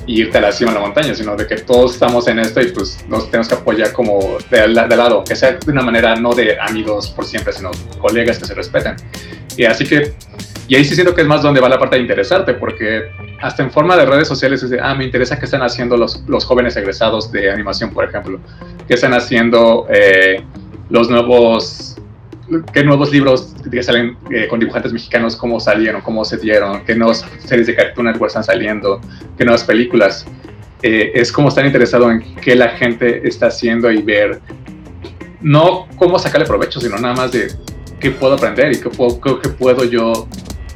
y 0.08 0.22
irte 0.22 0.38
a 0.38 0.40
la 0.40 0.50
cima 0.50 0.72
de 0.72 0.78
la 0.78 0.84
montaña, 0.86 1.14
sino 1.14 1.36
de 1.36 1.46
que 1.46 1.56
todos 1.56 1.92
estamos 1.92 2.26
en 2.28 2.38
esto 2.38 2.62
y 2.62 2.68
pues 2.68 3.04
nos 3.08 3.30
tenemos 3.30 3.46
que 3.46 3.54
apoyar 3.54 3.92
como 3.92 4.38
de, 4.50 4.60
de 4.60 4.96
lado, 4.96 5.22
que 5.22 5.36
sea 5.36 5.52
de 5.52 5.70
una 5.70 5.82
manera 5.82 6.16
no 6.16 6.32
de 6.32 6.58
amigos 6.58 7.10
por 7.10 7.26
siempre, 7.26 7.52
sino 7.52 7.70
colegas 8.00 8.38
que 8.38 8.46
se 8.46 8.54
respeten. 8.54 8.96
Y 9.56 9.64
así 9.64 9.86
que, 9.86 10.14
y 10.66 10.76
ahí 10.76 10.84
sí 10.84 10.94
siento 10.94 11.14
que 11.14 11.20
es 11.20 11.26
más 11.26 11.42
donde 11.42 11.60
va 11.60 11.68
la 11.68 11.78
parte 11.78 11.96
de 11.96 12.02
interesarte, 12.02 12.54
porque 12.54 13.10
hasta 13.42 13.62
en 13.62 13.70
forma 13.70 13.98
de 13.98 14.06
redes 14.06 14.26
sociales 14.26 14.62
es 14.62 14.70
de, 14.70 14.80
ah, 14.80 14.94
me 14.94 15.04
interesa 15.04 15.38
qué 15.38 15.44
están 15.44 15.62
haciendo 15.62 15.96
los, 15.98 16.22
los 16.26 16.44
jóvenes 16.46 16.74
egresados 16.76 17.30
de 17.30 17.50
animación, 17.50 17.90
por 17.90 18.06
ejemplo, 18.06 18.40
qué 18.86 18.94
están 18.94 19.12
haciendo 19.12 19.86
eh, 19.90 20.42
los 20.88 21.10
nuevos 21.10 21.87
qué 22.72 22.84
nuevos 22.84 23.10
libros 23.12 23.54
que 23.70 23.82
salen 23.82 24.16
eh, 24.30 24.46
con 24.48 24.60
dibujantes 24.60 24.92
mexicanos, 24.92 25.36
cómo 25.36 25.60
salieron, 25.60 26.00
cómo 26.00 26.24
se 26.24 26.36
dieron, 26.36 26.84
qué 26.84 26.94
nuevas 26.94 27.24
series 27.44 27.66
de 27.66 27.74
Cartoon 27.74 28.06
Network 28.06 28.28
están 28.28 28.44
saliendo, 28.44 29.00
qué 29.36 29.44
nuevas 29.44 29.64
películas. 29.64 30.26
Eh, 30.82 31.12
es 31.14 31.32
como 31.32 31.48
estar 31.48 31.66
interesado 31.66 32.10
en 32.10 32.36
qué 32.36 32.54
la 32.54 32.70
gente 32.70 33.26
está 33.26 33.46
haciendo 33.48 33.90
y 33.90 34.02
ver, 34.02 34.40
no 35.40 35.86
cómo 35.96 36.18
sacarle 36.18 36.46
provecho, 36.46 36.80
sino 36.80 36.96
nada 36.98 37.14
más 37.14 37.32
de 37.32 37.48
qué 38.00 38.10
puedo 38.10 38.34
aprender 38.34 38.72
y 38.72 38.80
qué 38.80 38.88
puedo, 38.88 39.20
qué 39.20 39.48
puedo 39.48 39.84
yo 39.84 40.28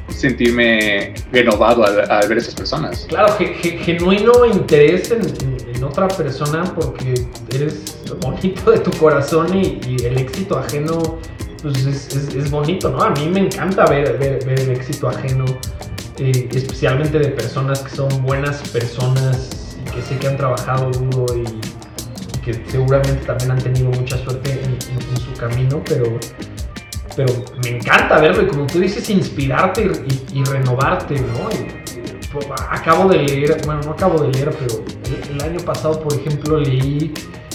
sentirme 0.09 1.13
renovado 1.31 1.85
al, 1.85 2.27
ver 2.27 2.37
a 2.37 2.41
esas 2.41 2.55
personas. 2.55 3.05
Claro, 3.09 3.35
que, 3.37 3.47
genuino 3.47 4.45
interés 4.45 5.11
en, 5.11 5.83
otra 5.83 6.07
persona 6.07 6.63
porque 6.75 7.13
eres 7.53 7.97
bonito 8.21 8.71
de 8.71 8.79
tu 8.79 8.91
corazón 8.91 9.53
y, 9.53 9.81
y 9.85 10.05
el 10.05 10.17
éxito 10.17 10.57
ajeno 10.57 11.19
pues 11.63 11.85
es, 11.85 12.51
bonito, 12.51 12.89
¿no? 12.89 13.01
A 13.01 13.09
mí 13.11 13.29
me 13.29 13.39
encanta 13.39 13.85
ver, 13.85 14.17
ver, 14.17 14.59
el 14.59 14.69
éxito 14.69 15.07
ajeno, 15.07 15.45
eh, 16.17 16.49
especialmente 16.53 17.17
de 17.17 17.29
personas 17.29 17.79
que 17.79 17.95
son 17.95 18.09
buenas 18.21 18.67
personas 18.69 19.77
y 19.81 19.89
que 19.89 20.01
sé 20.01 20.17
que 20.17 20.27
han 20.27 20.35
trabajado 20.35 20.91
duro 20.91 21.25
y, 21.37 21.61
que 22.41 22.53
seguramente 22.69 23.25
también 23.25 23.51
han 23.51 23.59
tenido 23.59 23.89
mucha 23.91 24.17
suerte 24.17 24.51
en, 24.51 24.77
su 25.17 25.31
camino, 25.39 25.81
pero, 25.85 26.19
pero 27.15 27.33
me 27.63 27.77
encanta 27.77 28.19
verlo 28.19 28.43
y 28.43 28.47
como 28.47 28.67
tú 28.67 28.81
dices, 28.81 29.09
inspirarte 29.09 29.89
y, 30.33 30.43
renovarte, 30.43 31.15
¿no? 31.15 31.47
Pues, 32.33 32.47
acabo 32.69 33.07
de 33.07 33.19
leer, 33.19 33.61
bueno, 33.65 33.79
no 33.85 33.91
acabo 33.91 34.21
de 34.23 34.33
leer, 34.33 34.49
pero 34.59 34.83
el 35.31 35.41
año 35.41 35.63
pasado, 35.63 36.01
por 36.01 36.13
ejemplo, 36.13 36.59
leí 36.59 37.13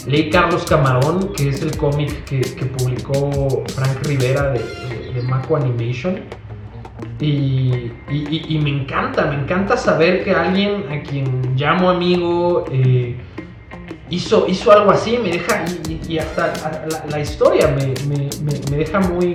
Leí 0.09 0.31
Carlos 0.31 0.65
Camarón, 0.65 1.35
que 1.35 1.51
es 1.51 1.61
el 1.61 1.77
cómic 1.77 2.25
que, 2.25 2.41
publicó 2.67 3.63
Frank 3.75 4.07
Rivera 4.07 4.53
de, 4.53 4.61
de, 4.61 5.55
Animation. 5.55 6.21
Y, 7.21 7.91
me 8.63 8.71
encanta, 8.71 9.27
me 9.27 9.43
encanta 9.43 9.77
saber 9.77 10.25
que 10.25 10.33
alguien 10.33 10.85
a 10.91 11.03
quien 11.03 11.55
llamo 11.57 11.91
amigo 11.91 12.65
eh, 12.73 13.17
hizo, 14.09 14.47
hizo 14.49 14.73
algo 14.73 14.93
así, 14.93 15.19
me 15.19 15.31
deja, 15.31 15.65
y, 16.09 16.19
hasta 16.19 16.55
la, 17.11 17.21
historia 17.21 17.69
me, 17.69 18.77
deja 18.77 19.01
muy, 19.01 19.35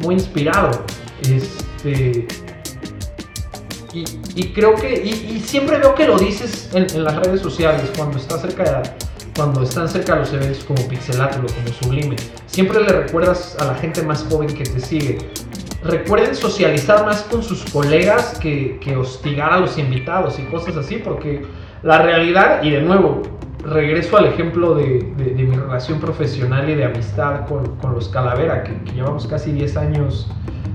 muy 0.00 0.16
inspirado. 0.16 0.84
Este, 1.22 2.26
y, 4.34 4.52
creo 4.52 4.74
que, 4.74 4.94
y, 4.94 5.38
siempre 5.38 5.78
veo 5.78 5.94
que 5.94 6.08
lo 6.08 6.18
dices 6.18 6.70
en, 6.74 6.86
en 6.92 7.04
las 7.04 7.16
redes 7.16 7.40
sociales 7.40 7.92
cuando 7.96 8.18
estás 8.18 8.40
cerca 8.40 8.64
de 8.64 9.07
cuando 9.38 9.62
están 9.62 9.88
cerca 9.88 10.16
los 10.16 10.32
eventos 10.32 10.64
como 10.64 10.88
Pixelatl 10.88 11.38
o 11.38 11.46
como 11.46 11.68
Sublime. 11.80 12.16
Siempre 12.46 12.82
le 12.82 12.88
recuerdas 12.88 13.56
a 13.60 13.66
la 13.66 13.74
gente 13.76 14.02
más 14.02 14.26
joven 14.28 14.48
que 14.48 14.64
te 14.64 14.80
sigue. 14.80 15.18
Recuerden 15.84 16.34
socializar 16.34 17.06
más 17.06 17.22
con 17.22 17.44
sus 17.44 17.64
colegas 17.70 18.36
que, 18.40 18.96
hostigar 18.96 19.52
a 19.52 19.60
los 19.60 19.78
invitados 19.78 20.40
y 20.40 20.42
cosas 20.46 20.76
así, 20.76 20.96
porque 20.96 21.46
la 21.84 22.02
realidad, 22.02 22.64
y 22.64 22.70
de 22.70 22.80
nuevo, 22.82 23.22
regreso 23.62 24.16
al 24.16 24.24
ejemplo 24.24 24.74
de, 24.74 25.04
mi 25.16 25.54
relación 25.54 26.00
profesional 26.00 26.68
y 26.68 26.74
de 26.74 26.86
amistad 26.86 27.46
con, 27.46 27.94
los 27.94 28.08
Calavera, 28.08 28.64
que, 28.64 28.92
llevamos 28.92 29.28
casi 29.28 29.52
10 29.52 29.76
años 29.76 30.28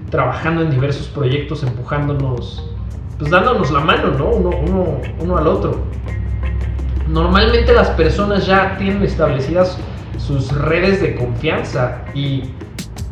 trabajando 0.09 0.61
en 0.61 0.71
diversos 0.71 1.07
proyectos, 1.07 1.63
empujándonos, 1.63 2.65
pues 3.19 3.29
dándonos 3.29 3.71
la 3.71 3.81
mano, 3.81 4.11
¿no? 4.17 4.29
Uno, 4.29 4.51
uno, 4.65 5.01
uno 5.19 5.37
al 5.37 5.47
otro 5.47 5.81
normalmente 7.07 7.73
las 7.73 7.89
personas 7.89 8.45
ya 8.45 8.77
tienen 8.77 9.03
establecidas 9.03 9.77
sus 10.17 10.51
redes 10.51 11.01
de 11.01 11.15
confianza 11.15 12.03
y 12.13 12.51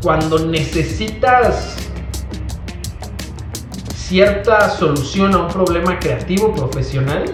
cuando 0.02 0.40
necesitas 0.40 1.78
cierta 3.94 4.70
solución 4.70 5.34
a 5.34 5.38
un 5.44 5.48
problema 5.48 5.98
creativo 6.00 6.54
profesional, 6.54 7.26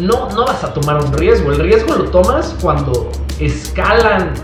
no, 0.00 0.30
no 0.30 0.44
vas 0.44 0.62
a 0.62 0.72
tomar 0.72 1.04
un 1.04 1.12
riesgo. 1.14 1.52
El 1.52 1.58
riesgo 1.60 1.94
lo 1.94 2.10
tomas 2.10 2.54
cuando 2.60 3.10
escalan 3.40 4.34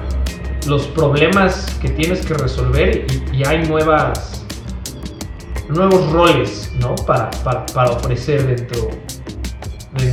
los 0.66 0.86
problemas 0.88 1.78
que 1.80 1.88
tienes 1.90 2.24
que 2.24 2.34
resolver 2.34 3.06
y, 3.32 3.44
hay 3.44 3.66
nuevas 3.66 4.44
nuevos 5.68 6.10
roles 6.12 6.70
¿no? 6.78 6.94
para, 7.06 7.30
para, 7.44 7.64
para 7.66 7.92
ofrecer 7.92 8.44
dentro, 8.56 8.90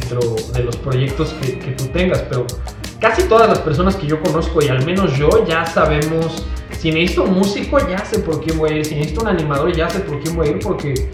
dentro 0.08 0.36
de 0.54 0.64
los 0.64 0.76
proyectos 0.78 1.34
que, 1.42 1.72
tú 1.72 1.86
tengas, 1.88 2.20
pero 2.30 2.46
casi 3.00 3.24
todas 3.24 3.50
las 3.50 3.60
personas 3.60 3.96
que 3.96 4.08
yo 4.08 4.22
conozco 4.22 4.64
y 4.64 4.68
al 4.68 4.86
menos 4.86 5.18
yo 5.18 5.46
ya 5.46 5.66
sabemos, 5.66 6.46
si 6.72 6.92
necesito 6.92 7.24
un 7.24 7.34
músico 7.34 7.78
ya 7.88 8.04
sé 8.06 8.20
por 8.20 8.44
quién 8.44 8.58
voy 8.58 8.72
a 8.72 8.76
ir, 8.78 8.86
si 8.86 8.96
necesito 8.96 9.22
un 9.22 9.28
animador 9.28 9.76
ya 9.76 9.90
sé 9.90 10.00
por 10.00 10.20
quién 10.22 10.36
voy 10.36 10.48
a 10.48 10.52
ir, 10.52 10.60
porque 10.60 11.12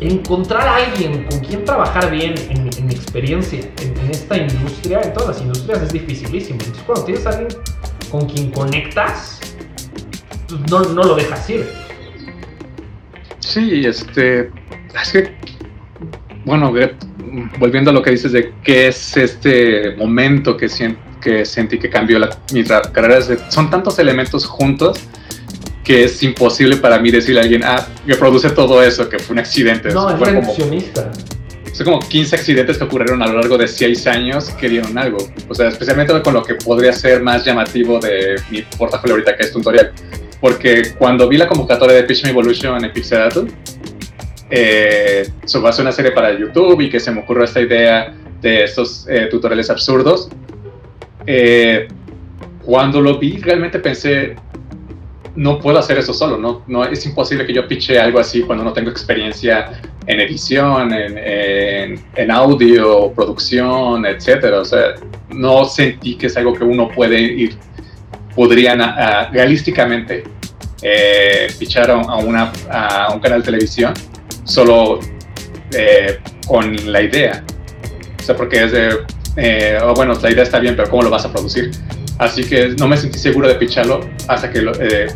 encontrar 0.00 0.66
a 0.66 0.76
alguien 0.76 1.24
con 1.24 1.40
quien 1.40 1.64
trabajar 1.64 2.10
bien 2.10 2.34
en, 2.48 2.86
mi 2.86 2.94
experiencia 2.94 3.60
en, 3.60 4.10
esta 4.10 4.36
industria, 4.36 5.00
en 5.02 5.12
todas 5.12 5.30
las 5.30 5.40
industrias, 5.42 5.82
es 5.82 5.92
dificilísimo. 5.92 6.58
Entonces 6.60 6.82
cuando 6.84 7.04
tienes 7.04 7.26
a 7.26 7.30
alguien 7.30 7.48
con 8.10 8.26
quien 8.26 8.50
conectas, 8.50 9.40
pues, 10.48 10.60
no, 10.70 10.80
no 10.80 11.02
lo 11.02 11.14
dejas 11.16 11.50
ir. 11.50 11.68
Sí, 13.40 13.84
este, 13.84 14.50
es 15.02 15.12
que, 15.12 15.36
bueno, 16.44 16.72
volviendo 17.58 17.90
a 17.90 17.94
lo 17.94 18.02
que 18.02 18.10
dices 18.10 18.32
de 18.32 18.52
qué 18.62 18.88
es 18.88 19.16
este 19.16 19.94
momento 19.96 20.56
que, 20.56 20.68
que 21.20 21.44
sentí 21.44 21.78
que 21.78 21.90
cambió 21.90 22.18
la, 22.18 22.30
mi 22.52 22.64
carrera, 22.64 23.20
son 23.48 23.70
tantos 23.70 23.98
elementos 23.98 24.44
juntos 24.46 24.98
que 25.84 26.04
es 26.04 26.22
imposible 26.22 26.76
para 26.76 26.98
mí 26.98 27.10
decirle 27.10 27.40
a 27.40 27.42
alguien, 27.42 27.64
ah, 27.64 27.86
que 28.06 28.14
produce 28.14 28.50
todo 28.50 28.82
eso, 28.82 29.08
que 29.08 29.18
fue 29.18 29.32
un 29.34 29.40
accidente. 29.40 29.90
No, 29.90 30.10
es 30.10 30.20
reduccionista. 30.20 31.10
Son 31.72 31.84
como 31.84 32.00
15 32.00 32.36
accidentes 32.36 32.78
que 32.78 32.84
ocurrieron 32.84 33.22
a 33.22 33.26
lo 33.26 33.40
largo 33.40 33.56
de 33.56 33.66
6 33.66 34.06
años 34.06 34.50
que 34.50 34.68
dieron 34.68 34.96
algo. 34.98 35.18
O 35.48 35.54
sea, 35.54 35.68
especialmente 35.68 36.12
con 36.22 36.34
lo 36.34 36.42
que 36.42 36.54
podría 36.54 36.92
ser 36.92 37.22
más 37.22 37.44
llamativo 37.44 37.98
de 37.98 38.36
mi 38.50 38.62
portafolio 38.62 39.14
ahorita, 39.14 39.36
que 39.36 39.44
es 39.44 39.52
tutorial. 39.52 39.92
Porque 40.40 40.94
cuando 40.98 41.28
vi 41.28 41.36
la 41.36 41.46
convocatoria 41.46 41.96
de 41.96 42.04
Pitch 42.04 42.24
Evolution 42.24 42.84
en 42.84 42.92
Pixelato, 42.92 43.46
eh, 44.50 45.28
hacer 45.42 45.82
una 45.82 45.92
serie 45.92 46.12
para 46.12 46.36
YouTube 46.36 46.80
y 46.80 46.90
que 46.90 46.98
se 46.98 47.10
me 47.10 47.20
ocurrió 47.20 47.44
esta 47.44 47.60
idea 47.60 48.12
de 48.40 48.64
estos 48.64 49.06
eh, 49.08 49.28
tutoriales 49.30 49.70
absurdos. 49.70 50.28
Eh, 51.26 51.88
cuando 52.64 53.00
lo 53.00 53.18
vi, 53.18 53.38
realmente 53.38 53.78
pensé, 53.78 54.36
no 55.36 55.58
puedo 55.58 55.78
hacer 55.78 55.98
eso 55.98 56.12
solo, 56.12 56.36
no, 56.36 56.62
no 56.66 56.84
es 56.84 57.04
imposible 57.06 57.46
que 57.46 57.52
yo 57.52 57.66
piche 57.68 57.98
algo 57.98 58.18
así 58.18 58.42
cuando 58.42 58.64
no 58.64 58.72
tengo 58.72 58.90
experiencia 58.90 59.80
en 60.06 60.20
edición, 60.20 60.92
en, 60.92 62.00
en, 62.16 62.30
audio, 62.30 63.12
producción, 63.12 64.04
etcétera. 64.04 64.60
O 64.60 64.64
sea, 64.64 64.94
no 65.28 65.64
sentí 65.64 66.16
que 66.16 66.26
es 66.26 66.36
algo 66.36 66.54
que 66.54 66.64
uno 66.64 66.88
puede 66.88 67.20
ir, 67.20 67.56
podrían 68.34 68.80
realísticamente 69.32 70.24
eh, 70.82 71.48
pichar 71.58 71.90
a, 71.90 71.96
una, 71.96 72.50
a 72.70 73.12
un 73.12 73.20
canal 73.20 73.40
de 73.40 73.44
televisión 73.44 73.92
solo 74.50 75.00
eh, 75.72 76.18
con 76.46 76.92
la 76.92 77.02
idea. 77.02 77.44
O 78.18 78.22
sea, 78.22 78.36
porque 78.36 78.64
es 78.64 78.72
de, 78.72 78.98
eh, 79.36 79.78
oh, 79.82 79.94
bueno, 79.94 80.14
la 80.20 80.30
idea 80.30 80.42
está 80.42 80.58
bien, 80.58 80.76
pero 80.76 80.90
¿cómo 80.90 81.02
lo 81.02 81.10
vas 81.10 81.24
a 81.24 81.32
producir? 81.32 81.70
Así 82.18 82.44
que 82.44 82.68
no 82.78 82.86
me 82.86 82.96
sentí 82.96 83.18
seguro 83.18 83.48
de 83.48 83.54
picharlo 83.54 84.00
hasta 84.28 84.50
que 84.50 84.60
eh, 84.80 85.06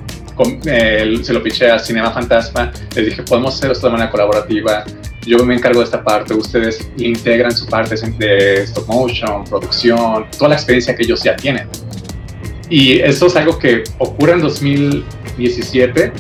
se 1.23 1.33
lo 1.33 1.43
piché 1.43 1.71
a 1.71 1.79
Cinema 1.79 2.11
Fantasma. 2.13 2.73
Les 2.95 3.07
dije, 3.07 3.23
podemos 3.23 3.55
hacer 3.55 3.73
esto 3.73 3.89
de 3.89 3.93
manera 3.93 4.11
colaborativa. 4.11 4.85
Yo 5.27 5.39
me 5.45 5.55
encargo 5.55 5.81
de 5.81 5.85
esta 5.85 6.03
parte, 6.03 6.35
ustedes 6.35 6.87
integran 6.99 7.53
su 7.53 7.67
parte 7.67 7.95
de 8.19 8.63
stop 8.65 8.87
motion, 8.89 9.45
producción, 9.45 10.27
toda 10.31 10.51
la 10.51 10.55
experiencia 10.55 10.95
que 10.95 11.03
ellos 11.03 11.23
ya 11.23 11.35
tienen. 11.37 11.69
Y 12.69 13.01
esto 13.01 13.27
es 13.27 13.37
algo 13.37 13.59
que 13.59 13.85
ocurre 13.99 14.33
en 14.33 14.41
2017 14.41 16.13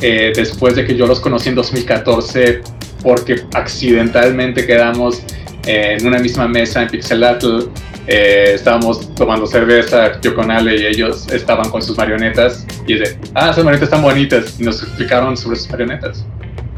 eh, 0.00 0.32
después 0.34 0.74
de 0.74 0.84
que 0.86 0.96
yo 0.96 1.06
los 1.06 1.20
conocí 1.20 1.48
en 1.48 1.54
2014 1.54 2.62
porque 3.02 3.42
accidentalmente 3.54 4.66
quedamos 4.66 5.22
en 5.66 6.06
una 6.06 6.18
misma 6.18 6.48
mesa 6.48 6.82
en 6.82 6.88
Pixelatl 6.88 7.68
eh, 8.06 8.54
estábamos 8.54 9.14
tomando 9.14 9.46
cerveza, 9.46 10.20
yo 10.20 10.34
con 10.34 10.50
Ale 10.50 10.76
y 10.76 10.86
ellos 10.86 11.30
estaban 11.30 11.70
con 11.70 11.80
sus 11.80 11.96
marionetas 11.96 12.66
y 12.86 12.94
ah, 13.34 13.50
esas 13.50 13.58
marionetas 13.58 13.82
están 13.84 14.02
bonitas 14.02 14.58
y 14.58 14.64
nos 14.64 14.82
explicaron 14.82 15.36
sobre 15.36 15.56
sus 15.56 15.70
marionetas. 15.70 16.26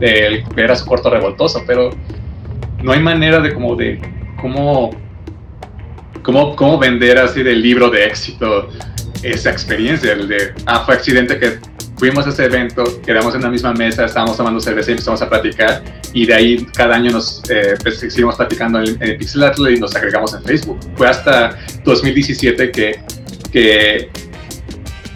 El, 0.00 0.44
era 0.56 0.76
su 0.76 0.84
corto 0.84 1.08
revoltoso, 1.08 1.62
pero 1.66 1.90
no 2.82 2.92
hay 2.92 3.00
manera 3.00 3.40
de 3.40 3.54
como 3.54 3.76
de 3.76 4.00
cómo, 4.40 4.90
cómo, 6.22 6.54
cómo 6.54 6.78
vender 6.78 7.18
así 7.18 7.42
del 7.42 7.62
libro 7.62 7.88
de 7.88 8.04
éxito 8.04 8.68
esa 9.22 9.50
experiencia, 9.50 10.12
el 10.12 10.28
de, 10.28 10.52
ah, 10.66 10.82
fue 10.84 10.96
accidente 10.96 11.38
que 11.38 11.58
fuimos 12.02 12.26
a 12.26 12.30
ese 12.30 12.46
evento, 12.46 12.82
quedamos 13.06 13.32
en 13.36 13.42
la 13.42 13.48
misma 13.48 13.72
mesa, 13.74 14.06
estábamos 14.06 14.36
tomando 14.36 14.58
cerveza 14.58 14.90
y 14.90 14.94
empezamos 14.94 15.22
a 15.22 15.28
platicar 15.28 15.84
y 16.12 16.26
de 16.26 16.34
ahí 16.34 16.66
cada 16.76 16.96
año 16.96 17.12
nos 17.12 17.48
eh, 17.48 17.74
pues, 17.80 18.00
seguimos 18.00 18.34
platicando 18.34 18.80
en, 18.80 19.00
en 19.00 19.18
y 19.20 19.78
nos 19.78 19.94
agregamos 19.94 20.34
en 20.34 20.42
Facebook. 20.42 20.80
Fue 20.96 21.08
hasta 21.08 21.56
2017 21.84 22.72
que, 22.72 23.00
que 23.52 24.10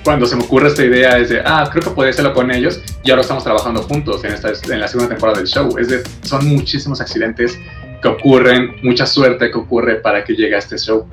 cuando 0.04 0.26
se 0.26 0.36
me 0.36 0.44
ocurre 0.44 0.68
esta 0.68 0.84
idea 0.84 1.18
es 1.18 1.30
de, 1.30 1.42
ah, 1.44 1.68
creo 1.72 1.82
que 1.82 1.90
podría 1.90 2.12
hacerlo 2.12 2.32
con 2.32 2.52
ellos 2.52 2.80
y 3.02 3.10
ahora 3.10 3.22
estamos 3.22 3.42
trabajando 3.42 3.82
juntos 3.82 4.22
en, 4.22 4.34
esta, 4.34 4.52
en 4.72 4.78
la 4.78 4.86
segunda 4.86 5.08
temporada 5.08 5.38
del 5.38 5.48
show. 5.48 5.76
Es 5.78 5.88
de, 5.88 6.04
son 6.22 6.46
muchísimos 6.46 7.00
accidentes 7.00 7.58
que 8.00 8.06
ocurren, 8.06 8.76
mucha 8.84 9.06
suerte 9.06 9.50
que 9.50 9.58
ocurre 9.58 9.96
para 9.96 10.22
que 10.22 10.34
llegue 10.34 10.54
a 10.54 10.58
este 10.58 10.78
show. 10.78 11.04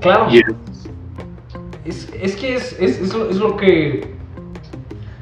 Claro. 0.00 0.28
es, 1.84 2.08
es, 2.22 2.36
que 2.36 2.54
es, 2.54 2.76
es, 2.78 3.00
es, 3.00 3.12
lo, 3.12 3.56
que 3.56 4.19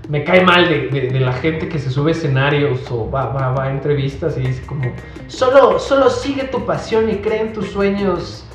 me 0.09 0.25
cae 0.25 0.45
mal 0.45 0.69
de, 0.69 1.11
de, 1.13 1.21
la 1.21 1.35
gente 1.35 1.69
que 1.69 1.79
se 1.79 1.91
sube 1.91 2.13
a 2.13 2.15
escenarios 2.15 2.91
o 2.91 3.11
va, 3.11 3.27
va, 3.27 3.51
va, 3.51 3.65
a 3.65 3.71
entrevistas 3.71 4.37
y 4.39 4.41
dice 4.41 4.65
como, 4.65 4.91
solo, 5.27 5.79
solo 5.79 6.09
sigue 6.09 6.45
tu 6.45 6.65
pasión 6.65 7.11
y 7.11 7.17
cree 7.17 7.43
en 7.43 7.53
tus 7.53 7.71
sueños 7.71 8.47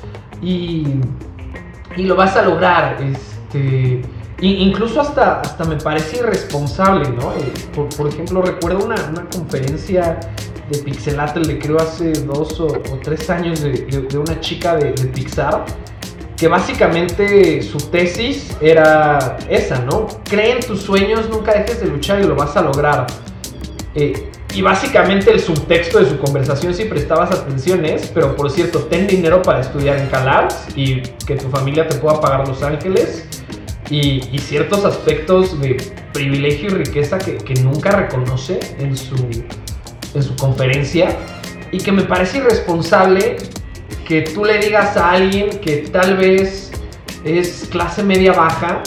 y, 0.42 1.00
y 1.96 2.02
lo 2.02 2.16
vas 2.16 2.36
a 2.36 2.42
lograr. 2.42 2.98
Este, 3.00 4.02
incluso 4.40 5.00
hasta, 5.00 5.40
hasta 5.40 5.64
me 5.64 5.76
parece 5.76 6.18
irresponsable, 6.18 7.08
¿no? 7.10 7.32
Eh, 7.32 7.52
por, 7.74 7.88
por, 7.90 8.08
ejemplo, 8.08 8.42
recuerdo 8.42 8.84
una, 8.84 8.96
una 9.10 9.24
conferencia 9.30 10.18
de 10.70 10.78
Pixelatl 10.78 11.42
de 11.42 11.58
creo 11.58 11.78
hace 11.78 12.12
dos 12.24 12.58
o, 12.58 12.66
tres 13.02 13.28
años 13.30 13.60
de, 13.60 13.72
de 13.72 14.18
una 14.18 14.40
chica 14.40 14.76
de, 14.76 14.92
Pixar 15.08 15.64
que 16.36 16.48
básicamente 16.48 17.62
su 17.62 17.78
tesis 17.78 18.56
era 18.60 19.36
esa, 19.48 19.80
¿no? 19.80 20.06
Cree 20.24 20.52
en 20.52 20.60
tus 20.60 20.82
sueños, 20.82 21.28
nunca 21.30 21.52
dejes 21.52 21.80
de 21.80 21.86
luchar 21.86 22.20
y 22.20 22.24
lo 22.24 22.34
vas 22.34 22.56
a 22.56 22.62
lograr. 22.62 23.06
Eh, 23.94 24.30
y 24.52 24.62
básicamente 24.62 25.32
el 25.32 25.40
subtexto 25.40 25.98
de 25.98 26.08
su 26.08 26.18
conversación, 26.18 26.74
si 26.74 26.84
prestabas 26.84 27.30
atención, 27.32 27.84
es, 27.84 28.06
pero 28.08 28.36
por 28.36 28.50
cierto, 28.50 28.80
ten 28.80 29.06
dinero 29.06 29.42
para 29.42 29.60
estudiar 29.60 29.98
en 29.98 30.06
CalArts 30.08 30.68
y 30.76 31.02
que 31.26 31.36
tu 31.36 31.48
familia 31.48 31.88
te 31.88 31.96
pueda 31.96 32.20
pagar 32.20 32.46
Los 32.46 32.62
Ángeles. 32.62 33.28
Y, 33.90 34.22
ciertos 34.38 34.84
aspectos 34.84 35.60
de 35.60 35.76
privilegio 36.12 36.70
y 36.70 36.74
riqueza 36.74 37.18
que, 37.18 37.36
que 37.36 37.54
nunca 37.54 37.90
reconoce 37.90 38.58
en 38.78 38.96
su, 38.96 39.16
en 40.14 40.22
su 40.22 40.34
conferencia. 40.36 41.16
Y 41.70 41.78
que 41.78 41.92
me 41.92 42.02
parece 42.02 42.38
irresponsable 42.38 43.36
que 44.04 44.22
tú 44.22 44.44
le 44.44 44.58
digas 44.58 44.96
a 44.96 45.12
alguien 45.12 45.58
que 45.60 45.78
tal 45.90 46.16
vez 46.16 46.70
es 47.24 47.68
clase 47.70 48.02
media 48.02 48.32
baja, 48.32 48.82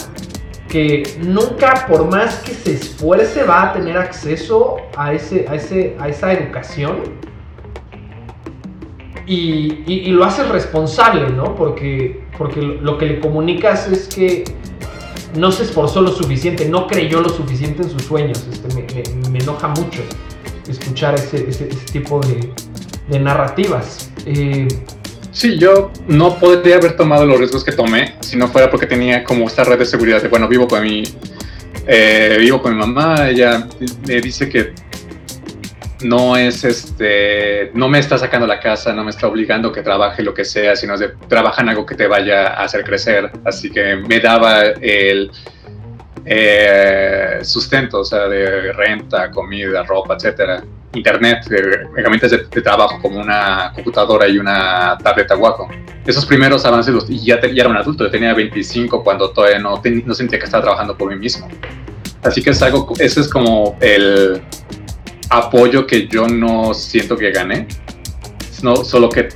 que 0.68 1.18
nunca 1.20 1.86
por 1.88 2.08
más 2.08 2.36
que 2.36 2.52
se 2.52 2.74
esfuerce 2.74 3.42
va 3.42 3.70
a 3.70 3.72
tener 3.72 3.96
acceso 3.96 4.76
a, 4.96 5.12
ese, 5.12 5.46
a, 5.48 5.54
ese, 5.54 5.96
a 5.98 6.08
esa 6.08 6.32
educación. 6.32 7.28
Y, 9.26 9.82
y, 9.86 10.10
lo 10.10 10.24
haces 10.24 10.48
responsable, 10.48 11.28
¿no? 11.28 11.54
Porque, 11.54 12.22
porque 12.38 12.62
lo 12.62 12.96
que 12.96 13.04
le 13.04 13.20
comunicas 13.20 13.86
es 13.86 14.08
que 14.08 14.44
no 15.36 15.52
se 15.52 15.64
esforzó 15.64 16.00
lo 16.00 16.12
suficiente, 16.12 16.66
no 16.66 16.86
creyó 16.86 17.20
lo 17.20 17.28
suficiente 17.28 17.82
en 17.82 17.90
sus 17.90 18.04
sueños. 18.04 18.46
Este, 18.50 18.74
me, 18.74 19.28
me, 19.30 19.38
enoja 19.38 19.68
mucho 19.68 20.00
escuchar 20.66 21.16
ese, 21.16 21.46
ese, 21.46 21.66
tipo 21.66 22.20
de, 22.20 22.50
de 23.10 23.18
narrativas. 23.18 24.10
Eh, 24.24 24.66
Sí, 25.38 25.56
yo 25.56 25.92
no 26.08 26.36
podría 26.36 26.78
haber 26.78 26.96
tomado 26.96 27.24
los 27.24 27.38
riesgos 27.38 27.62
que 27.62 27.70
tomé 27.70 28.16
si 28.18 28.36
no 28.36 28.48
fuera 28.48 28.68
porque 28.68 28.86
tenía 28.86 29.22
como 29.22 29.46
esta 29.46 29.62
red 29.62 29.78
de 29.78 29.86
seguridad 29.86 30.20
de, 30.20 30.26
bueno, 30.26 30.48
vivo 30.48 30.66
con 30.66 30.82
mi, 30.82 31.04
eh, 31.86 32.38
vivo 32.40 32.60
con 32.60 32.72
mi 32.72 32.80
mamá, 32.80 33.28
ella 33.28 33.64
me 34.08 34.20
dice 34.20 34.48
que 34.48 34.72
no 36.02 36.36
es 36.36 36.64
este, 36.64 37.70
no 37.72 37.88
me 37.88 38.00
está 38.00 38.18
sacando 38.18 38.48
la 38.48 38.58
casa, 38.58 38.92
no 38.92 39.04
me 39.04 39.10
está 39.10 39.28
obligando 39.28 39.70
que 39.70 39.82
trabaje 39.82 40.24
lo 40.24 40.34
que 40.34 40.44
sea, 40.44 40.74
sino 40.74 40.98
de 40.98 41.10
trabaja 41.28 41.62
en 41.62 41.68
algo 41.68 41.86
que 41.86 41.94
te 41.94 42.08
vaya 42.08 42.48
a 42.48 42.64
hacer 42.64 42.82
crecer. 42.82 43.30
Así 43.44 43.70
que 43.70 43.94
me 43.94 44.18
daba 44.18 44.62
el 44.62 45.30
eh, 46.30 47.38
sustento, 47.42 48.00
o 48.00 48.04
sea, 48.04 48.28
de 48.28 48.72
renta, 48.72 49.30
comida, 49.30 49.82
ropa, 49.82 50.14
etcétera 50.14 50.62
internet, 50.94 51.46
herramientas 51.96 52.30
de, 52.30 52.38
trabajo 52.62 52.98
como 53.00 53.20
una 53.20 53.72
computadora 53.74 54.28
y 54.28 54.38
una 54.38 54.96
tableta 55.02 55.36
Wacom. 55.36 55.68
Esos 56.06 56.24
primeros 56.24 56.64
avances, 56.64 56.94
los, 56.94 57.10
y 57.10 57.24
ya, 57.24 57.40
ya, 57.40 57.48
era 57.48 57.68
un 57.68 57.76
adulto, 57.76 58.04
yo 58.04 58.10
tenía 58.10 58.34
25 58.34 59.04
cuando 59.04 59.30
todavía 59.30 59.58
no, 59.58 59.80
no 60.04 60.14
sentía 60.14 60.38
que 60.38 60.46
estaba 60.46 60.62
trabajando 60.62 60.96
por 60.96 61.10
mí 61.10 61.16
mismo. 61.16 61.48
Así 62.22 62.42
que 62.42 62.50
es 62.50 62.62
algo, 62.62 62.92
ese 62.98 63.20
es 63.20 63.28
como 63.28 63.76
el 63.80 64.40
apoyo 65.30 65.86
que 65.86 66.08
yo 66.08 66.26
no 66.26 66.72
siento 66.74 67.16
que 67.16 67.30
gané, 67.30 67.68
no, 68.62 68.76
solo 68.76 69.08
que 69.08 69.28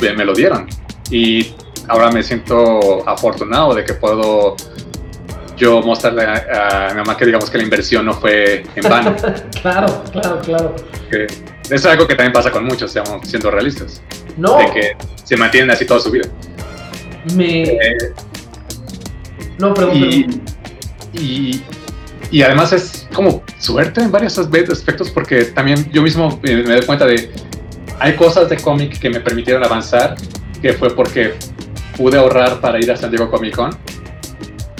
me 0.00 0.24
lo 0.24 0.34
dieron. 0.34 0.66
Y 1.10 1.54
ahora 1.88 2.10
me 2.10 2.22
siento 2.22 3.08
afortunado 3.08 3.74
de 3.74 3.84
que 3.84 3.94
puedo 3.94 4.56
yo 5.56 5.80
mostrarle 5.80 6.24
a, 6.24 6.88
mi 6.90 6.96
mamá 6.96 7.16
que 7.16 7.24
digamos 7.24 7.50
que 7.50 7.58
la 7.58 7.64
inversión 7.64 8.06
no 8.06 8.14
fue 8.14 8.64
en 8.74 8.88
vano. 8.88 9.16
claro, 9.62 10.04
claro, 10.12 10.40
claro. 10.40 10.76
Que 11.10 11.24
eso 11.24 11.74
es 11.74 11.86
algo 11.86 12.06
que 12.06 12.14
también 12.14 12.32
pasa 12.32 12.50
con 12.50 12.64
muchos, 12.64 12.92
seamos 12.92 13.26
siendo 13.28 13.50
realistas. 13.50 14.02
No. 14.36 14.58
De 14.58 14.70
que 14.70 14.96
se 15.24 15.36
mantienen 15.36 15.70
así 15.70 15.84
toda 15.86 16.00
su 16.00 16.10
vida. 16.10 16.28
Me. 17.34 17.62
Eh, 17.62 18.12
no, 19.58 19.74
pero. 19.74 19.92
Y, 19.94 20.40
y, 21.14 21.64
y, 22.30 22.42
además 22.42 22.72
es 22.72 23.08
como 23.14 23.42
suerte 23.58 24.02
en 24.02 24.12
varios 24.12 24.38
aspectos, 24.38 25.10
porque 25.10 25.46
también 25.46 25.90
yo 25.92 26.02
mismo 26.02 26.38
me 26.42 26.62
doy 26.62 26.82
cuenta 26.82 27.06
de. 27.06 27.30
Hay 27.98 28.14
cosas 28.14 28.50
de 28.50 28.58
cómic 28.58 28.98
que 28.98 29.08
me 29.08 29.20
permitieron 29.20 29.64
avanzar, 29.64 30.16
que 30.60 30.74
fue 30.74 30.94
porque 30.94 31.34
pude 31.96 32.18
ahorrar 32.18 32.60
para 32.60 32.78
ir 32.78 32.92
a 32.92 32.96
San 32.96 33.10
Diego 33.10 33.30
Comic 33.30 33.56
Con 33.56 33.70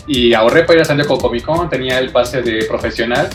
y 0.07 0.35
ahorré 0.35 0.65
para 0.65 0.77
ir 0.77 0.83
a 0.83 0.85
San 0.85 0.97
Diego 0.97 1.19
Comic 1.19 1.45
Con, 1.45 1.69
tenía 1.69 1.99
el 1.99 2.11
pase 2.11 2.43
de 2.43 2.65
profesional. 2.65 3.29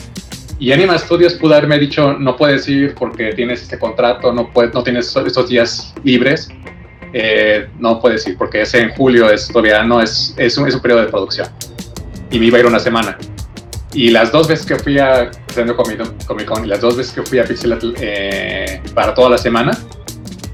Y 0.60 0.72
Anima 0.72 0.98
Studios 0.98 1.34
pudo 1.34 1.56
haberme 1.56 1.80
dicho 1.80 2.14
no 2.14 2.36
puedes 2.36 2.68
ir 2.70 2.94
porque 2.94 3.34
tienes 3.34 3.64
este 3.64 3.80
contrato, 3.80 4.32
no, 4.32 4.52
puedes, 4.52 4.74
no 4.74 4.84
tienes 4.84 5.16
estos 5.16 5.50
días 5.50 5.94
libres, 6.04 6.50
eh, 7.14 7.68
no 7.80 8.00
puedes 8.00 8.26
ir 8.28 8.38
porque 8.38 8.62
ese 8.62 8.80
en 8.80 8.92
julio 8.92 9.30
es 9.30 9.48
todavía 9.48 9.84
no 9.84 10.02
es, 10.02 10.36
es 10.38 10.58
un, 10.58 10.68
es, 10.68 10.76
un, 10.76 10.82
periodo 10.82 11.02
de 11.02 11.08
producción 11.08 11.48
y 12.30 12.40
me 12.40 12.46
iba 12.46 12.58
a 12.58 12.62
ir 12.62 12.68
una 12.68 12.80
semana. 12.80 13.18
Y 13.94 14.12
las 14.12 14.32
dos 14.32 14.48
veces 14.48 14.66
que 14.66 14.78
fui 14.78 15.00
a 15.00 15.32
San 15.48 15.66
Diego 15.66 15.84
Comic 16.28 16.46
Con 16.46 16.64
y 16.64 16.68
las 16.68 16.80
dos 16.80 16.96
veces 16.96 17.12
que 17.12 17.24
fui 17.24 17.40
a 17.40 17.44
Pixel 17.44 17.96
eh, 18.00 18.82
para 18.94 19.14
toda 19.14 19.32
la 19.32 19.38
semana, 19.38 19.72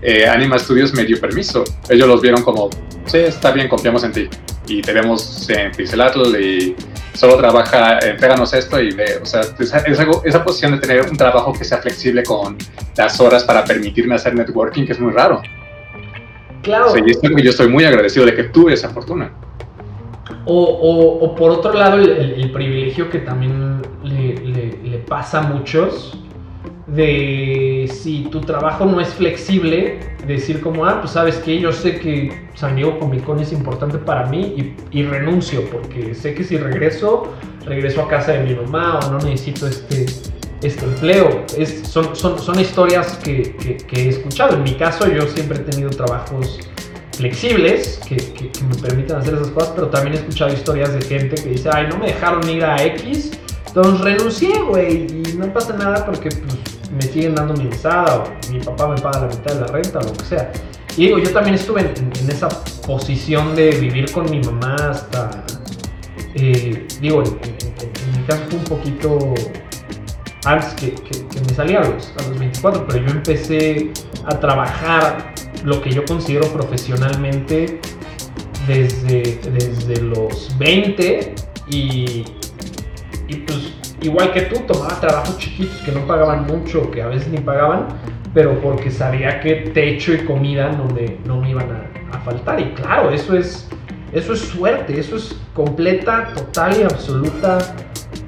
eh, 0.01 0.27
Anima 0.27 0.59
Studios 0.59 0.93
me 0.93 1.03
dio 1.03 1.19
permiso. 1.19 1.63
Ellos 1.89 2.07
los 2.07 2.21
vieron 2.21 2.43
como, 2.43 2.69
sí, 3.05 3.17
está 3.17 3.51
bien, 3.51 3.67
confiamos 3.67 4.03
en 4.03 4.11
ti 4.11 4.29
y 4.67 4.81
te 4.81 4.93
vemos 4.93 5.49
en 5.49 5.71
Pixelatl 5.71 6.35
y 6.39 6.75
solo 7.13 7.37
trabaja, 7.37 7.99
entréganos 7.99 8.53
esto 8.53 8.79
y 8.81 8.93
ve, 8.93 9.19
o 9.21 9.25
sea, 9.25 9.41
es, 9.59 9.99
algo, 9.99 10.21
esa 10.25 10.43
posición 10.43 10.73
de 10.73 10.79
tener 10.79 11.09
un 11.09 11.17
trabajo 11.17 11.53
que 11.53 11.63
sea 11.63 11.79
flexible 11.79 12.23
con 12.23 12.57
las 12.95 13.19
horas 13.19 13.43
para 13.43 13.63
permitirme 13.63 14.15
hacer 14.15 14.35
networking, 14.35 14.85
que 14.85 14.91
es 14.91 14.99
muy 14.99 15.13
raro. 15.13 15.41
Claro. 16.61 16.91
O 16.91 16.97
y 16.97 17.43
yo 17.43 17.49
estoy 17.49 17.69
muy 17.69 17.85
agradecido 17.85 18.25
de 18.25 18.35
que 18.35 18.43
tuve 18.45 18.73
esa 18.73 18.89
fortuna. 18.89 19.31
O, 20.45 20.63
o, 20.63 21.25
o 21.25 21.35
por 21.35 21.51
otro 21.51 21.73
lado, 21.73 21.97
el, 21.97 22.09
el, 22.09 22.51
privilegio 22.51 23.09
que 23.09 23.19
también 23.19 23.81
le, 24.03 24.33
le, 24.45 24.77
le 24.83 24.97
pasa 24.99 25.39
a 25.39 25.41
muchos 25.41 26.17
de 26.87 27.89
si 27.93 28.23
tu 28.31 28.41
trabajo 28.41 28.85
no 28.85 29.01
es 29.01 29.09
flexible, 29.09 29.99
decir 30.25 30.61
como, 30.61 30.85
ah, 30.85 30.99
pues 31.01 31.11
sabes 31.11 31.35
que 31.37 31.59
yo 31.59 31.73
sé 31.73 31.99
que 31.99 32.47
San 32.55 32.75
Diego 32.75 32.97
Comic 32.97 33.25
Con 33.25 33.39
es 33.39 33.51
importante 33.51 33.97
para 33.97 34.25
mí 34.27 34.73
y, 34.91 35.03
renuncio, 35.03 35.69
porque 35.69 36.15
sé 36.15 36.33
que 36.33 36.43
si 36.43 36.57
regreso, 36.57 37.33
regreso 37.65 38.01
a 38.01 38.07
casa 38.07 38.33
de 38.33 38.43
mi 38.43 38.55
mamá 38.55 38.99
o 38.99 39.11
no 39.11 39.17
necesito 39.19 39.67
este, 39.67 40.05
este 40.61 40.85
empleo. 40.85 41.45
Es, 41.57 41.87
son, 41.87 42.15
son, 42.15 42.39
son 42.39 42.57
historias 42.57 43.17
que, 43.17 43.55
que, 43.87 44.01
he 44.01 44.07
escuchado. 44.07 44.55
En 44.55 44.63
mi 44.63 44.75
caso, 44.75 45.11
yo 45.11 45.23
siempre 45.27 45.57
he 45.57 45.61
tenido 45.61 45.89
trabajos 45.89 46.59
flexibles 47.17 47.99
que, 48.07 48.15
que, 48.15 48.63
me 48.63 48.75
permiten 48.75 49.17
hacer 49.17 49.33
esas 49.33 49.49
cosas, 49.49 49.73
pero 49.75 49.87
también 49.87 50.15
he 50.15 50.19
escuchado 50.19 50.53
historias 50.53 50.93
de 50.93 51.01
gente 51.01 51.35
que 51.41 51.49
dice, 51.49 51.69
ay, 51.73 51.87
no 51.89 51.97
me 51.97 52.07
dejaron 52.07 52.47
ir 52.49 52.63
a 52.63 52.81
X, 52.81 53.31
entonces 53.67 54.01
renuncié, 54.01 54.61
güey, 54.61 55.05
y 55.05 55.33
no 55.37 55.51
pasa 55.53 55.73
nada 55.73 56.05
porque 56.05 56.29
pues, 56.29 56.76
me 56.97 57.03
siguen 57.03 57.35
dando 57.35 57.53
mi 57.53 57.65
mesada 57.65 58.23
o 58.23 58.51
mi 58.51 58.59
papá 58.59 58.87
me 58.87 58.99
paga 58.99 59.21
la 59.21 59.27
mitad 59.27 59.53
de 59.53 59.61
la 59.61 59.67
renta 59.67 59.99
o 59.99 60.03
lo 60.03 60.13
que 60.13 60.25
sea. 60.25 60.51
y 60.95 61.05
digo, 61.05 61.19
yo 61.19 61.31
también 61.31 61.55
estuve 61.55 61.81
en, 61.81 62.11
esa 62.29 62.49
posición 62.85 63.55
de 63.55 63.71
vivir 63.71 64.11
con 64.11 64.29
mi 64.29 64.39
mamá 64.39 64.75
hasta, 64.89 65.43
eh, 66.35 66.87
digo, 66.99 67.23
en, 67.23 68.17
mi 68.17 68.23
caso 68.25 68.43
fue 68.49 68.59
un 68.59 68.65
poquito 68.65 69.33
antes 70.45 70.73
que, 70.73 70.95
me 71.47 71.53
salía 71.53 71.79
a 71.81 71.83
los, 71.83 72.13
a 72.17 72.29
los 72.29 72.39
24, 72.39 72.87
pero 72.87 73.05
yo 73.05 73.11
empecé 73.11 73.91
a 74.25 74.39
trabajar 74.39 75.33
lo 75.63 75.81
que 75.81 75.91
yo 75.91 76.03
considero 76.05 76.47
profesionalmente 76.47 77.79
desde, 78.67 79.39
desde 79.51 80.01
los 80.01 80.57
20 80.57 81.35
y, 81.69 82.25
y 83.27 83.35
pues 83.45 83.76
igual 84.01 84.31
que 84.31 84.41
tú 84.43 84.59
tomaba 84.61 84.99
trabajos 84.99 85.37
chiquitos 85.37 85.77
que 85.81 85.91
no 85.91 86.05
pagaban 86.05 86.45
mucho, 86.45 86.89
que 86.91 87.01
a 87.01 87.07
veces 87.07 87.27
ni 87.29 87.39
pagaban, 87.39 87.87
pero 88.33 88.59
porque 88.61 88.91
sabía 88.91 89.39
que 89.39 89.71
techo 89.73 90.13
y 90.13 90.19
comida 90.19 90.71
no 90.71 90.85
me, 90.85 91.17
no 91.25 91.41
me 91.41 91.49
iban 91.51 91.71
a, 91.71 92.19
faltar. 92.19 92.59
Y 92.59 92.71
claro, 92.73 93.11
eso 93.11 93.35
es, 93.37 93.67
eso 94.11 94.33
es 94.33 94.39
suerte, 94.39 94.99
eso 94.99 95.15
es 95.15 95.35
completa, 95.53 96.33
total 96.33 96.79
y 96.79 96.83
absoluta 96.83 97.57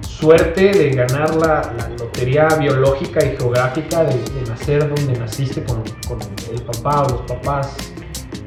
suerte 0.01 0.71
de 0.71 0.89
ganar 0.91 1.35
la, 1.35 1.89
lotería 1.97 2.47
biológica 2.59 3.25
y 3.25 3.37
geográfica 3.37 4.03
de, 4.03 4.15
nacer 4.47 4.87
donde 4.93 5.19
naciste 5.19 5.63
con, 5.63 5.83
con, 6.07 6.19
el 6.51 6.61
papá 6.63 7.03
o 7.03 7.09
los 7.09 7.21
papás 7.21 7.75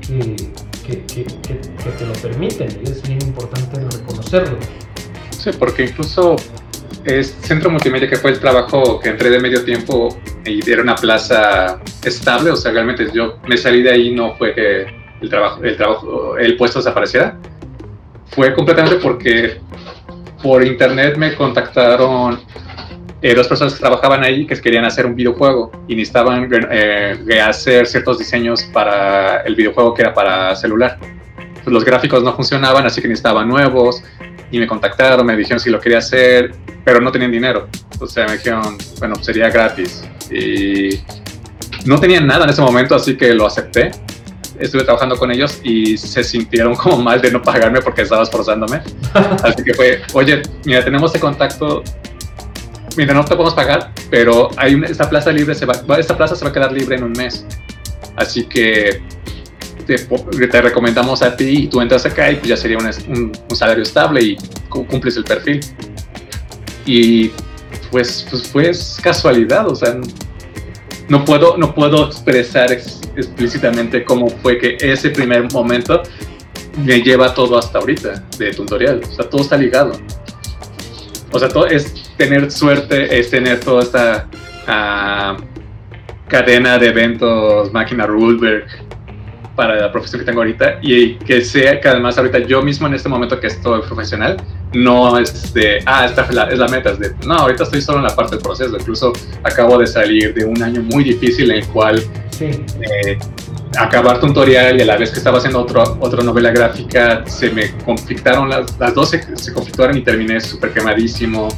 que, 0.07 0.37
que, 0.87 1.05
que, 1.05 1.55
te 1.55 2.07
lo 2.07 2.13
permiten. 2.15 2.69
Es 2.83 3.03
bien 3.03 3.23
importante 3.23 3.81
reconocerlo. 3.97 4.59
Sí, 5.31 5.51
porque 5.59 5.85
incluso 5.87 6.37
es 7.05 7.37
Centro 7.41 7.71
Multimedia, 7.71 8.09
que 8.09 8.17
fue 8.17 8.31
el 8.31 8.41
trabajo 8.41 9.01
que 9.01 9.09
entré 9.09 9.31
de 9.31 9.41
medio 9.41 9.65
tiempo 9.65 10.17
y 10.45 10.69
era 10.71 10.83
una 10.83 10.95
plaza 10.95 11.81
estable, 12.05 12.51
o 12.51 12.57
sea, 12.57 12.73
realmente 12.73 13.09
yo 13.13 13.39
me 13.47 13.57
salí 13.57 13.83
de 13.83 13.91
ahí, 13.91 14.15
no 14.15 14.35
fue 14.37 14.55
que 14.55 14.87
el 15.21 15.29
trabajo, 15.29 15.63
el 15.63 15.77
trabajo, 15.77 16.37
el 16.39 16.57
puesto 16.57 16.79
desapareciera, 16.79 17.39
fue 18.27 18.55
completamente 18.55 18.97
porque 18.97 19.61
por 20.43 20.65
internet 20.65 21.17
me 21.17 21.35
contactaron 21.35 22.41
eh, 23.21 23.35
dos 23.35 23.47
personas 23.47 23.75
que 23.75 23.81
trabajaban 23.81 24.25
ahí 24.25 24.47
que 24.47 24.61
querían 24.61 24.85
hacer 24.85 25.07
un 25.07 25.15
videojuego 25.15 25.71
y 25.87 25.95
necesitaban 25.95 26.49
eh, 26.71 27.17
ciertos 27.53 28.19
diseños 28.19 28.65
para 28.73 29.43
el 29.43 29.55
videojuego 29.55 29.95
que 29.95 30.03
era 30.03 30.13
para 30.13 30.57
celular. 30.57 30.99
Los 31.67 31.85
gráficos 31.85 32.25
no 32.25 32.35
funcionaban, 32.35 32.85
así 32.85 33.01
que 33.01 33.07
necesitaban 33.07 33.49
nuevos 33.49 34.03
y 34.53 34.59
me 34.59 34.67
contactaron, 34.67 35.25
me 35.27 35.35
dijeron 35.35 35.59
si 35.59 35.71
lo 35.71 35.81
quería 35.81 35.99
hacer, 35.99 36.55
pero 36.85 37.01
no 37.01 37.11
tenían 37.11 37.33
dinero. 37.33 37.69
O 37.99 38.07
sea, 38.07 38.27
me 38.27 38.35
dijeron, 38.35 38.77
bueno, 38.99 39.17
sería 39.23 39.49
gratis. 39.49 40.05
Y 40.31 41.01
no 41.87 41.99
tenían 41.99 42.27
nada 42.27 42.45
en 42.45 42.51
ese 42.51 42.61
momento, 42.61 42.95
así 42.95 43.17
que 43.17 43.33
lo 43.33 43.47
acepté. 43.47 43.91
Estuve 44.59 44.85
trabajando 44.85 45.17
con 45.17 45.31
ellos 45.31 45.59
y 45.65 45.97
se 45.97 46.23
sintieron 46.23 46.75
como 46.77 46.99
mal 46.99 47.23
de 47.23 47.33
no 47.33 47.43
pagarme 47.43 47.81
porque 47.81 48.03
estaba 48.03 48.23
esforzándome. 48.23 48.83
Así 49.43 49.65
que 49.65 49.75
fue, 49.75 50.03
oye, 50.13 50.43
mira, 50.67 50.85
tenemos 50.85 51.11
este 51.11 51.19
contacto, 51.19 51.83
mira, 52.97 53.15
no 53.15 53.25
te 53.25 53.35
podemos 53.35 53.55
pagar, 53.55 53.91
pero 54.11 54.51
hay 54.59 54.81
esta 54.85 55.09
plaza 55.09 55.33
libre, 55.33 55.55
se 55.55 55.65
va, 55.65 55.75
esta 55.99 56.17
plaza 56.17 56.37
se 56.37 56.45
va 56.45 56.51
a 56.51 56.53
quedar 56.53 56.71
libre 56.71 56.97
en 56.97 57.05
un 57.05 57.13
mes. 57.13 57.45
Así 58.17 58.45
que 58.45 59.03
te, 59.87 59.97
te, 59.97 60.63
recomendamos 60.63 61.23
a 61.23 61.37
ti 61.37 61.65
y 61.65 61.67
tú 61.69 61.81
entras 61.81 62.05
acá 62.07 62.31
y 62.31 62.37
pues 62.37 62.49
ya 62.49 62.57
sería 62.57 62.79
un, 62.79 63.33
un, 63.49 63.57
salario 63.57 63.83
estable 63.83 64.23
y 64.23 64.37
cumples 64.69 65.17
el 65.17 65.25
perfil. 65.25 65.61
Y 66.87 67.31
pues, 67.91 68.27
pues 68.29 68.49
fue 68.49 68.73
casualidad, 69.03 69.69
o 69.69 69.75
sea, 69.75 69.99
no 71.09 71.25
puedo, 71.25 71.57
no 71.57 71.75
puedo 71.75 72.07
expresar 72.07 72.73
explícitamente 72.73 74.05
cómo 74.05 74.29
fue 74.29 74.59
que 74.59 74.77
ese 74.81 75.11
primer 75.11 75.53
momento 75.53 76.03
me 76.85 77.03
lleva 77.03 77.35
todo 77.35 77.59
hasta 77.59 77.79
ahorita 77.79 78.25
de 78.39 78.53
tutorial, 78.55 79.03
o 79.07 79.13
sea, 79.13 79.29
todo 79.29 79.43
está 79.43 79.57
ligado. 79.57 79.93
O 81.31 81.39
sea, 81.39 81.49
todo 81.49 81.67
es 81.67 81.95
tener 82.17 82.51
suerte, 82.51 83.19
es 83.19 83.31
tener 83.31 83.61
toda 83.61 83.83
esta 83.83 84.29
ah, 84.67 85.37
cadena 86.29 86.79
de 86.79 86.89
eventos, 86.89 87.73
máquina 87.73 88.07
Rulberg, 88.07 88.67
para 89.55 89.77
la 89.77 89.93
profesión 89.93 90.21
que 90.21 90.27
tengo 90.27 90.41
ahorita 90.41 90.79
y 90.83 91.17
que 91.17 91.43
sea 91.43 91.81
que 91.81 91.89
además 91.89 92.17
ahorita 92.19 92.39
yo 92.41 92.63
mismo 92.63 92.87
en 92.87 92.95
este 92.95 93.09
momento 93.09 93.39
que 93.39 93.49
estoy 93.49 93.83
profesional 93.83 94.37
no 94.73 95.19
es 95.19 95.53
de, 95.53 95.83
ah, 95.87 96.07
esta 96.07 96.23
es 96.23 96.35
la, 96.35 96.45
es 96.45 96.59
la 96.59 96.69
meta, 96.69 96.91
es 96.91 96.99
de, 96.99 97.15
no, 97.27 97.35
ahorita 97.35 97.65
estoy 97.65 97.83
solo 97.83 97.99
en 97.99 98.05
la 98.05 98.17
parte 98.17 98.37
del 98.37 98.43
proceso, 98.43 98.75
incluso 98.77 99.13
acabo 99.43 99.79
de 99.79 99.87
salir 99.87 100.33
de 100.35 100.45
un 100.45 100.63
año 100.63 100.83
muy 100.83 101.05
difícil 101.05 101.51
en 101.51 101.59
el 101.59 101.67
cual 101.67 102.03
eh, 102.41 103.19
acabar 103.77 104.21
tutorial 104.21 104.79
y 104.79 104.83
a 104.83 104.87
la 104.87 104.97
vez 104.97 105.11
que 105.11 105.19
estaba 105.19 105.39
haciendo 105.39 105.61
otro, 105.61 105.99
otra 106.01 106.23
novela 106.23 106.51
gráfica 106.51 107.25
se 107.27 107.51
me 107.51 107.73
conflictaron, 107.85 108.49
las, 108.49 108.79
las 108.79 108.95
dos 108.95 109.11
se, 109.11 109.37
se 109.37 109.53
conflictaron 109.53 109.97
y 109.99 110.03
terminé 110.03 110.41
súper 110.41 110.73
quemadísimo, 110.73 111.49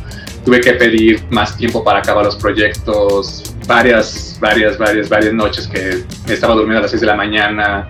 tuve 0.44 0.60
que 0.60 0.72
pedir 0.74 1.24
más 1.30 1.56
tiempo 1.56 1.82
para 1.82 2.00
acabar 2.00 2.24
los 2.24 2.36
proyectos, 2.36 3.53
varias, 3.66 4.38
varias, 4.40 4.78
varias, 4.78 5.08
varias 5.08 5.32
noches 5.32 5.68
que 5.68 6.04
estaba 6.32 6.54
durmiendo 6.54 6.78
a 6.78 6.82
las 6.82 6.90
6 6.90 7.00
de 7.00 7.06
la 7.06 7.16
mañana, 7.16 7.88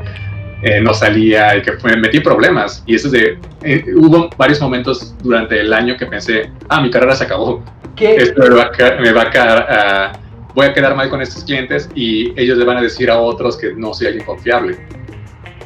eh, 0.62 0.81
no 0.81 0.95
salía 0.95 1.57
y 1.57 1.62
que 1.62 1.72
me 1.85 1.97
metí 1.97 2.20
problemas. 2.20 2.83
Y 2.87 2.95
eso 2.95 3.11
de, 3.11 3.39
eh, 3.62 3.85
hubo 3.97 4.31
varios 4.37 4.61
momentos 4.61 5.14
durante 5.22 5.61
el 5.61 5.72
año 5.72 5.97
que 5.97 6.07
pensé, 6.07 6.51
ah, 6.68 6.81
mi 6.81 6.91
carrera 6.91 7.14
se 7.14 7.25
acabó. 7.25 7.62
¿Qué? 7.97 8.16
Esto 8.16 8.43
me 8.43 8.49
va 8.51 8.70
a, 8.72 9.01
me 9.01 9.12
va 9.12 9.22
a 9.22 9.31
quedar, 9.31 10.20
voy 10.55 10.66
a 10.66 10.72
quedar 10.72 10.97
mal 10.97 11.11
con 11.11 11.20
estos 11.20 11.45
clientes 11.45 11.89
y 11.95 12.33
ellos 12.41 12.59
le 12.59 12.64
van 12.64 12.79
a 12.79 12.83
decir 12.83 13.11
a 13.11 13.18
otros 13.18 13.57
que 13.57 13.75
no 13.75 13.93
soy 13.95 14.09
alguien 14.09 14.25
confiable. 14.25 14.79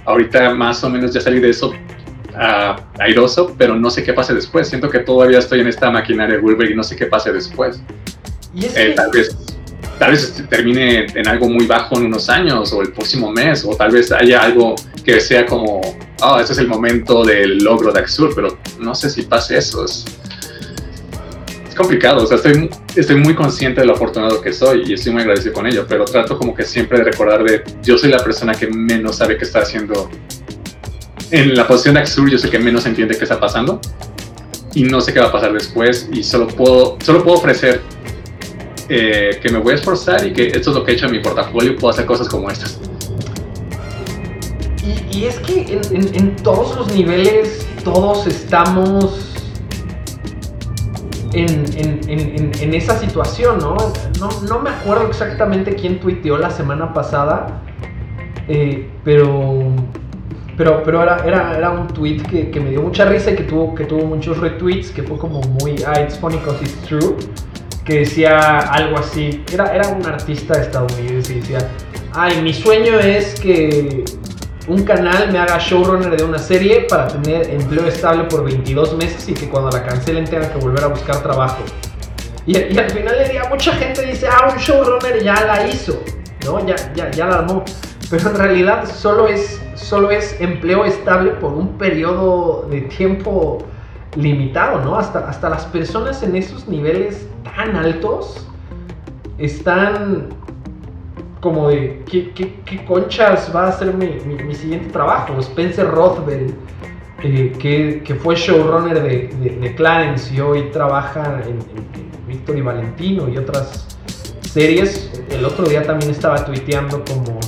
Ahorita 0.05 0.55
más 0.55 0.83
o 0.85 0.91
menos 0.91 1.13
ya 1.13 1.21
salí 1.21 1.39
de 1.39 1.51
eso 1.51 1.69
uh, 1.69 2.81
airoso, 2.99 3.55
pero 3.59 3.77
no 3.77 3.91
sé 3.91 4.03
qué 4.03 4.15
pase 4.15 4.35
después. 4.35 4.69
Siento 4.69 4.89
que 4.89 5.01
todavía 5.01 5.39
estoy 5.39 5.61
en 5.61 5.69
esta 5.69 5.91
maquinaria 5.91 6.39
de 6.39 6.71
y 6.71 6.75
no 6.75 6.83
sé 6.83 6.97
qué 6.97 7.07
pase 7.07 7.33
después. 7.33 7.83
¿Y 8.55 8.65
eh, 8.65 8.95
tal 8.97 9.11
vez 9.11 9.58
tal 9.99 10.13
vez 10.13 10.33
termine 10.49 11.07
en 11.15 11.29
algo 11.29 11.49
muy 11.49 11.67
bajo 11.67 11.97
en 11.99 12.07
unos 12.07 12.29
años 12.29 12.73
o 12.73 12.83
el 12.83 12.93
próximo 12.93 13.33
mes, 13.33 13.65
o 13.65 13.75
tal 13.77 13.91
vez 13.91 14.13
haya 14.13 14.43
algo 14.43 14.75
que 15.05 15.21
sea 15.21 15.45
como, 15.45 15.81
oh, 16.23 16.39
ese 16.39 16.53
es 16.53 16.59
el 16.59 16.69
momento 16.69 17.25
del 17.25 17.59
logro 17.59 17.93
de 17.93 18.01
Axur, 18.01 18.33
pero 18.35 18.59
no 18.79 18.95
sé 18.95 19.11
si 19.11 19.23
pase 19.23 19.59
eso. 19.59 19.85
Es, 19.85 20.05
complicado, 21.77 22.25
o 22.25 22.27
sea, 22.27 22.39
estoy, 22.39 22.69
estoy 22.97 23.17
muy 23.17 23.37
consciente 23.37 23.83
de 23.83 23.87
lo 23.87 23.93
afortunado 23.93 24.41
que 24.41 24.53
soy 24.53 24.83
y 24.85 24.95
estoy 24.95 25.13
muy 25.13 25.23
agradecido 25.23 25.55
con 25.55 25.65
ello, 25.65 25.87
pero 25.89 26.05
trato 26.05 26.37
como 26.37 26.53
que 26.53 26.65
siempre 26.65 26.99
de 26.99 27.05
recordar 27.05 27.45
de, 27.45 27.63
yo 27.85 27.97
soy 27.97 28.11
la 28.11 28.19
persona 28.19 28.53
que 28.53 28.67
menos 28.67 29.17
sabe 29.17 29.39
qué 29.39 29.45
está 29.45 29.61
haciendo. 29.61 30.11
En 31.31 31.55
la 31.55 31.69
posición 31.69 31.95
de 31.95 32.01
Axur 32.01 32.29
yo 32.29 32.37
sé 32.37 32.51
que 32.51 32.59
menos 32.59 32.85
entiende 32.85 33.17
qué 33.17 33.23
está 33.23 33.39
pasando 33.39 33.81
y 34.75 34.83
no 34.83 35.01
sé 35.01 35.13
qué 35.13 35.21
va 35.21 35.27
a 35.27 35.33
pasar 35.33 35.53
después 35.53 36.09
y 36.13 36.25
solo 36.25 36.49
puedo, 36.49 36.99
solo 37.01 37.23
puedo 37.23 37.39
ofrecer 37.39 37.81
eh, 38.91 39.39
que 39.43 39.51
me 39.51 39.59
voy 39.59 39.73
a 39.73 39.75
esforzar 39.75 40.27
y 40.27 40.33
que 40.33 40.47
esto 40.47 40.71
es 40.71 40.77
lo 40.77 40.83
que 40.83 40.93
he 40.93 40.95
hecho 40.95 41.07
en 41.07 41.13
mi 41.13 41.21
portafolio, 41.21 41.77
puedo 41.77 41.91
hacer 41.91 42.07
cosas 42.07 42.27
como 42.27 42.51
estas. 42.51 42.81
Y, 45.13 45.25
es 45.25 45.39
que 45.41 45.79
en, 45.91 46.37
todos 46.37 46.77
los 46.77 46.95
niveles 46.95 47.67
todos 47.85 48.27
estamos 48.27 49.35
en, 51.35 51.65
en, 52.09 52.75
esa 52.75 52.99
situación, 52.99 53.59
¿no? 53.59 53.77
¿no? 54.21 54.29
¿no? 54.49 54.59
me 54.61 54.71
acuerdo 54.71 55.09
exactamente 55.09 55.75
quién 55.75 56.01
tuiteó 56.01 56.39
la 56.39 56.51
semana 56.51 56.95
pasada, 56.95 57.61
eh, 58.49 58.89
pero, 59.05 59.73
pero, 60.57 60.83
pero 60.83 61.03
era, 61.03 61.19
era, 61.27 61.59
era 61.59 61.71
un 61.71 61.89
tweet 61.89 62.23
que, 62.23 62.51
que, 62.51 62.61
me 62.61 62.71
dio 62.71 62.81
mucha 62.81 63.05
risa 63.05 63.33
y 63.33 63.37
que 63.37 63.43
tuvo, 63.43 63.75
que 63.75 63.85
tuvo 63.85 64.07
muchos 64.07 64.39
retweets, 64.39 64.91
que 64.91 65.03
fue 65.03 65.19
como 65.19 65.41
muy, 65.61 65.83
ah, 65.87 66.01
it's 66.01 66.17
funny 66.19 66.37
because 66.37 66.63
it's 66.63 66.81
true 66.87 67.17
que 67.89 68.01
decía 68.01 68.59
algo 68.59 68.99
así, 68.99 69.43
era, 69.51 69.75
era 69.75 69.89
un 69.89 70.05
artista 70.05 70.61
estadounidense 70.61 71.33
y 71.33 71.41
decía, 71.41 71.59
ay, 72.13 72.43
mi 72.43 72.53
sueño 72.53 72.99
es 72.99 73.41
que 73.41 74.05
un 74.67 74.83
canal 74.85 75.33
me 75.33 75.39
haga 75.39 75.57
showrunner 75.59 76.15
de 76.15 76.23
una 76.23 76.39
serie 76.39 76.83
para 76.83 77.09
tener 77.09 77.49
empleo 77.49 77.87
estable 77.87 78.25
por 78.25 78.45
22 78.45 78.95
meses 78.99 79.27
y 79.31 79.33
que 79.33 79.49
cuando 79.49 79.71
la 79.71 79.87
cancelen 79.87 80.27
tenga 80.27 80.53
que 80.53 80.59
volver 80.59 80.85
a 80.85 80.89
buscar 80.89 81.23
trabajo. 81.23 81.65
Y, 82.47 82.57
al 82.57 82.91
final 82.91 83.17
le 83.17 83.31
día 83.31 83.45
mucha 83.49 83.73
gente 83.73 84.05
dice, 84.05 84.29
ah, 84.31 84.51
un 84.53 84.59
showrunner 84.59 85.23
ya 85.23 85.43
la 85.47 85.67
hizo, 85.67 86.03
¿no? 86.45 86.67
Ya, 86.67 86.77
ya, 86.95 87.11
ya 87.11 87.27
la 87.27 87.37
armó. 87.37 87.65
Pero 88.11 88.29
en 88.29 88.37
realidad 88.37 88.85
solo 88.87 89.29
es, 89.29 89.63
solo 89.75 90.11
es 90.11 90.39
empleo 90.41 90.85
estable 90.85 91.31
por 91.31 91.55
un 91.55 91.79
periodo 91.79 92.67
de 92.71 92.83
tiempo 92.83 93.65
limitado, 94.15 94.85
¿no? 94.85 94.99
Hasta, 94.99 95.21
hasta 95.21 95.49
las 95.49 95.65
personas 95.65 96.23
en 96.23 96.37
esos 96.37 96.69
niveles 96.69 97.28
tan 97.59 97.75
altos 97.75 98.47
están 99.37 100.29
como 101.41 101.69
de 101.69 102.05
¿qué, 102.07 102.85
conchas 102.87 103.53
va 103.55 103.69
a 103.69 103.73
ser 103.73 103.95
mi, 103.95 104.55
siguiente 104.55 104.91
trabajo? 104.91 105.39
Spencer 105.41 105.89
Rothwell, 105.89 106.55
que, 107.21 108.19
fue 108.23 108.37
showrunner 108.37 109.03
de, 109.03 109.59
de, 109.61 109.75
Clarence 109.75 110.33
y 110.33 110.41
hoy 110.41 110.71
trabaja 110.73 111.43
en, 111.47 111.59
Víctor 112.29 112.59
y 112.59 112.61
Valentino 112.61 113.29
y 113.29 113.39
otras 113.39 113.87
series. 114.43 115.11
El 115.31 115.45
otro 115.45 115.67
día 115.67 115.83
también 115.83 116.11
estaba 116.11 116.45
tuiteando 116.45 117.03
como 117.05 117.41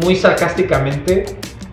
muy 0.00 0.14
sarcásticamente 0.14 1.24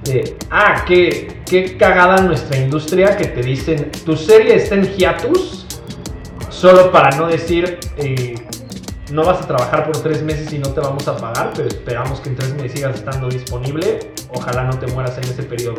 de, 0.04 0.36
ah, 0.50 0.84
qué, 0.88 1.42
qué 1.46 1.78
cagada 1.78 2.22
nuestra 2.24 2.58
industria 2.58 3.16
que 3.16 3.26
te 3.26 3.44
dicen, 3.44 3.92
tu 4.06 4.16
serie 4.16 4.56
está 4.56 4.76
en 4.76 4.88
hiatus, 4.96 5.59
solo 6.60 6.92
para 6.92 7.16
no 7.16 7.28
decir, 7.28 7.80
eh, 7.98 8.36
no 9.12 9.24
vas 9.24 9.42
a 9.42 9.48
trabajar 9.48 9.86
por 9.86 10.04
tres 10.04 10.22
meses 10.22 10.52
y 10.52 10.60
no 10.60 10.70
te 10.70 10.82
vamos 10.82 11.08
a 11.08 11.16
pagar, 11.16 11.52
pero 11.56 11.70
esperamos 11.70 12.20
que 12.20 12.30
en 12.30 12.36
tres 12.36 12.54
meses 12.54 12.74
sigas 12.74 12.96
estando 12.96 13.30
disponible, 13.30 14.12
ojalá 14.34 14.66
no 14.66 14.78
te 14.78 14.88
mueras 14.88 15.18
en 15.18 15.24
ese 15.24 15.44
periodo. 15.44 15.78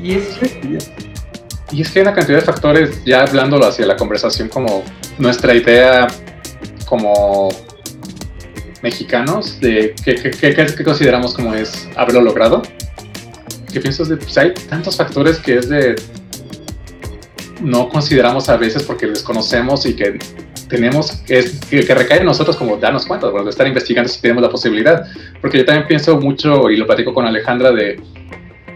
Y 0.00 0.14
es... 0.14 0.38
Y 1.70 1.82
es 1.82 1.90
que 1.90 1.98
hay 1.98 2.02
una 2.02 2.14
cantidad 2.14 2.38
de 2.38 2.44
factores, 2.44 3.04
ya 3.04 3.22
hablándolo 3.22 3.66
hacia 3.66 3.84
la 3.86 3.96
conversación 3.96 4.48
como 4.48 4.82
nuestra 5.18 5.54
idea 5.54 6.08
como 6.86 7.50
mexicanos 8.82 9.60
de 9.60 9.94
qué, 10.02 10.82
consideramos 10.82 11.34
como 11.34 11.52
es 11.54 11.86
haberlo 11.94 12.22
logrado. 12.22 12.62
¿Qué 13.70 13.80
piensas 13.80 14.08
de? 14.08 14.16
Pues 14.16 14.38
hay 14.38 14.54
tantos 14.54 14.96
factores 14.96 15.38
que 15.38 15.58
es 15.58 15.68
de 15.68 15.94
no 17.60 17.88
consideramos 17.88 18.48
a 18.48 18.56
veces 18.56 18.82
porque 18.82 19.06
desconocemos 19.06 19.86
y 19.86 19.94
que 19.94 20.18
tenemos 20.68 21.12
que, 21.26 21.44
que, 21.70 21.94
recae 21.94 22.18
en 22.18 22.26
nosotros 22.26 22.56
como 22.56 22.76
darnos 22.76 23.06
cuenta, 23.06 23.28
bueno, 23.28 23.44
de 23.44 23.50
estar 23.50 23.66
investigando 23.66 24.08
si 24.08 24.20
tenemos 24.20 24.42
la 24.42 24.50
posibilidad. 24.50 25.06
Porque 25.40 25.58
yo 25.58 25.64
también 25.64 25.86
pienso 25.86 26.20
mucho, 26.20 26.70
y 26.70 26.76
lo 26.76 26.86
platico 26.86 27.14
con 27.14 27.26
Alejandra, 27.26 27.72
de 27.72 28.00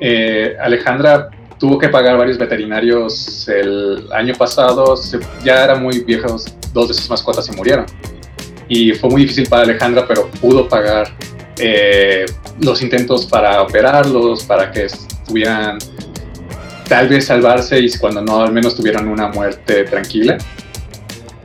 eh, 0.00 0.56
Alejandra 0.60 1.30
tuvo 1.58 1.78
que 1.78 1.88
pagar 1.88 2.16
varios 2.16 2.38
veterinarios 2.38 3.48
el 3.48 4.08
año 4.12 4.34
pasado, 4.34 4.94
ya 5.44 5.64
eran 5.64 5.82
muy 5.82 6.00
viejos, 6.00 6.46
dos 6.72 6.88
de 6.88 6.94
sus 6.94 7.08
mascotas 7.08 7.46
se 7.46 7.52
murieron 7.52 7.86
y 8.68 8.92
fue 8.92 9.10
muy 9.10 9.22
difícil 9.22 9.46
para 9.48 9.64
Alejandra, 9.64 10.06
pero 10.08 10.28
pudo 10.40 10.66
pagar 10.66 11.14
eh, 11.58 12.24
los 12.60 12.80
intentos 12.80 13.26
para 13.26 13.60
operarlos, 13.62 14.44
para 14.44 14.70
que 14.70 14.86
estuvieran 14.86 15.78
tal 16.88 17.08
vez 17.08 17.26
salvarse 17.26 17.78
y 17.78 17.90
cuando 17.98 18.22
no, 18.22 18.40
al 18.40 18.52
menos 18.52 18.76
tuvieran 18.76 19.08
una 19.08 19.28
muerte 19.28 19.84
tranquila. 19.84 20.38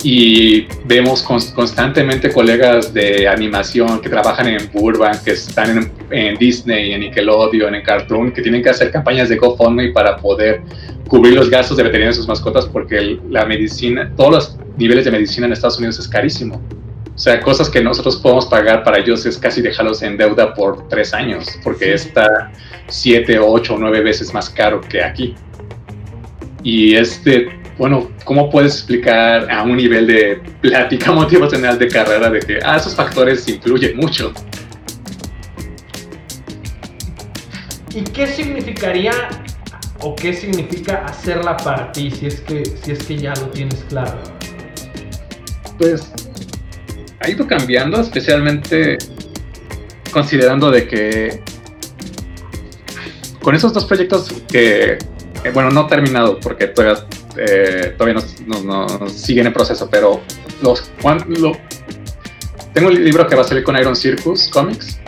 Y 0.04 0.68
vemos 0.86 1.24
constantemente 1.24 2.32
colegas 2.32 2.94
de 2.94 3.28
animación 3.28 4.00
que 4.00 4.10
trabajan 4.10 4.48
en 4.48 4.70
Burbank, 4.72 5.24
que 5.24 5.32
están 5.32 5.92
en, 6.12 6.38
Disney, 6.38 6.94
en 6.94 7.00
Nickelodeon, 7.02 7.74
en 7.74 7.82
Cartoon, 7.82 8.32
que 8.32 8.42
tienen 8.42 8.62
que 8.62 8.70
hacer 8.70 8.92
campañas 8.92 9.28
de 9.28 9.38
GoFundMe 9.38 9.92
para 9.92 10.18
poder 10.18 10.62
cubrir 11.08 11.34
los 11.34 11.50
gastos 11.50 11.78
de 11.78 11.84
veterinaria 11.84 12.12
de 12.12 12.16
sus 12.16 12.28
mascotas 12.28 12.66
porque 12.68 13.20
la 13.30 13.46
medicina, 13.46 14.14
todos 14.16 14.32
los 14.32 14.58
niveles 14.78 15.06
de 15.06 15.12
medicina 15.12 15.48
en 15.48 15.54
Estados 15.54 15.78
Unidos 15.80 15.98
es 16.00 16.08
carísimo. 16.08 16.62
O 17.18 17.20
sea, 17.20 17.41
cosas 17.41 17.68
que 17.68 17.82
nosotros 17.82 18.18
podemos 18.18 18.45
pagar 18.45 18.84
para 18.84 18.99
ellos 18.99 19.26
es 19.26 19.39
casi 19.39 19.59
dejarlos 19.59 20.03
en 20.03 20.18
deuda 20.18 20.53
por 20.53 20.88
tres 20.88 21.15
años, 21.15 21.47
porque 21.63 21.95
está 21.95 22.51
siete, 22.89 23.39
ocho 23.39 23.74
o 23.74 23.80
nueve 23.80 24.01
veces 24.01 24.32
más 24.36 24.51
caro 24.51 24.80
que 24.82 25.03
aquí. 25.03 25.34
Y 26.61 26.93
este, 26.93 27.49
bueno, 27.80 28.11
¿cómo 28.24 28.51
puedes 28.51 28.74
explicar 28.74 29.49
a 29.49 29.63
un 29.63 29.78
nivel 29.78 30.05
de 30.05 30.43
plática 30.61 31.11
motivacional 31.13 31.80
de 31.80 31.88
carrera 31.88 32.30
de 32.30 32.39
que 32.39 32.59
ah, 32.63 32.78
esos 32.78 32.95
factores 32.95 33.47
influyen 33.47 33.97
mucho? 33.97 34.32
¿Y 37.95 38.01
qué 38.03 38.28
significaría 38.28 39.11
o 40.01 40.15
qué 40.15 40.34
significa 40.34 41.03
hacerla 41.05 41.57
para 41.57 41.91
ti 41.91 42.11
si 42.11 42.28
es 42.28 42.41
que, 42.41 42.63
si 42.63 42.91
es 42.91 43.03
que 43.03 43.18
ya 43.18 43.34
lo 43.34 43.47
tienes 43.47 43.84
claro? 43.89 44.20
Pues 45.80 46.11
ha 47.20 47.30
ido 47.30 47.47
cambiando, 47.47 47.99
especialmente 48.01 48.97
considerando 50.11 50.72
de 50.72 50.88
que 50.88 51.41
con 53.41 53.55
esos 53.55 53.74
dos 53.74 53.86
proyectos 53.86 54.32
que, 54.47 54.93
eh, 55.43 55.51
bueno, 55.53 55.70
no 55.72 55.88
terminado 55.88 56.39
porque 56.39 56.68
todavía, 56.68 57.05
eh, 57.38 57.95
todavía 57.97 58.22
no, 58.45 59.09
siguen 59.09 59.47
en 59.47 59.53
proceso, 59.53 59.89
pero 59.89 60.22
los, 60.61 60.84
tengo 62.74 62.89
un 62.89 63.03
libro 63.03 63.28
que 63.28 63.36
va 63.36 63.41
a 63.41 63.45
salir 63.45 63.63
con 63.63 63.78
Iron 63.78 63.95
Circus 63.95 64.49
Comics, 64.49 64.99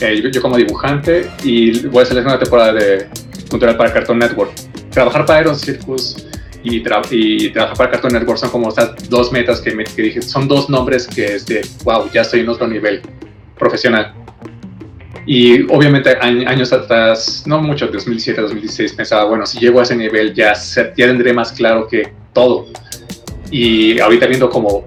yo, 0.00 0.28
yo, 0.28 0.42
como 0.42 0.56
dibujante, 0.56 1.30
y 1.42 1.86
voy 1.86 2.00
a 2.00 2.02
hacer 2.02 2.18
una 2.18 2.38
temporada 2.38 2.72
de 2.74 3.06
cultural 3.48 3.76
para 3.76 3.92
Cartoon 3.92 4.18
Network. 4.18 4.52
Trabajar 4.90 5.24
para 5.24 5.40
Iron 5.42 5.56
Circus 5.56 6.26
y, 6.66 7.46
y 7.46 7.50
trabajar 7.50 7.76
para 7.76 7.90
Cartoon 7.92 8.12
Network 8.14 8.38
son 8.38 8.50
como 8.50 8.68
estas 8.68 9.08
dos 9.08 9.30
metas 9.30 9.60
que, 9.60 9.74
me, 9.74 9.84
que 9.84 10.02
dije, 10.02 10.22
son 10.22 10.48
dos 10.48 10.68
nombres 10.68 11.06
que 11.06 11.36
es 11.36 11.46
de, 11.46 11.66
wow, 11.84 12.10
ya 12.12 12.22
estoy 12.22 12.40
en 12.40 12.48
otro 12.48 12.66
nivel 12.66 13.02
profesional. 13.58 14.12
Y 15.26 15.62
obviamente 15.72 16.16
años 16.20 16.72
atrás, 16.72 17.42
no 17.46 17.60
mucho, 17.60 17.88
2007, 17.88 18.40
2016, 18.40 18.92
pensaba, 18.92 19.24
bueno, 19.24 19.44
si 19.44 19.58
llego 19.58 19.80
a 19.80 19.82
ese 19.82 19.96
nivel 19.96 20.34
ya, 20.34 20.52
ya 20.54 20.92
tendré 20.94 21.32
más 21.32 21.52
claro 21.52 21.88
que 21.88 22.12
todo. 22.32 22.66
Y 23.50 23.98
ahorita 23.98 24.26
viendo 24.26 24.48
como 24.48 24.84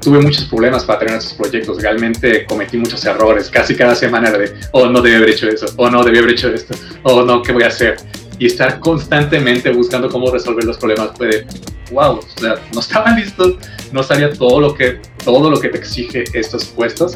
tuve 0.00 0.20
muchos 0.20 0.44
problemas 0.44 0.84
para 0.84 0.98
tener 0.98 1.16
esos 1.16 1.34
proyectos, 1.34 1.80
realmente 1.80 2.44
cometí 2.46 2.76
muchos 2.76 3.04
errores, 3.04 3.48
casi 3.48 3.74
cada 3.74 3.94
semana 3.94 4.28
era 4.28 4.38
de, 4.38 4.52
oh, 4.72 4.86
no 4.86 5.00
debí 5.00 5.16
haber 5.16 5.30
hecho 5.30 5.48
eso, 5.48 5.66
oh, 5.76 5.88
no 5.88 6.04
debí 6.04 6.18
haber 6.18 6.32
hecho 6.32 6.50
esto, 6.50 6.74
oh, 7.04 7.22
no, 7.22 7.40
¿qué 7.42 7.52
voy 7.52 7.62
a 7.62 7.68
hacer? 7.68 7.96
Y 8.38 8.46
estar 8.46 8.80
constantemente 8.80 9.70
buscando 9.72 10.08
cómo 10.08 10.30
resolver 10.30 10.64
los 10.64 10.78
problemas 10.78 11.10
puede, 11.16 11.46
wow, 11.92 12.18
o 12.18 12.40
sea, 12.40 12.56
no 12.72 12.80
estaba 12.80 13.10
listo, 13.16 13.58
no 13.92 14.02
sabía 14.02 14.32
todo 14.32 14.60
lo 14.60 14.74
que, 14.74 15.00
todo 15.24 15.50
lo 15.50 15.60
que 15.60 15.68
te 15.68 15.78
exige 15.78 16.24
estos 16.32 16.66
puestos 16.66 17.14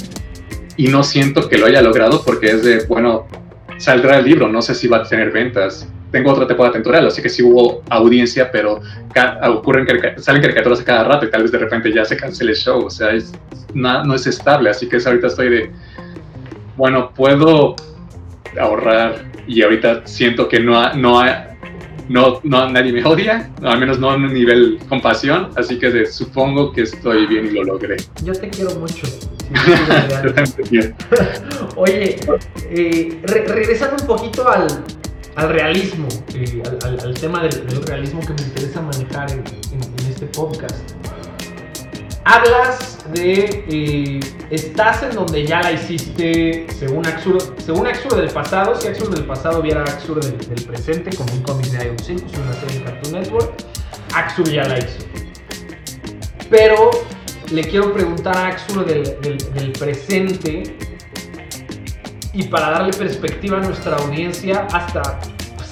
y 0.76 0.86
no 0.88 1.02
siento 1.02 1.48
que 1.48 1.58
lo 1.58 1.66
haya 1.66 1.82
logrado 1.82 2.22
porque 2.24 2.46
es 2.50 2.62
de, 2.62 2.84
bueno, 2.86 3.26
saldrá 3.78 4.18
el 4.18 4.24
libro, 4.24 4.48
no 4.48 4.62
sé 4.62 4.74
si 4.74 4.88
va 4.88 4.98
a 4.98 5.02
tener 5.02 5.30
ventas. 5.30 5.88
Tengo 6.10 6.32
otra 6.32 6.46
temporada 6.46 6.72
temporal, 6.72 7.06
así 7.06 7.20
que 7.20 7.28
sí 7.28 7.42
hubo 7.42 7.82
audiencia, 7.90 8.50
pero 8.50 8.80
ocurren 9.50 9.86
salen 10.16 10.40
caricaturas 10.40 10.80
a 10.80 10.84
cada 10.84 11.04
rato 11.04 11.26
y 11.26 11.30
tal 11.30 11.42
vez 11.42 11.52
de 11.52 11.58
repente 11.58 11.92
ya 11.92 12.04
se 12.04 12.16
cancele 12.16 12.52
el 12.52 12.56
show, 12.56 12.86
o 12.86 12.90
sea, 12.90 13.10
es, 13.10 13.32
no, 13.74 14.04
no 14.04 14.14
es 14.14 14.26
estable, 14.26 14.70
así 14.70 14.88
que 14.88 14.96
ahorita 15.04 15.26
estoy 15.26 15.50
de, 15.50 15.70
bueno, 16.76 17.12
puedo 17.14 17.76
ahorrar 18.58 19.26
y 19.49 19.62
ahorita 19.62 20.07
siento 20.07 20.49
que 20.49 20.61
no, 20.61 20.94
no, 20.94 21.24
no, 22.09 22.40
no 22.44 22.70
nadie 22.70 22.92
me 22.92 23.05
odia, 23.05 23.51
al 23.62 23.80
menos 23.80 23.99
no 23.99 24.11
a 24.11 24.16
un 24.16 24.32
nivel 24.32 24.78
compasión, 24.88 25.51
así 25.57 25.78
que 25.78 26.07
supongo 26.07 26.72
que 26.72 26.82
estoy 26.82 27.26
bien 27.26 27.46
y 27.46 27.51
lo 27.51 27.64
logré. 27.64 27.96
Yo 28.22 28.32
te 28.34 28.49
quiero 28.51 28.74
mucho. 28.76 29.07
Oye, 31.76 32.20
eh, 32.70 33.18
regresando 33.24 33.96
un 34.03 34.07
poquito 34.07 34.46
al, 34.46 34.66
al 35.36 35.49
realismo, 35.49 36.07
eh, 36.34 36.62
al, 36.84 37.14
tema 37.14 37.42
del, 37.42 37.82
realismo 37.86 38.20
que 38.20 38.34
me 38.34 38.42
interesa 38.42 38.82
manejar 38.82 39.32
en 39.32 39.42
este 40.11 40.26
podcast 40.26 40.76
hablas 42.28 42.98
de 43.14 43.64
eh, 43.70 44.20
estás 44.50 45.02
en 45.02 45.12
donde 45.12 45.46
ya 45.46 45.62
la 45.62 45.72
hiciste 45.72 46.66
según 46.78 47.06
Axur, 47.06 47.38
según 47.64 47.86
Axur 47.86 48.16
del 48.16 48.28
pasado, 48.28 48.78
si 48.78 48.86
Axur 48.86 49.08
del 49.08 49.24
pasado 49.24 49.62
viera 49.62 49.82
Axur 49.82 50.22
del, 50.22 50.64
presente 50.66 51.16
como 51.16 51.32
un 51.32 51.42
cómic 51.42 51.66
de 51.68 51.86
Iron 51.86 51.98
Circus, 51.98 52.30
una 52.36 52.52
serie 52.52 52.80
de 52.80 52.84
Cartoon 52.84 53.14
Network, 53.14 53.52
Axur 54.14 54.46
ya 54.50 54.62
la 54.64 54.78
hizo. 54.78 55.06
Pero 56.50 56.90
le 57.50 57.62
quiero 57.62 57.94
preguntar 57.94 58.36
a 58.36 58.48
Axur 58.48 58.84
del, 58.84 59.72
presente 59.78 60.64
y 62.34 62.42
para 62.44 62.70
darle 62.70 62.92
perspectiva 62.92 63.56
a 63.56 63.60
nuestra 63.60 63.96
audiencia, 63.96 64.66
hasta 64.72 65.18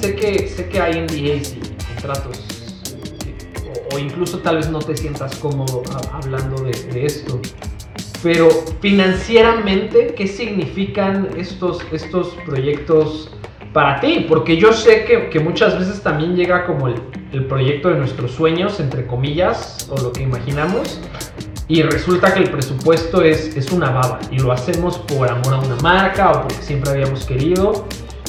sé 0.01 0.15
que, 0.15 0.49
sé 0.49 0.69
que 0.71 0.81
hay 0.81 1.03
NDAs 1.03 1.53
y 1.53 1.61
contratos 1.95 2.46
incluso 3.99 4.39
tal 4.39 4.57
vez 4.57 4.71
no 4.71 4.79
te 4.79 4.97
sientas 4.97 5.37
cómodo 5.37 5.83
hablando 6.13 6.63
de, 6.63 7.07
esto. 7.07 7.41
Pero 8.23 8.49
financieramente, 8.81 10.15
¿qué 10.17 10.27
significan 10.27 11.29
estos, 11.37 11.81
estos 11.93 12.29
proyectos 12.47 13.31
para 13.73 14.01
ti? 14.01 14.27
Porque 14.29 14.57
yo 14.57 14.73
sé 14.73 15.05
que, 15.05 15.29
que 15.29 15.41
muchas 15.41 15.79
veces 15.79 16.03
también 16.03 16.35
llega 16.35 16.67
como 16.67 16.89
el, 16.89 16.95
el, 17.33 17.45
proyecto 17.45 17.91
de 17.91 17.97
nuestros 17.97 18.33
sueños, 18.33 18.81
entre 18.81 19.07
comillas, 19.07 19.89
o 19.91 20.01
lo 20.01 20.13
que 20.13 20.23
imaginamos, 20.23 21.01
y 21.69 21.83
resulta 21.83 22.33
que 22.33 22.41
el 22.41 22.51
presupuesto 22.51 23.23
es, 23.23 23.57
es 23.57 23.71
una 23.73 23.91
baba, 23.91 24.21
y 24.31 24.39
lo 24.39 24.53
hacemos 24.53 24.99
por 24.99 25.29
amor 25.29 25.55
a 25.55 25.59
una 25.59 25.77
marca 25.77 26.31
o 26.31 26.43
porque 26.43 26.63
siempre 26.63 26.93
habíamos 26.93 27.25
querido, 27.25 27.87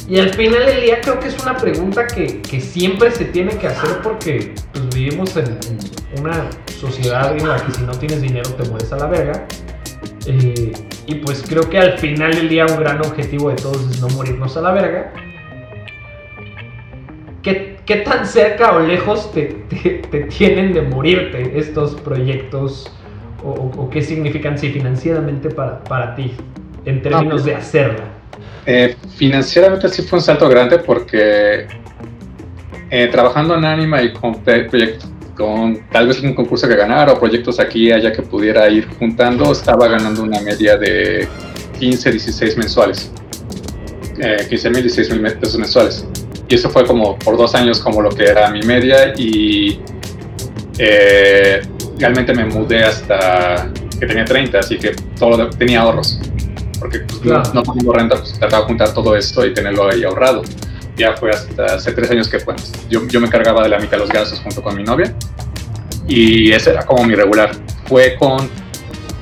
y 0.09 0.19
al 0.19 0.29
final 0.29 0.65
del 0.65 0.81
día 0.81 1.01
creo 1.01 1.19
que 1.19 1.27
es 1.27 1.37
una 1.43 1.57
pregunta 1.57 2.07
que, 2.07 2.41
que 2.41 2.61
siempre 2.61 3.11
se 3.11 3.25
tiene 3.25 3.57
que 3.57 3.67
hacer 3.67 3.99
porque 4.01 4.53
pues, 4.71 4.95
vivimos 4.95 5.35
en, 5.35 5.57
una 6.17 6.49
sociedad 6.79 7.37
en 7.37 7.47
la 7.47 7.57
que 7.57 7.73
si 7.73 7.81
no 7.83 7.91
tienes 7.91 8.21
dinero 8.21 8.49
te 8.51 8.69
mueres 8.69 8.91
a 8.93 8.97
la 8.97 9.07
verga. 9.07 9.45
Eh, 10.25 10.71
y 11.07 11.15
pues 11.15 11.43
creo 11.47 11.69
que 11.69 11.77
al 11.77 11.97
final 11.97 12.33
del 12.33 12.47
día 12.47 12.65
un 12.65 12.79
gran 12.79 12.99
objetivo 13.05 13.49
de 13.49 13.57
todos 13.57 13.81
es 13.91 13.99
no 13.99 14.07
morirnos 14.09 14.55
a 14.55 14.61
la 14.61 14.71
verga. 14.71 15.13
¿Qué, 17.43 17.77
qué 17.85 17.97
tan 17.97 18.25
cerca 18.25 18.77
o 18.77 18.79
lejos 18.79 19.31
te, 19.33 19.57
te, 20.09 20.21
tienen 20.23 20.73
de 20.73 20.83
morirte 20.83 21.59
estos 21.59 21.95
proyectos? 21.95 22.91
O, 23.43 23.51
o, 23.51 23.89
qué 23.89 24.01
significan 24.01 24.57
sí, 24.57 24.71
financieramente 24.71 25.49
para, 25.49 25.83
para 25.83 26.15
ti 26.15 26.33
en 26.85 27.01
términos 27.01 27.43
de 27.43 27.55
hacerla? 27.55 28.16
Eh, 28.65 28.95
financieramente 29.15 29.87
sí 29.89 30.01
fue 30.01 30.19
un 30.19 30.25
salto 30.25 30.49
grande 30.49 30.79
porque 30.79 31.67
eh, 32.89 33.07
trabajando 33.11 33.55
en 33.55 33.65
Anima 33.65 34.01
y 34.01 34.13
con 34.13 34.43
tal 35.91 36.07
vez 36.07 36.21
un 36.21 36.33
concurso 36.33 36.67
que 36.67 36.75
ganar 36.75 37.09
o 37.09 37.19
proyectos 37.19 37.59
aquí 37.59 37.87
y 37.87 37.91
allá 37.91 38.11
que 38.11 38.21
pudiera 38.21 38.67
ir 38.69 38.87
juntando, 38.97 39.51
estaba 39.51 39.87
ganando 39.87 40.23
una 40.23 40.39
media 40.41 40.77
de 40.77 41.27
15, 41.79 42.11
16 42.11 42.57
mensuales. 42.57 43.11
Eh, 44.19 44.47
15 44.49 44.69
mil, 44.71 44.81
16 44.81 45.21
mil 45.21 45.31
pesos 45.33 45.59
mensuales. 45.59 46.05
Y 46.49 46.55
eso 46.55 46.69
fue 46.69 46.85
como 46.85 47.19
por 47.19 47.37
dos 47.37 47.53
años 47.55 47.79
como 47.79 48.01
lo 48.01 48.09
que 48.09 48.23
era 48.23 48.49
mi 48.49 48.61
media 48.61 49.13
y 49.15 49.79
eh, 50.79 51.61
realmente 51.99 52.33
me 52.33 52.45
mudé 52.45 52.83
hasta 52.83 53.69
que 53.99 54.05
tenía 54.05 54.25
30, 54.25 54.59
así 54.59 54.77
que 54.77 54.95
todo 55.19 55.49
tenía 55.49 55.81
ahorros. 55.81 56.19
Porque 56.89 56.99
pues, 56.99 57.53
no, 57.53 57.63
tengo 57.63 57.93
renta, 57.93 58.15
pues 58.15 58.33
trataba 58.33 58.61
de 58.61 58.67
juntar 58.67 58.93
todo 58.93 59.15
esto 59.15 59.45
y 59.45 59.53
tenerlo 59.53 59.89
ahí 59.89 60.03
ahorrado 60.03 60.43
ya 60.97 61.15
fue 61.15 61.29
hasta 61.29 61.75
hace 61.75 61.91
tres 61.91 62.09
años 62.09 62.27
que 62.27 62.39
fue. 62.39 62.55
Yo, 62.89 63.07
yo 63.07 63.21
me 63.21 63.29
cargaba 63.29 63.61
de 63.63 63.69
la 63.69 63.77
mitad 63.77 63.91
de 63.91 63.99
los 63.99 64.09
gastos 64.09 64.39
junto 64.39 64.63
con 64.63 64.75
mi 64.75 64.83
novia 64.83 65.13
y 66.07 66.51
ese 66.51 66.71
era 66.71 66.83
como 66.85 67.03
mi 67.03 67.13
regular. 67.13 67.51
Fue 67.85 68.15
con, 68.15 68.49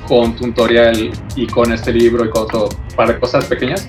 con 0.08 0.34
tutorial 0.34 1.10
y 1.36 1.46
con 1.46 1.72
este 1.72 1.92
libro 1.92 2.24
y 2.24 2.30
con 2.30 2.44
otro 2.44 2.68
par 2.96 3.08
de 3.08 3.20
cosas 3.20 3.44
pequeñas 3.44 3.88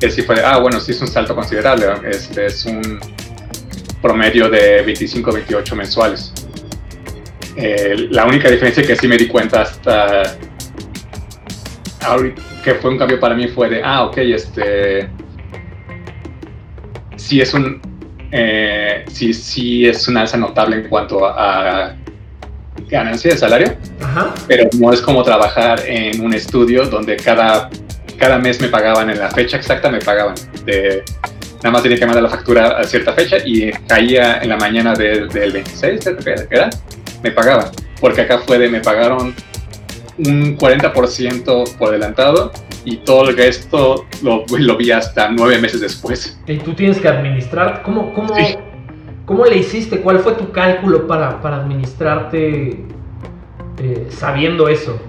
que 0.00 0.10
sí 0.10 0.22
fue, 0.22 0.42
ah, 0.42 0.58
bueno, 0.58 0.80
sí 0.80 0.92
es 0.92 1.00
un 1.00 1.08
salto 1.08 1.34
considerable. 1.34 1.86
Este 2.10 2.46
es 2.46 2.64
un 2.64 2.98
promedio 4.00 4.48
de 4.48 4.82
25, 4.82 5.30
28 5.30 5.76
mensuales. 5.76 6.32
Eh, 7.54 8.08
la 8.10 8.24
única 8.24 8.50
diferencia 8.50 8.82
que 8.82 8.96
sí 8.96 9.06
me 9.06 9.18
di 9.18 9.28
cuenta 9.28 9.62
hasta 9.62 10.36
ahorita, 12.00 12.40
que 12.62 12.74
fue 12.74 12.90
un 12.90 12.98
cambio 12.98 13.18
para 13.18 13.34
mí 13.34 13.48
fue 13.48 13.68
de, 13.68 13.82
ah, 13.82 14.04
ok, 14.04 14.18
este, 14.18 15.08
sí 17.16 17.40
es 17.40 17.54
un 17.54 17.80
eh, 18.32 19.04
sí, 19.10 19.32
sí 19.34 19.86
es 19.86 20.06
una 20.06 20.20
alza 20.22 20.36
notable 20.36 20.76
en 20.76 20.88
cuanto 20.88 21.26
a, 21.26 21.96
ganancia 22.88 23.32
de 23.32 23.36
salario, 23.36 23.76
pero 24.48 24.68
no 24.78 24.92
es 24.92 25.00
como 25.00 25.22
trabajar 25.22 25.80
en 25.86 26.20
un 26.24 26.34
estudio 26.34 26.86
donde 26.86 27.16
cada, 27.16 27.68
cada 28.18 28.38
mes 28.38 28.60
me 28.60 28.68
pagaban 28.68 29.10
en 29.10 29.18
la 29.18 29.30
fecha 29.30 29.58
exacta, 29.58 29.90
me 29.90 30.00
pagaban. 30.00 30.34
De, 30.64 31.04
nada 31.58 31.70
más 31.70 31.82
tenía 31.82 31.98
que 31.98 32.06
mandar 32.06 32.22
la 32.22 32.30
factura 32.30 32.78
a 32.78 32.84
cierta 32.84 33.12
fecha 33.12 33.36
y 33.44 33.70
caía 33.86 34.38
en 34.42 34.48
la 34.48 34.56
mañana 34.56 34.94
del 34.94 35.28
26, 35.28 36.00
creo 36.00 36.48
que 36.48 36.54
era, 36.54 36.70
me 37.22 37.30
pagaban. 37.30 37.70
Porque 38.00 38.22
acá 38.22 38.38
fue 38.38 38.58
de 38.58 38.68
me 38.68 38.80
pagaron 38.80 39.34
un 40.26 40.56
40% 40.58 41.76
por 41.76 41.88
adelantado 41.88 42.52
y 42.84 42.98
todo 42.98 43.28
el 43.28 43.36
resto 43.36 44.06
lo, 44.22 44.44
lo, 44.56 44.76
vi 44.76 44.90
hasta 44.90 45.30
nueve 45.30 45.58
meses 45.58 45.80
después. 45.80 46.38
Y 46.46 46.58
tú 46.58 46.74
tienes 46.74 46.98
que 46.98 47.08
administrar, 47.08 47.82
¿cómo, 47.82 48.12
cómo, 48.14 48.34
¿cómo 49.26 49.44
le 49.44 49.58
hiciste? 49.58 50.00
¿Cuál 50.00 50.20
fue 50.20 50.32
tu 50.34 50.50
cálculo 50.50 51.06
para, 51.06 51.40
para 51.40 51.56
administrarte 51.56 52.84
eh, 53.78 54.06
sabiendo 54.10 54.68
eso? 54.68 55.00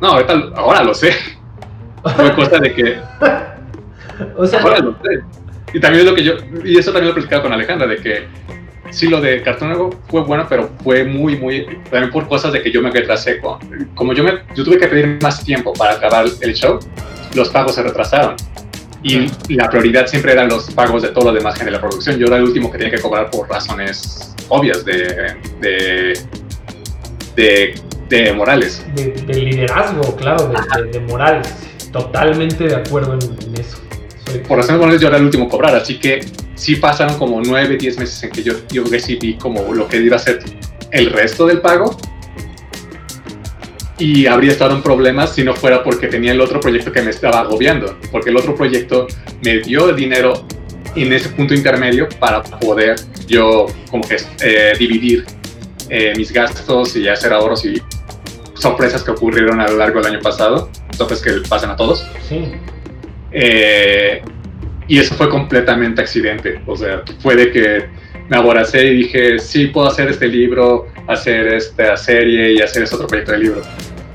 No, 0.00 0.08
ahorita, 0.08 0.34
ahora 0.54 0.82
lo 0.82 0.94
sé. 0.94 1.12
Fue 2.02 2.34
cosa 2.34 2.58
de 2.58 2.74
que... 2.74 2.98
o 4.36 4.46
sea, 4.46 4.60
ahora 4.60 4.78
lo 4.80 4.92
sé. 4.92 5.20
Y 5.72 5.80
también 5.80 6.04
es 6.04 6.10
lo 6.10 6.16
que 6.16 6.24
yo, 6.24 6.34
y 6.64 6.78
eso 6.78 6.92
también 6.92 7.06
lo 7.06 7.10
he 7.10 7.14
platicado 7.14 7.42
con 7.42 7.52
Alejandra, 7.52 7.86
de 7.86 7.96
que 7.96 8.26
sí, 8.90 9.08
lo 9.08 9.20
de 9.20 9.42
Cartón 9.42 9.96
fue 10.08 10.22
bueno, 10.22 10.46
pero 10.48 10.70
fue 10.82 11.04
muy, 11.04 11.36
muy, 11.36 11.66
también 11.90 12.10
por 12.10 12.28
cosas 12.28 12.52
de 12.52 12.62
que 12.62 12.70
yo 12.70 12.82
me 12.82 12.90
retrasé. 12.90 13.40
Como 13.94 14.12
yo, 14.12 14.24
me, 14.24 14.32
yo 14.54 14.64
tuve 14.64 14.78
que 14.78 14.86
pedir 14.88 15.18
más 15.22 15.44
tiempo 15.44 15.72
para 15.72 15.94
acabar 15.94 16.26
el 16.40 16.54
show, 16.54 16.78
los 17.34 17.50
pagos 17.50 17.74
se 17.74 17.82
retrasaron. 17.82 18.36
Y 19.02 19.28
la 19.54 19.68
prioridad 19.70 20.06
siempre 20.06 20.32
eran 20.32 20.48
los 20.48 20.70
pagos 20.70 21.02
de 21.02 21.08
todo 21.08 21.26
lo 21.26 21.32
demás 21.32 21.60
en 21.60 21.70
la 21.70 21.80
producción. 21.80 22.18
Yo 22.18 22.26
era 22.26 22.38
el 22.38 22.44
último 22.44 22.72
que 22.72 22.78
tenía 22.78 22.92
que 22.92 23.00
cobrar 23.00 23.30
por 23.30 23.48
razones 23.48 24.34
obvias 24.48 24.84
de, 24.84 25.36
de, 25.60 26.18
de, 27.36 27.74
de 28.08 28.32
morales. 28.32 28.84
De, 28.94 29.34
liderazgo, 29.34 30.16
claro, 30.16 30.48
de, 30.48 30.90
de, 30.90 31.00
morales. 31.00 31.54
Totalmente 31.92 32.64
de 32.64 32.74
acuerdo 32.74 33.14
en, 33.14 33.60
eso. 33.60 33.78
Por 34.48 34.58
razones 34.58 34.80
morales 34.80 35.00
yo 35.00 35.08
era 35.08 35.18
el 35.18 35.24
último 35.24 35.44
a 35.44 35.48
cobrar, 35.48 35.74
así 35.76 35.98
que 35.98 36.20
sí 36.56 36.76
pasaron 36.76 37.16
como 37.18 37.40
9, 37.40 37.76
10 37.76 37.98
meses 37.98 38.22
en 38.24 38.30
que 38.30 38.42
yo, 38.42 38.54
yo 38.68 38.84
recibí 38.84 39.34
como 39.36 39.72
lo 39.72 39.86
que 39.86 39.98
iba 39.98 40.16
a 40.16 40.18
ser 40.18 40.40
el 40.90 41.10
resto 41.10 41.46
del 41.46 41.60
pago. 41.60 41.96
Y 43.98 44.26
habría 44.26 44.52
estado 44.52 44.74
en 44.74 44.82
problemas 44.82 45.34
si 45.34 45.42
no 45.42 45.54
fuera 45.54 45.82
porque 45.82 46.08
tenía 46.08 46.32
el 46.32 46.40
otro 46.40 46.60
proyecto 46.60 46.92
que 46.92 47.00
me 47.00 47.10
estaba 47.10 47.40
agobiando. 47.40 47.98
Porque 48.10 48.30
el 48.30 48.36
otro 48.36 48.54
proyecto 48.54 49.06
me 49.42 49.60
dio 49.60 49.88
el 49.88 49.96
dinero 49.96 50.44
en 50.94 51.12
ese 51.12 51.28
punto 51.30 51.54
intermedio 51.54 52.08
para 52.18 52.42
poder 52.42 52.96
yo 53.26 53.66
como 53.90 54.06
que 54.06 54.16
eh, 54.42 54.72
dividir 54.78 55.24
eh, 55.88 56.12
mis 56.16 56.32
gastos 56.32 56.96
y 56.96 57.08
hacer 57.08 57.32
ahorros 57.32 57.64
y 57.64 57.80
sorpresas 58.54 59.02
que 59.02 59.10
ocurrieron 59.10 59.60
a 59.60 59.68
lo 59.68 59.76
largo 59.76 60.00
del 60.00 60.14
año 60.14 60.20
pasado, 60.20 60.70
entonces 60.90 61.20
que 61.20 61.48
pasan 61.48 61.70
a 61.70 61.76
todos. 61.76 62.04
Sí. 62.28 62.52
Eh, 63.30 64.22
y 64.88 64.98
eso 64.98 65.14
fue 65.14 65.28
completamente 65.28 66.00
accidente. 66.00 66.60
O 66.66 66.76
sea, 66.76 67.02
fue 67.20 67.36
de 67.36 67.50
que 67.50 67.86
me 68.28 68.36
aboracé 68.36 68.86
y 68.86 68.96
dije, 68.96 69.38
sí, 69.38 69.66
puedo 69.66 69.88
hacer 69.88 70.08
este 70.08 70.28
libro, 70.28 70.88
hacer 71.06 71.48
esta 71.48 71.96
serie 71.96 72.54
y 72.54 72.60
hacer 72.60 72.82
ese 72.82 72.94
otro 72.94 73.06
proyecto 73.06 73.32
de 73.32 73.38
libro. 73.38 73.62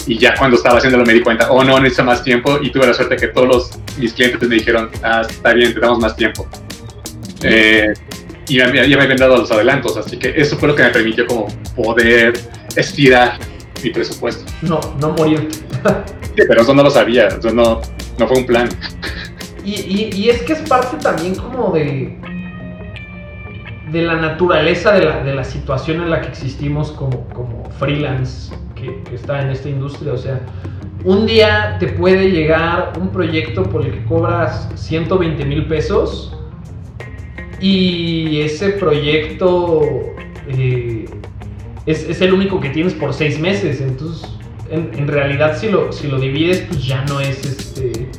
Y 0.08 0.18
ya 0.18 0.34
cuando 0.36 0.58
estaba 0.58 0.78
haciéndolo 0.78 1.06
me 1.06 1.14
di 1.14 1.22
cuenta, 1.22 1.52
oh 1.52 1.64
no, 1.64 1.80
necesito 1.80 2.04
más 2.04 2.24
tiempo 2.24 2.60
y 2.62 2.72
tuve 2.72 2.88
la 2.88 2.94
suerte 2.94 3.16
que 3.16 3.28
todos 3.28 3.48
los, 3.48 3.72
mis 3.98 4.14
clientes 4.14 4.42
me 4.48 4.56
dijeron, 4.56 4.90
ah, 5.04 5.22
está 5.28 5.54
bien, 5.54 5.74
te 5.74 5.80
damos 5.80 6.00
más 6.00 6.16
tiempo. 6.16 6.48
Eh, 7.44 7.94
y 8.48 8.58
ya, 8.58 8.68
me 8.68 8.80
habían 8.82 9.18
dado 9.18 9.38
los 9.38 9.52
adelantos, 9.52 9.96
así 9.98 10.18
que 10.18 10.34
eso 10.36 10.58
fue 10.58 10.70
lo 10.70 10.76
que 10.76 10.84
me 10.84 10.90
permitió 10.90 11.26
como 11.28 11.48
poder 11.76 12.34
estirar 12.76 13.38
mi 13.84 13.92
presupuesto. 13.92 14.44
No, 14.62 14.80
no 15.00 15.12
morir. 15.12 15.48
sí, 15.52 16.44
pero 16.48 16.62
eso 16.62 16.74
no 16.74 16.84
lo 16.84 16.90
sabía, 16.90 17.28
eso 17.28 17.52
no, 17.52 17.82
no 18.18 18.28
fue 18.28 18.38
un 18.38 18.46
plan. 18.46 18.70
Y, 19.64 20.30
es 20.30 20.42
que 20.44 20.54
es 20.54 20.60
parte 20.68 20.98
también 20.98 21.36
como 21.36 21.72
de, 21.72 22.18
de 23.92 24.02
la 24.02 24.16
naturaleza 24.16 24.94
de 24.94 25.06
la, 25.06 25.24
de 25.24 25.36
la 25.36 25.44
situación 25.44 26.02
en 26.02 26.10
la 26.10 26.22
que 26.22 26.30
existimos 26.30 26.92
como, 26.92 27.28
como 27.30 27.70
freelance 27.78 28.54
que, 28.76 29.04
está 29.14 29.42
en 29.42 29.52
esta 29.52 29.70
industria. 29.70 30.14
O 30.14 30.18
sea, 30.18 30.40
un 31.04 31.26
día 31.26 31.78
te 31.80 31.88
puede 31.88 32.32
llegar 32.32 32.94
un 33.00 33.10
proyecto 33.10 33.64
por 33.64 33.86
el 33.86 33.92
que 33.92 34.04
cobras 34.06 34.70
120 34.76 35.46
mil 35.46 35.68
pesos 35.68 36.36
y 37.60 38.42
ese 38.42 38.70
proyecto 38.72 39.82
eh, 40.48 41.06
es, 41.86 42.22
el 42.22 42.34
único 42.34 42.60
que 42.60 42.70
tienes 42.70 42.94
por 42.96 43.14
seis 43.14 43.40
meses. 43.40 43.80
Entonces, 43.80 44.28
en, 44.72 44.92
en, 44.98 45.08
realidad, 45.08 45.56
si 45.56 45.70
lo, 45.70 45.92
si 45.92 46.08
lo 46.08 46.20
divides, 46.20 46.62
pues 46.62 46.84
ya 46.84 47.06
no 47.06 47.20
es 47.20 47.46
este 47.46 48.10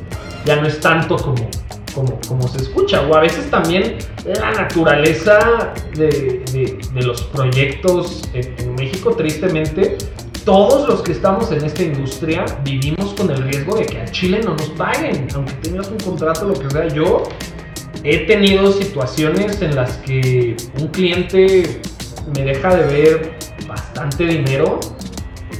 ya 0.45 0.57
no 0.57 0.67
es 0.67 0.79
tanto 0.79 1.17
como, 1.17 1.49
como, 1.93 2.19
como 2.27 2.47
se 2.47 2.57
escucha. 2.57 3.01
O 3.01 3.15
a 3.15 3.21
veces 3.21 3.49
también 3.49 3.97
la 4.25 4.51
naturaleza 4.51 5.73
de, 5.95 6.43
de, 6.51 7.01
los 7.01 7.21
proyectos 7.23 8.23
en, 8.33 8.75
México, 8.75 9.15
tristemente, 9.15 9.97
todos 10.45 10.87
los 10.89 11.01
que 11.01 11.13
estamos 11.13 11.51
en 11.51 11.63
esta 11.63 11.83
industria 11.83 12.43
vivimos 12.63 13.13
con 13.13 13.29
el 13.29 13.43
riesgo 13.43 13.77
de 13.77 13.85
que 13.85 14.01
a 14.01 14.05
Chile 14.05 14.41
no 14.43 14.51
nos 14.55 14.69
paguen, 14.71 15.27
aunque 15.33 15.53
tengas 15.53 15.87
un 15.89 15.97
contrato, 15.97 16.45
lo 16.45 16.53
que 16.53 16.69
sea. 16.69 16.87
Yo 16.89 17.23
he 18.03 18.19
tenido 18.25 18.71
situaciones 18.71 19.61
en 19.61 19.75
las 19.75 19.97
que 19.97 20.57
un 20.79 20.87
cliente 20.87 21.79
me 22.35 22.43
deja 22.43 22.75
de 22.75 22.85
ver 22.85 23.37
bastante 23.67 24.25
dinero 24.25 24.79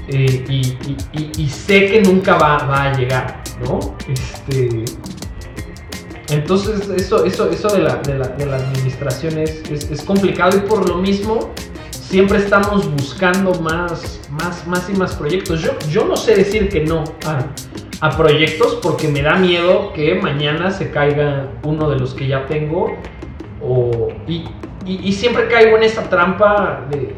eh, 0.10 0.44
y, 0.50 0.78
y, 1.38 1.50
sé 1.50 1.88
que 1.88 2.02
nunca 2.02 2.36
va, 2.36 2.58
va 2.66 2.84
a 2.84 2.98
llegar. 2.98 3.43
¿No? 3.62 3.80
Este, 4.08 4.86
entonces, 6.30 6.89
eso, 6.89 7.26
eso, 7.26 7.49
eso 7.49 7.68
de, 7.70 7.80
la, 7.80 7.95
de, 7.97 8.18
la, 8.18 8.28
de 8.30 8.45
la 8.45 8.56
administración 8.58 9.38
es, 9.38 9.70
es, 9.70 10.01
complicado 10.01 10.58
y 10.58 10.62
por 10.62 10.88
lo 10.88 10.97
mismo 10.97 11.51
siempre 11.91 12.39
estamos 12.39 12.89
buscando 12.91 13.54
más, 13.62 14.20
más, 14.32 14.66
más 14.66 14.89
y 14.89 14.93
más 14.93 15.16
proyectos. 15.16 15.62
Yo, 15.62 15.72
yo 15.89 16.06
no 16.06 16.16
sé 16.16 16.36
decir 16.36 16.70
que 16.70 16.82
no 16.82 17.04
a, 17.26 17.45
a 18.08 18.18
proyectos 18.18 18.80
porque 18.82 19.08
me 19.08 19.22
da 19.22 19.36
miedo 19.36 19.93
que 19.93 20.16
mañana 20.16 20.72
se 20.72 20.91
caiga 20.91 21.49
uno 21.64 21.89
de 21.89 21.99
los 21.99 22.14
que 22.14 22.28
ya 22.28 22.45
tengo 22.47 22.97
o, 23.62 24.10
y, 24.28 24.45
y, 24.86 25.01
y 25.04 25.14
siempre 25.14 25.47
caigo 25.47 25.78
en 25.78 25.84
esa 25.84 26.10
trampa 26.10 26.86
de, 26.89 27.16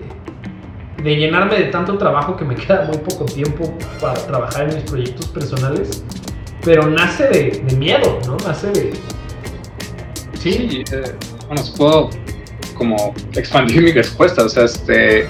de 1.01 1.15
llenarme 1.15 1.57
de 1.57 1.65
tanto 1.65 1.97
trabajo 1.97 2.35
que 2.35 2.43
me 2.43 2.55
queda 2.55 2.85
muy 2.85 2.97
poco 2.97 3.25
tiempo 3.25 3.73
para 4.01 4.15
trabajar 4.25 4.69
en 4.69 4.75
mis 4.75 4.83
proyectos 4.83 5.27
personales 5.27 6.03
pero 6.65 6.87
nace 6.89 7.27
de, 7.27 7.75
miedo, 7.77 8.19
¿no? 8.25 8.37
Nace 8.45 8.71
de... 8.71 8.93
Sí, 10.39 10.83
eh, 10.91 11.15
bueno, 11.47 11.63
puedo 11.77 12.09
como 12.73 13.13
expandir 13.35 13.81
mi 13.83 13.91
respuesta, 13.91 14.43
o 14.43 14.49
sea, 14.49 14.65
este, 14.65 15.27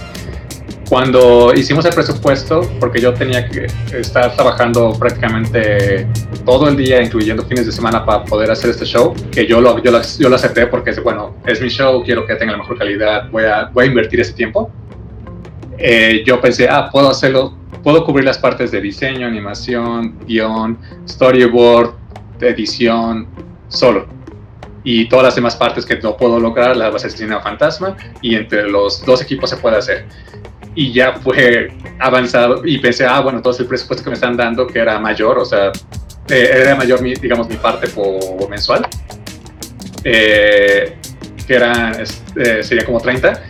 cuando 0.90 1.54
hicimos 1.54 1.86
el 1.86 1.94
presupuesto, 1.94 2.62
porque 2.80 3.02
yo 3.02 3.14
tenía 3.14 3.48
que 3.50 3.68
estar 3.94 4.34
trabajando 4.36 4.94
prácticamente 4.94 6.08
todo 6.46 6.70
el 6.70 6.78
día, 6.78 7.02
incluyendo 7.02 7.44
fines 7.46 7.66
de 7.66 7.72
semana, 7.72 8.06
para 8.06 8.24
poder 8.24 8.52
hacer 8.52 8.70
este 8.70 8.86
show, 8.86 9.14
que 9.32 9.46
yo 9.46 9.60
lo, 9.62 9.84
yo 9.84 9.92
lo, 9.92 10.02
yo 10.02 10.30
lo 10.30 10.36
acepté 10.36 10.68
porque 10.68 10.92
bueno, 11.02 11.36
es 11.46 11.62
mi 11.62 11.70
show, 11.70 12.04
quiero 12.04 12.26
que 12.26 12.36
tenga 12.36 12.54
la 12.54 12.60
mejor 12.60 12.78
calidad, 12.78 13.30
voy 13.30 13.44
a, 13.44 13.66
voy 13.74 13.86
a 13.86 13.88
invertir 13.88 14.22
ese 14.22 14.34
tiempo. 14.34 14.72
Eh, 15.78 16.24
yo 16.26 16.40
pensé, 16.40 16.70
ah, 16.70 16.90
puedo 16.90 17.10
hacerlo, 17.10 17.58
puedo 17.86 18.04
cubrir 18.04 18.26
las 18.26 18.40
partes 18.40 18.72
de 18.72 18.82
diseño, 18.82 19.28
animación, 19.28 20.18
guion, 20.26 20.76
storyboard, 21.08 21.94
edición, 22.42 23.28
solo. 23.68 24.08
Y 24.84 25.08
todas 25.08 25.26
las 25.26 25.36
demás 25.36 25.56
partes 25.56 25.86
que 25.86 25.96
no 25.98 26.18
puedo 26.18 26.40
lograr 26.40 26.76
las 26.76 26.92
vas 26.92 27.04
a 27.04 27.08
hacer 27.08 27.30
fantasma 27.44 27.96
y 28.24 28.34
entre 28.34 28.68
los 28.68 29.06
dos 29.06 29.22
equipos 29.22 29.52
se 29.52 29.58
puede 29.58 29.78
hacer 29.78 30.08
y 30.74 30.92
ya 30.92 31.14
fue 31.14 31.72
avanzado 32.00 32.66
y 32.66 32.80
pensé, 32.80 33.06
ah, 33.06 33.22
bueno, 33.22 33.40
todo 33.40 33.56
el 33.56 33.68
presupuesto 33.68 34.04
que 34.04 34.10
me 34.10 34.16
están 34.16 34.36
dando, 34.36 34.66
que 34.66 34.80
era 34.80 35.00
mayor, 35.00 35.38
o 35.38 35.46
sea, 35.46 35.72
eh, 36.28 36.50
era 36.54 36.76
mayor, 36.76 37.04
mi, 37.04 37.14
digamos, 37.14 37.48
mi 37.48 37.56
parte 37.56 37.88
por 37.90 38.50
mensual, 38.50 38.88
eh, 40.04 40.98
que 41.46 41.54
era, 41.54 41.92
eh, 42.36 42.64
sería 42.64 42.84
como 42.84 43.00
30. 43.00 43.44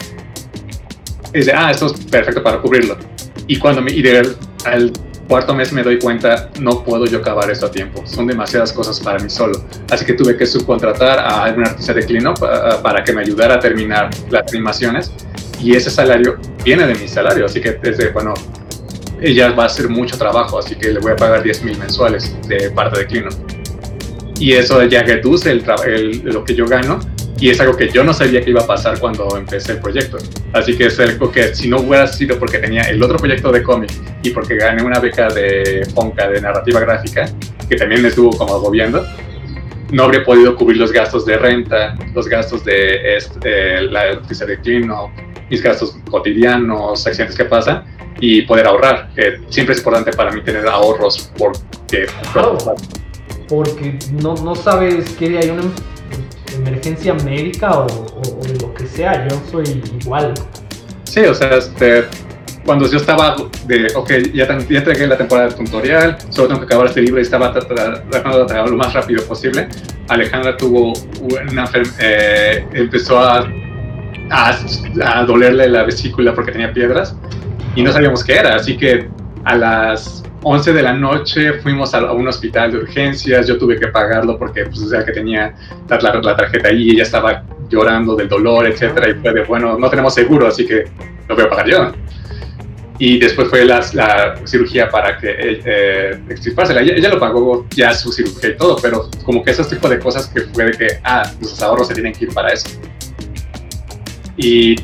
Y 1.33 1.37
dice, 1.37 1.53
ah, 1.55 1.71
esto 1.71 1.85
es 1.85 1.93
perfecto 2.05 2.43
para 2.43 2.59
cubrirlo. 2.59 3.14
Y 3.47 3.59
cuando 3.59 3.81
me, 3.81 3.91
y 3.91 4.03
al 4.07 4.91
cuarto 5.27 5.53
mes 5.53 5.71
me 5.73 5.83
doy 5.83 5.99
cuenta, 5.99 6.49
no 6.59 6.83
puedo 6.83 7.05
yo 7.05 7.19
acabar 7.19 7.49
esto 7.49 7.67
a 7.67 7.71
tiempo. 7.71 8.05
Son 8.05 8.27
demasiadas 8.27 8.73
cosas 8.73 8.99
para 8.99 9.19
mí 9.19 9.29
solo. 9.29 9.63
Así 9.89 10.05
que 10.05 10.13
tuve 10.13 10.37
que 10.37 10.45
subcontratar 10.45 11.19
a 11.19 11.53
un 11.55 11.65
artista 11.65 11.93
de 11.93 12.05
cleanup 12.05 12.39
para 12.81 13.03
que 13.03 13.13
me 13.13 13.21
ayudara 13.21 13.55
a 13.55 13.59
terminar 13.59 14.09
las 14.29 14.51
animaciones 14.51 15.11
y 15.61 15.75
ese 15.75 15.89
salario 15.89 16.37
viene 16.63 16.85
de 16.85 16.95
mi 16.95 17.07
salario, 17.07 17.45
así 17.45 17.61
que 17.61 17.71
desde, 17.71 18.11
bueno, 18.11 18.33
ella 19.21 19.51
va 19.51 19.63
a 19.63 19.65
hacer 19.67 19.89
mucho 19.89 20.17
trabajo, 20.17 20.59
así 20.59 20.75
que 20.75 20.91
le 20.91 20.99
voy 20.99 21.13
a 21.13 21.15
pagar 21.15 21.43
10 21.43 21.63
mil 21.63 21.77
mensuales 21.77 22.35
de 22.47 22.69
parte 22.71 22.99
de 22.99 23.07
Clino. 23.07 23.29
Y 24.39 24.51
eso 24.53 24.83
ya 24.83 25.03
reduce 25.03 25.49
el, 25.51 25.63
el, 25.87 26.21
lo 26.23 26.43
que 26.43 26.53
yo 26.53 26.65
gano 26.67 26.99
y 27.39 27.49
es 27.49 27.59
algo 27.59 27.75
que 27.75 27.89
yo 27.89 28.03
no 28.03 28.13
sabía 28.13 28.41
que 28.41 28.51
iba 28.51 28.61
a 28.61 28.67
pasar 28.67 28.99
cuando 28.99 29.27
empecé 29.37 29.73
el 29.73 29.79
proyecto. 29.79 30.17
Así 30.53 30.77
que 30.77 30.85
es 30.85 30.99
algo 30.99 31.31
que 31.31 31.53
si 31.53 31.67
no 31.67 31.79
hubiera 31.79 32.07
sido 32.07 32.39
porque 32.39 32.59
tenía 32.59 32.83
el 32.83 33.01
otro 33.03 33.17
proyecto 33.17 33.51
de 33.51 33.61
cómic 33.61 33.91
y 34.23 34.29
porque 34.29 34.55
gané 34.55 34.83
una 34.83 34.99
beca 34.99 35.27
de 35.29 35.85
Fonca 35.93 36.29
de 36.29 36.41
narrativa 36.41 36.79
gráfica, 36.79 37.25
que 37.67 37.75
también 37.75 38.01
me 38.01 38.07
estuvo 38.07 38.31
como 38.37 38.55
agobiando, 38.55 39.05
no 39.91 40.03
habría 40.03 40.23
podido 40.23 40.55
cubrir 40.55 40.77
los 40.77 40.91
gastos 40.91 41.25
de 41.25 41.37
renta, 41.37 41.97
los 42.13 42.27
gastos 42.27 42.63
de 42.63 43.17
este, 43.17 43.81
la 43.81 44.13
oficina 44.13 44.47
de 44.47 44.59
Clino, 44.59 45.11
mis 45.49 45.61
gastos 45.61 45.97
cotidianos, 46.09 47.05
accidentes 47.05 47.37
que 47.37 47.45
pasan 47.45 47.83
y 48.19 48.43
poder 48.43 48.65
ahorrar. 48.67 49.09
siempre 49.49 49.73
es 49.73 49.79
importante 49.79 50.11
para 50.13 50.31
mí 50.31 50.41
tener 50.41 50.67
ahorros 50.67 51.31
porque... 51.37 52.07
porque 53.47 53.99
no, 54.13 54.35
no 54.35 54.55
sabes 54.55 55.09
que 55.11 55.37
hay 55.37 55.49
una 55.49 55.63
emergencia 56.65 57.13
médica 57.13 57.79
o, 57.79 57.87
lo 58.61 58.73
que 58.73 58.85
sea, 58.87 59.27
yo 59.27 59.41
soy 59.51 59.81
igual. 60.01 60.33
Sí, 61.03 61.21
o 61.21 61.33
sea, 61.33 61.57
este, 61.57 62.05
cuando 62.65 62.89
yo 62.89 62.97
estaba 62.97 63.35
de, 63.67 63.91
ok, 63.95 64.11
ya, 64.33 64.47
ya 64.47 64.77
entregué 64.79 65.07
la 65.07 65.17
temporada 65.17 65.49
tutorial, 65.49 66.17
solo 66.29 66.47
tengo 66.47 66.61
que 66.61 66.65
acabar 66.65 66.87
este 66.87 67.01
libro 67.01 67.19
y 67.19 67.23
estaba 67.23 67.53
tratando 67.53 68.45
de 68.45 68.69
lo 68.69 68.77
más 68.77 68.93
rápido 68.93 69.23
posible, 69.25 69.67
Alejandra 70.07 70.57
tuvo 70.57 70.93
una 71.21 71.69
eh, 71.99 72.65
empezó 72.73 73.19
a, 73.19 73.47
dolerle 75.27 75.69
la 75.69 75.83
vesícula 75.83 76.33
porque 76.33 76.51
tenía 76.51 76.73
piedras 76.73 77.15
y 77.75 77.83
no 77.83 77.91
sabíamos 77.91 78.23
qué 78.23 78.35
era. 78.37 78.55
Así 78.55 78.75
que 78.75 79.07
a 79.43 79.55
las 79.55 80.23
11 80.47 80.73
de 80.73 80.83
la 80.83 80.93
noche 80.93 81.53
fuimos 81.53 81.95
a, 81.95 82.11
un 82.11 82.27
hospital 82.27 82.71
de 82.71 82.77
urgencias, 82.77 83.47
yo 83.47 83.57
tuve 83.57 83.79
que 83.79 83.87
pagarlo 83.87 84.37
porque 84.37 84.65
pues, 84.65 84.79
o 84.79 84.87
sea, 84.87 85.03
que 85.03 85.11
tenía 85.11 85.55
la, 85.89 86.21
la, 86.21 86.35
tarjeta 86.35 86.69
ahí 86.69 86.83
y 86.83 86.91
ella 86.91 87.01
estaba 87.01 87.43
llorando 87.67 88.15
del 88.15 88.29
dolor, 88.29 88.67
etcétera, 88.67 89.09
y 89.09 89.15
fue 89.15 89.33
de, 89.33 89.43
bueno, 89.43 89.75
no 89.79 89.89
tenemos 89.89 90.13
seguro, 90.13 90.45
así 90.45 90.67
que 90.67 90.83
lo 91.27 91.35
voy 91.35 91.45
a 91.45 91.49
pagar 91.49 91.67
yo. 91.67 91.91
Y 92.99 93.17
después 93.17 93.49
fue 93.49 93.65
la, 93.65 93.83
la 93.93 94.35
cirugía 94.45 94.87
para 94.87 95.17
que 95.17 95.31
eh, 95.31 95.61
eh 95.65 96.19
extirpársela. 96.29 96.81
Ella, 96.81 96.93
ella, 96.95 97.09
lo 97.09 97.19
pagó 97.19 97.65
ya 97.71 97.95
su 97.95 98.11
cirugía 98.11 98.51
y 98.51 98.55
todo, 98.55 98.77
pero 98.79 99.09
como 99.23 99.43
que 99.43 99.49
esos 99.49 99.67
tipos 99.67 99.89
de 99.89 99.97
cosas 99.97 100.27
que 100.27 100.41
fue 100.41 100.65
de 100.65 100.71
que, 100.77 100.87
ah, 101.03 101.23
los 101.41 101.59
ahorros 101.59 101.87
se 101.87 101.95
tienen 101.95 102.13
que 102.13 102.25
ir 102.25 102.33
para 102.35 102.49
eso. 102.49 102.69
Y 104.37 104.75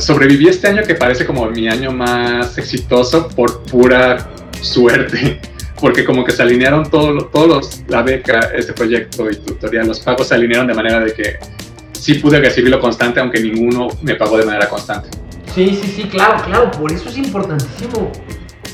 sobreviví 0.00 0.48
este 0.48 0.68
año 0.68 0.82
que 0.82 0.94
parece 0.94 1.26
como 1.26 1.46
mi 1.46 1.68
año 1.68 1.92
más 1.92 2.56
exitoso 2.58 3.28
por 3.28 3.62
pura 3.62 4.30
suerte, 4.60 5.40
porque 5.80 6.04
como 6.04 6.24
que 6.24 6.32
se 6.32 6.42
alinearon 6.42 6.90
todos 6.90 7.30
todos 7.30 7.82
la 7.88 8.02
beca, 8.02 8.50
este 8.54 8.72
proyecto 8.72 9.30
y 9.30 9.36
tutorial, 9.36 9.86
los 9.88 10.00
pagos 10.00 10.28
se 10.28 10.34
alinearon 10.34 10.66
de 10.66 10.74
manera 10.74 11.00
de 11.00 11.12
que 11.12 11.38
sí 11.92 12.14
pude 12.14 12.40
recibirlo 12.40 12.80
constante, 12.80 13.20
aunque 13.20 13.40
ninguno 13.40 13.88
me 14.02 14.14
pagó 14.14 14.38
de 14.38 14.46
manera 14.46 14.68
constante. 14.68 15.08
Sí, 15.54 15.78
sí, 15.80 15.92
sí, 15.96 16.02
claro, 16.04 16.42
claro, 16.44 16.70
por 16.70 16.92
eso 16.92 17.08
es 17.08 17.16
importantísimo 17.16 18.12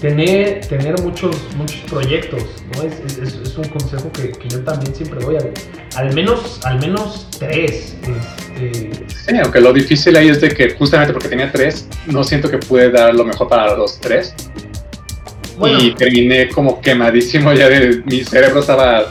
tener, 0.02 0.66
tener 0.66 1.00
muchos, 1.00 1.36
muchos 1.56 1.80
proyectos, 1.88 2.42
¿no? 2.74 2.82
Es, 2.82 3.18
es, 3.18 3.56
un 3.56 3.64
consejo 3.68 4.10
que, 4.10 4.32
que, 4.32 4.48
yo 4.48 4.60
también 4.64 4.92
siempre 4.92 5.20
doy, 5.24 5.36
al, 5.36 5.52
al 5.94 6.12
menos, 6.12 6.60
al 6.64 6.80
menos 6.80 7.28
tres. 7.38 7.96
Este... 8.02 9.06
Sí, 9.06 9.38
aunque 9.40 9.60
lo 9.60 9.72
difícil 9.72 10.16
ahí 10.16 10.28
es 10.28 10.40
de 10.40 10.48
que 10.48 10.70
justamente 10.70 11.12
porque 11.12 11.28
tenía 11.28 11.52
tres, 11.52 11.88
no 12.06 12.24
siento 12.24 12.50
que 12.50 12.58
pude 12.58 12.90
dar 12.90 13.14
lo 13.14 13.24
mejor 13.24 13.48
para 13.48 13.76
los 13.76 14.00
tres. 14.00 14.34
Y 15.78 15.94
terminé 15.94 16.48
como 16.48 16.80
quemadísimo, 16.80 17.52
ya 17.52 17.68
de, 17.68 18.02
mi 18.04 18.24
cerebro 18.24 18.58
estaba, 18.58 19.04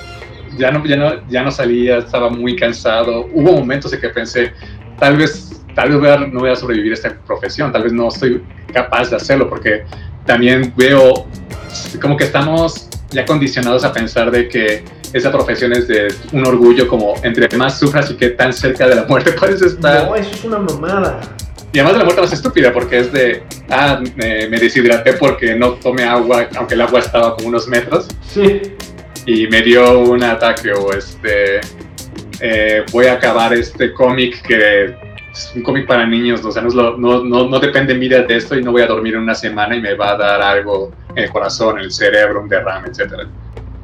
ya 0.58 0.72
no, 0.72 0.86
ya, 0.86 0.98
no, 0.98 1.28
ya 1.30 1.42
no 1.42 1.52
salía, 1.52 2.00
estaba 2.00 2.30
muy 2.30 2.58
cansado. 2.58 3.30
Hubo 3.34 3.54
momentos 3.54 3.94
en 3.94 4.02
que 4.02 4.10
pensé, 4.10 4.52
tal 5.00 5.16
vez, 5.16 5.64
tal 5.74 5.98
vez 5.98 6.20
no 6.34 6.42
voy 6.42 6.50
a 6.50 6.56
sobrevivir 6.58 6.92
a 6.92 6.96
esta 6.96 7.18
profesión, 7.26 7.72
tal 7.72 7.84
vez 7.84 7.94
no 7.94 8.10
estoy 8.10 8.44
capaz 8.74 9.10
de 9.10 9.16
hacerlo 9.16 9.48
porque 9.48 9.86
también 10.32 10.72
veo 10.78 11.28
como 12.02 12.16
que 12.16 12.24
estamos 12.24 12.88
ya 13.10 13.26
condicionados 13.26 13.84
a 13.84 13.92
pensar 13.92 14.32
de 14.32 14.48
que 14.48 14.82
esa 15.12 15.30
profesión 15.30 15.74
es 15.74 15.90
de 15.90 16.08
un 16.32 16.48
orgullo 16.48 16.88
como 16.88 17.16
entre 17.24 17.50
más 17.58 17.78
sufras 17.78 18.10
y 18.12 18.16
que 18.16 18.30
tan 18.30 18.54
cerca 18.54 18.88
de 18.88 18.96
la 18.96 19.04
muerte 19.04 19.34
puedes 19.40 19.62
estar. 19.62 20.06
No, 20.06 20.16
eso 20.16 20.32
es 20.32 20.46
una 20.46 20.60
mamada. 20.60 21.20
Y 21.74 21.80
además 21.80 21.94
de 21.96 22.00
la 22.00 22.06
muerte 22.06 22.22
más 22.22 22.32
estúpida 22.32 22.72
porque 22.72 23.00
es 23.00 23.12
de, 23.12 23.44
ah, 23.70 24.02
me, 24.16 24.48
deshidraté 24.58 25.14
porque 25.14 25.54
no 25.54 25.72
tomé 25.72 26.06
agua, 26.06 26.48
aunque 26.56 26.76
el 26.76 26.82
agua 26.82 27.02
estaba 27.02 27.36
como 27.36 27.50
unos 27.50 27.68
metros. 27.68 28.08
Sí. 28.26 28.62
Y 29.26 29.48
me 29.48 29.62
dio 29.62 30.00
un 30.00 30.24
ataque 30.24 30.72
o 30.72 30.94
este, 30.94 31.60
eh, 32.40 32.86
voy 32.94 33.08
a 33.08 33.14
acabar 33.16 33.54
este 33.54 33.92
cómic 33.92 34.42
que 34.44 34.96
es 35.32 35.54
un 35.56 35.64
cómic 35.64 35.88
para 35.88 36.06
niños, 36.06 36.44
o 36.44 36.52
sea, 36.52 36.62
no, 36.62 36.98
no, 36.98 37.24
no, 37.24 37.60
depende 37.60 37.96
mi 37.96 38.10
de 38.10 38.26
esto 38.30 38.58
y 38.58 38.64
no 38.64 38.72
voy 38.72 38.82
a 38.82 38.88
dormir 38.88 39.14
en 39.16 39.22
una 39.22 39.36
semana 39.36 39.76
y 39.76 39.82
me 39.82 39.94
va 39.94 40.12
a 40.12 40.18
dar 40.18 40.42
algo 40.42 40.92
en 41.16 41.24
el 41.24 41.30
corazón, 41.30 41.80
en 41.80 41.86
el 41.86 41.92
cerebro, 41.92 42.42
un 42.42 42.50
derrame, 42.50 42.90
etc. 42.90 43.28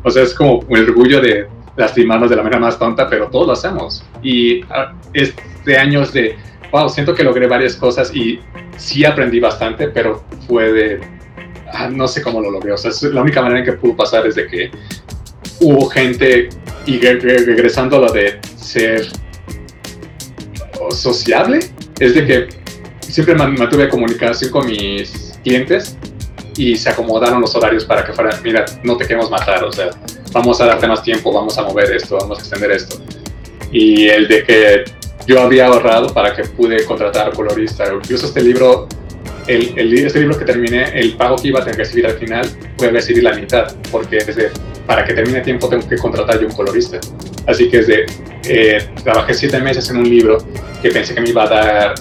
O 0.03 0.09
sea, 0.09 0.23
es 0.23 0.33
como 0.33 0.59
un 0.59 0.79
orgullo 0.79 1.21
de 1.21 1.47
lastimarnos 1.77 2.29
de 2.29 2.35
la 2.35 2.43
manera 2.43 2.59
más 2.59 2.77
tonta, 2.77 3.07
pero 3.07 3.27
todos 3.27 3.47
lo 3.47 3.53
hacemos. 3.53 4.03
Y 4.21 4.61
ah, 4.69 4.93
este 5.13 5.77
año 5.77 6.01
es 6.01 6.11
de, 6.11 6.35
wow, 6.71 6.89
siento 6.89 7.15
que 7.15 7.23
logré 7.23 7.47
varias 7.47 7.75
cosas 7.75 8.13
y 8.13 8.39
sí 8.75 9.05
aprendí 9.05 9.39
bastante, 9.39 9.87
pero 9.87 10.23
fue 10.47 10.71
de, 10.71 11.01
ah, 11.73 11.89
no 11.89 12.07
sé 12.07 12.21
cómo 12.21 12.41
lo 12.41 12.51
logré. 12.51 12.73
O 12.73 12.77
sea, 12.77 12.91
la 13.11 13.21
única 13.21 13.41
manera 13.41 13.59
en 13.59 13.65
que 13.65 13.73
pudo 13.73 13.95
pasar 13.95 14.27
es 14.27 14.35
de 14.35 14.47
que 14.47 14.71
hubo 15.61 15.87
gente, 15.89 16.49
y 16.85 16.99
regresando 16.99 17.97
a 17.97 17.99
lo 17.99 18.11
de 18.11 18.39
ser 18.55 19.07
sociable 20.91 21.59
es 21.99 22.15
de 22.15 22.25
que 22.25 22.49
siempre 22.99 23.35
mantuve 23.35 23.89
comunicación 23.89 24.51
con 24.51 24.67
mis 24.67 25.37
clientes 25.43 25.97
y 26.57 26.75
se 26.75 26.89
acomodaron 26.89 27.41
los 27.41 27.55
horarios 27.55 27.85
para 27.85 28.03
que 28.03 28.13
fuera, 28.13 28.39
mira, 28.43 28.65
no 28.83 28.97
te 28.97 29.05
queremos 29.05 29.29
matar, 29.29 29.63
o 29.63 29.71
sea, 29.71 29.89
vamos 30.31 30.59
a 30.59 30.65
darte 30.65 30.87
más 30.87 31.03
tiempo, 31.03 31.31
vamos 31.31 31.57
a 31.57 31.63
mover 31.63 31.95
esto, 31.95 32.17
vamos 32.17 32.39
a 32.39 32.41
extender 32.41 32.71
esto. 32.71 32.99
Y 33.71 34.07
el 34.07 34.27
de 34.27 34.43
que 34.43 34.83
yo 35.27 35.41
había 35.41 35.67
ahorrado 35.67 36.13
para 36.13 36.33
que 36.33 36.43
pude 36.43 36.85
contratar 36.85 37.33
colorista. 37.33 37.93
Incluso 37.93 38.27
este 38.27 38.41
libro, 38.41 38.87
el, 39.47 39.73
el, 39.77 39.93
este 40.05 40.19
libro 40.19 40.37
que 40.37 40.45
terminé, 40.45 40.99
el 40.99 41.15
pago 41.15 41.37
que 41.37 41.49
iba 41.49 41.59
a 41.59 41.63
tener 41.63 41.77
que 41.77 41.83
recibir 41.83 42.05
al 42.07 42.17
final, 42.17 42.49
voy 42.77 42.87
a 42.87 42.91
recibir 42.91 43.23
la 43.23 43.33
mitad, 43.33 43.73
porque 43.91 44.17
desde, 44.17 44.51
para 44.85 45.05
que 45.05 45.13
termine 45.13 45.41
tiempo 45.41 45.69
tengo 45.69 45.87
que 45.87 45.97
contratar 45.97 46.39
yo 46.39 46.47
un 46.47 46.53
colorista. 46.53 46.99
Así 47.45 47.69
que 47.69 47.77
desde, 47.77 48.05
eh, 48.49 48.89
trabajé 49.03 49.33
siete 49.33 49.59
meses 49.59 49.89
en 49.89 49.97
un 49.97 50.09
libro 50.09 50.37
que 50.81 50.89
pensé 50.89 51.13
que 51.13 51.21
me 51.21 51.29
iba 51.29 51.43
a 51.43 51.47
dar 51.47 51.95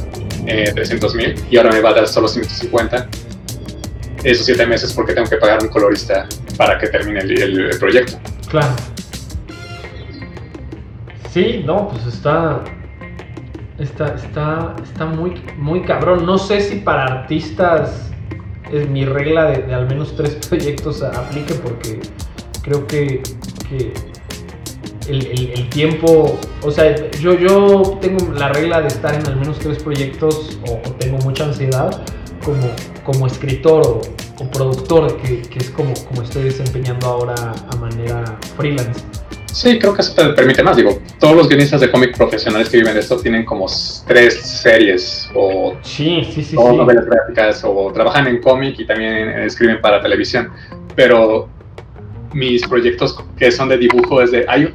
eh, 0.47 0.71
300 0.75 1.15
mil 1.15 1.35
y 1.51 1.57
ahora 1.57 1.71
me 1.71 1.81
va 1.81 1.91
a 1.91 1.95
dar 1.95 2.09
solo 2.09 2.29
150. 2.29 3.09
Esos 4.23 4.47
siete 4.47 4.67
meses 4.67 4.93
porque 4.93 5.13
tengo 5.13 5.29
que 5.29 5.37
pagar 5.37 5.63
un 5.63 5.69
colorista 5.69 6.29
para 6.57 6.79
que 6.79 6.89
termine 6.89 7.21
el, 7.21 7.71
proyecto. 7.79 8.19
Claro. 8.49 8.75
Sí, 11.33 11.63
no, 11.65 11.89
pues 11.89 12.07
está, 12.15 12.65
está, 13.79 14.15
está, 14.15 14.77
está 14.83 15.07
muy, 15.07 15.35
muy 15.59 15.83
cabrón. 15.83 16.27
No 16.27 16.39
sé 16.39 16.61
si 16.61 16.77
para 16.77 17.05
artistas 17.05 18.11
es 18.73 18.89
mi 18.89 19.05
regla 19.05 19.47
de, 19.47 19.75
al 19.75 19.87
menos 19.87 20.17
tres 20.17 20.35
proyectos 20.49 21.03
aplique 21.03 21.55
porque 21.55 22.01
creo 22.63 22.87
que, 22.87 23.23
el, 25.09 25.69
tiempo, 25.71 26.37
o 26.63 26.71
sea, 26.71 27.11
yo, 27.13 27.39
yo 27.39 27.99
tengo 28.01 28.33
la 28.35 28.49
regla 28.49 28.81
de 28.81 28.89
estar 28.89 29.15
en 29.15 29.25
al 29.27 29.37
menos 29.37 29.59
tres 29.59 29.81
proyectos 29.83 30.59
o, 30.69 30.79
tengo 30.99 31.19
mucha 31.19 31.45
ansiedad 31.45 32.03
como, 32.45 32.69
como 33.05 33.27
escritor 33.27 34.01
o, 34.41 34.51
productor, 34.51 35.17
que, 35.19 35.43
que, 35.43 35.59
es 35.61 35.71
como, 35.71 35.95
como 36.09 36.23
estoy 36.23 36.45
desempeñando 36.45 37.07
ahora 37.07 37.35
a 37.71 37.77
manera 37.77 38.37
freelance. 38.57 39.05
Sí, 39.57 39.79
creo 39.79 39.95
que 39.95 40.03
eso 40.03 40.13
te 40.13 40.35
permite 40.35 40.63
más. 40.63 40.77
Digo, 40.77 40.99
todos 41.19 41.35
los 41.35 41.49
guionistas 41.49 41.81
de 41.81 41.91
cómic 41.91 42.15
profesionales 42.15 42.69
que 42.69 42.77
viven 42.77 42.93
de 42.93 43.01
esto 43.01 43.17
tienen 43.17 43.43
como 43.43 43.65
tres 44.07 44.43
series 44.43 45.31
o, 45.35 45.75
sí, 45.81 46.29
sí, 46.31 46.45
sí, 46.45 46.55
novelas 46.55 47.07
gráficas 47.07 47.65
o 47.65 47.91
trabajan 47.91 48.27
en 48.27 48.43
cómic 48.43 48.79
y 48.79 48.87
también 48.87 49.31
escriben 49.31 49.81
para 49.81 50.03
televisión. 50.03 50.51
Pero 50.95 51.49
mis 52.35 52.69
proyectos 52.69 53.19
que 53.39 53.51
son 53.51 53.71
de 53.71 53.79
dibujo 53.79 54.21
es 54.21 54.31
de, 54.31 54.45
hay, 54.47 54.75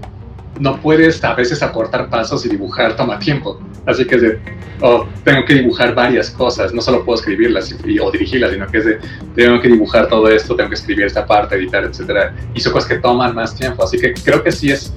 no 0.62 0.80
puedes 0.80 1.24
a 1.24 1.34
veces 1.34 1.64
acortar 1.64 2.07
pasos 2.09 2.45
y 2.45 2.49
dibujar 2.49 2.95
toma 2.95 3.18
tiempo. 3.18 3.59
Así 3.88 4.05
que 4.05 4.16
es 4.16 4.22
de, 4.22 4.39
oh, 4.80 5.07
tengo 5.24 5.43
que 5.43 5.55
dibujar 5.55 5.95
varias 5.95 6.30
cosas, 6.30 6.72
no 6.72 6.82
solo 6.82 7.03
puedo 7.03 7.18
escribirlas 7.18 7.76
o 8.01 8.12
dirigirlas, 8.12 8.51
sino 8.51 8.68
que 8.68 8.78
es 8.78 8.86
de, 8.86 8.99
tengo 9.36 9.59
que 9.59 9.70
dibujar 9.70 10.07
todo 10.07 10.30
esto, 10.30 10.55
tengo 10.55 10.70
que 10.70 10.76
escribir 10.76 11.07
esta 11.07 11.26
parte, 11.26 11.55
editar, 11.55 11.84
etcétera. 11.84 12.36
Y 12.53 12.62
son 12.62 12.74
cosas 12.74 12.88
que 12.88 12.99
toman 12.99 13.34
más 13.34 13.55
tiempo. 13.55 13.84
Así 13.84 13.97
que 13.97 14.14
creo 14.14 14.43
que 14.43 14.51
sí 14.51 14.72
es, 14.72 14.93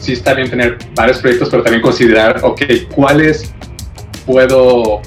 sí 0.00 0.12
está 0.12 0.32
bien 0.34 0.48
tener 0.48 0.78
varios 0.94 1.18
proyectos, 1.18 1.48
pero 1.50 1.64
también 1.64 1.82
considerar, 1.82 2.40
ok, 2.44 2.62
¿cuáles 2.94 3.52
puedo, 4.24 5.02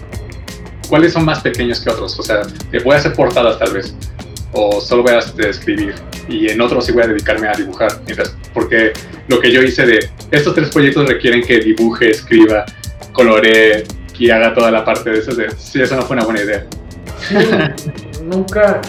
cuáles 0.90 1.14
son 1.14 1.24
más 1.24 1.40
pequeños 1.40 1.80
que 1.80 1.90
otros? 1.90 2.20
O 2.20 2.24
sea, 2.24 2.42
voy 2.84 2.94
a 2.94 2.98
hacer 2.98 3.14
portadas 3.14 3.58
tal 3.58 3.72
vez, 3.72 3.96
o 4.52 4.82
solo 4.82 5.04
voy 5.04 5.14
a 5.14 5.20
escribir 5.20 5.96
y 6.28 6.50
en 6.50 6.62
otros 6.62 6.86
sí 6.86 6.92
voy 6.92 7.04
a 7.04 7.08
dedicarme 7.08 7.48
a 7.48 7.54
dibujar. 7.54 8.02
porque 8.54 8.94
lo 9.28 9.40
que 9.40 9.52
yo 9.52 9.62
hice 9.62 9.86
de 9.86 10.10
estos 10.32 10.56
tres 10.56 10.70
proyectos 10.70 11.08
requieren 11.08 11.42
que 11.42 11.60
dibuje, 11.60 12.10
escriba, 12.10 12.66
coloree 13.12 13.84
y 14.18 14.30
haga 14.30 14.54
toda 14.54 14.70
la 14.70 14.86
parte 14.86 15.10
de 15.10 15.20
eso. 15.20 15.34
De, 15.34 15.50
sí, 15.58 15.82
eso 15.82 15.96
no 15.96 16.04
fue 16.04 16.16
una 16.16 16.26
buena 16.26 16.42
idea. 16.42 16.66
nunca. 18.24 18.82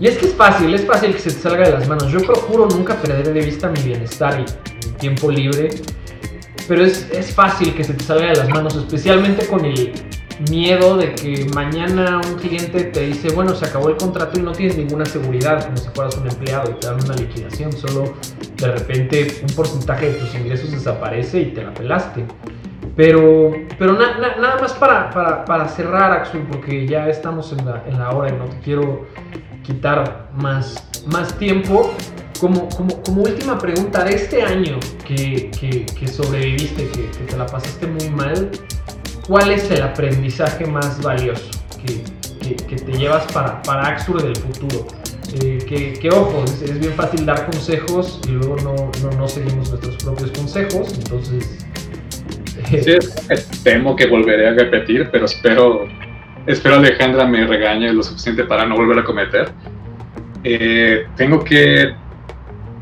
Y 0.00 0.08
es 0.08 0.18
que 0.18 0.26
es 0.26 0.34
fácil, 0.34 0.74
es 0.74 0.84
fácil 0.84 1.12
que 1.12 1.20
se 1.20 1.30
te 1.30 1.40
salga 1.40 1.66
de 1.66 1.72
las 1.72 1.86
manos. 1.86 2.10
Yo 2.10 2.20
procuro 2.20 2.66
nunca 2.68 2.96
perder 3.00 3.32
de 3.32 3.40
vista 3.40 3.68
mi 3.68 3.80
bienestar 3.82 4.40
y 4.40 4.86
mi 4.86 4.92
tiempo 4.94 5.30
libre. 5.30 5.68
Pero 6.66 6.84
es, 6.84 7.06
es 7.12 7.32
fácil 7.32 7.74
que 7.74 7.84
se 7.84 7.94
te 7.94 8.04
salga 8.04 8.28
de 8.28 8.36
las 8.36 8.48
manos, 8.48 8.74
especialmente 8.74 9.46
con 9.46 9.64
el 9.64 9.92
miedo 10.48 10.96
de 10.96 11.14
que 11.14 11.46
mañana 11.54 12.20
un 12.24 12.38
cliente 12.38 12.84
te 12.84 13.00
dice, 13.06 13.30
bueno, 13.32 13.54
se 13.54 13.66
acabó 13.66 13.88
el 13.90 13.96
contrato 13.96 14.38
y 14.38 14.42
no 14.42 14.52
tienes 14.52 14.76
ninguna 14.76 15.04
seguridad, 15.04 15.64
como 15.64 15.76
si 15.76 15.88
fueras 15.90 16.16
un 16.16 16.28
empleado 16.28 16.70
y 16.70 16.74
te 16.74 16.86
dan 16.86 17.04
una 17.04 17.14
liquidación, 17.14 17.72
solo 17.72 18.14
de 18.56 18.72
repente 18.72 19.42
un 19.42 19.54
porcentaje 19.54 20.12
de 20.12 20.18
tus 20.18 20.34
ingresos 20.34 20.70
desaparece 20.70 21.40
y 21.40 21.46
te 21.46 21.62
la 21.62 21.74
pelaste. 21.74 22.24
Pero, 22.96 23.52
pero 23.78 23.92
nada 23.94 24.58
más 24.60 24.72
para, 24.74 25.10
para, 25.10 25.44
para, 25.44 25.68
cerrar, 25.68 26.12
Axel, 26.12 26.42
porque 26.50 26.86
ya 26.86 27.08
estamos 27.08 27.52
en 27.52 27.64
la, 27.64 27.82
en 27.86 27.98
la 27.98 28.10
hora 28.10 28.28
y 28.30 28.36
no 28.36 28.44
te 28.46 28.58
quiero 28.60 29.06
quitar 29.62 30.28
más, 30.34 30.86
más 31.06 31.36
tiempo. 31.38 31.94
Como, 32.40 32.68
como, 32.70 33.02
como, 33.02 33.22
última 33.22 33.58
pregunta, 33.58 34.02
de 34.02 34.14
este 34.14 34.42
año 34.42 34.78
que, 35.06 35.50
que, 35.50 35.84
que 35.84 36.08
sobreviviste, 36.08 36.88
que, 36.88 37.10
que, 37.10 37.24
te 37.28 37.36
la 37.36 37.44
pasaste 37.44 37.86
muy 37.86 38.08
mal, 38.08 38.50
¿cuál 39.30 39.52
es 39.52 39.70
el 39.70 39.80
aprendizaje 39.82 40.66
más 40.66 41.00
valioso 41.00 41.50
que, 41.86 42.74
te 42.74 42.92
llevas 42.92 43.30
para, 43.32 43.62
para 43.62 43.86
Axur 43.86 44.20
del 44.20 44.34
futuro? 44.34 44.88
Eh, 45.40 45.96
que, 46.00 46.10
ojo, 46.10 46.44
es, 46.44 46.80
bien 46.80 46.94
fácil 46.94 47.24
dar 47.24 47.46
consejos 47.46 48.20
y 48.26 48.32
luego 48.32 48.56
no, 48.56 49.10
no, 49.16 49.28
seguimos 49.28 49.70
nuestros 49.70 49.96
propios 50.02 50.32
consejos, 50.32 50.98
entonces... 50.98 51.58
Sí, 52.70 52.94
temo 53.64 53.96
que 53.96 54.06
volveré 54.06 54.48
a 54.48 54.52
repetir, 54.52 55.08
pero 55.10 55.24
espero, 55.24 55.88
espero 56.46 56.76
Alejandra 56.76 57.24
me 57.26 57.44
regañe 57.46 57.92
lo 57.92 58.02
suficiente 58.02 58.44
para 58.44 58.64
no 58.64 58.76
volver 58.76 58.98
a 58.98 59.04
cometer. 59.04 59.50
Eh, 60.44 61.06
tengo 61.16 61.42
que... 61.42 61.92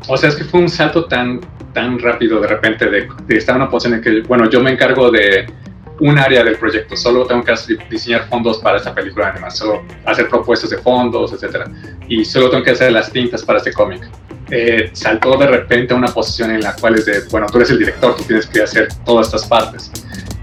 O 0.07 0.17
sea, 0.17 0.29
es 0.29 0.35
que 0.35 0.43
fue 0.43 0.59
un 0.59 0.69
salto 0.69 1.05
tan, 1.05 1.39
tan 1.73 1.97
rápido 1.97 2.39
de 2.41 2.47
repente 2.47 2.89
de, 2.89 3.07
de 3.25 3.37
estar 3.37 3.55
en 3.55 3.61
una 3.61 3.71
posición 3.71 3.95
en 3.95 4.01
que, 4.01 4.27
bueno, 4.27 4.49
yo 4.49 4.61
me 4.61 4.71
encargo 4.71 5.09
de 5.09 5.47
un 5.99 6.17
área 6.17 6.43
del 6.43 6.57
proyecto, 6.57 6.95
solo 6.95 7.25
tengo 7.25 7.43
que 7.43 7.53
diseñar 7.89 8.27
fondos 8.29 8.59
para 8.59 8.77
esta 8.77 8.93
película 8.93 9.25
de 9.25 9.31
animación, 9.33 9.69
solo 9.69 9.85
hacer 10.05 10.29
propuestas 10.29 10.69
de 10.69 10.77
fondos, 10.77 11.33
etc. 11.33 11.67
Y 12.07 12.23
solo 12.23 12.49
tengo 12.49 12.63
que 12.63 12.71
hacer 12.71 12.91
las 12.91 13.11
tintas 13.11 13.43
para 13.43 13.57
este 13.57 13.73
cómic. 13.73 14.07
Eh, 14.51 14.89
saltó 14.93 15.37
de 15.37 15.47
repente 15.47 15.93
a 15.93 15.97
una 15.97 16.07
posición 16.07 16.51
en 16.51 16.61
la 16.61 16.75
cual 16.75 16.95
es 16.95 17.05
de, 17.05 17.21
bueno, 17.29 17.47
tú 17.47 17.57
eres 17.57 17.69
el 17.69 17.79
director, 17.79 18.15
tú 18.15 18.23
tienes 18.23 18.47
que 18.47 18.61
hacer 18.61 18.87
todas 19.05 19.27
estas 19.27 19.45
partes. 19.45 19.91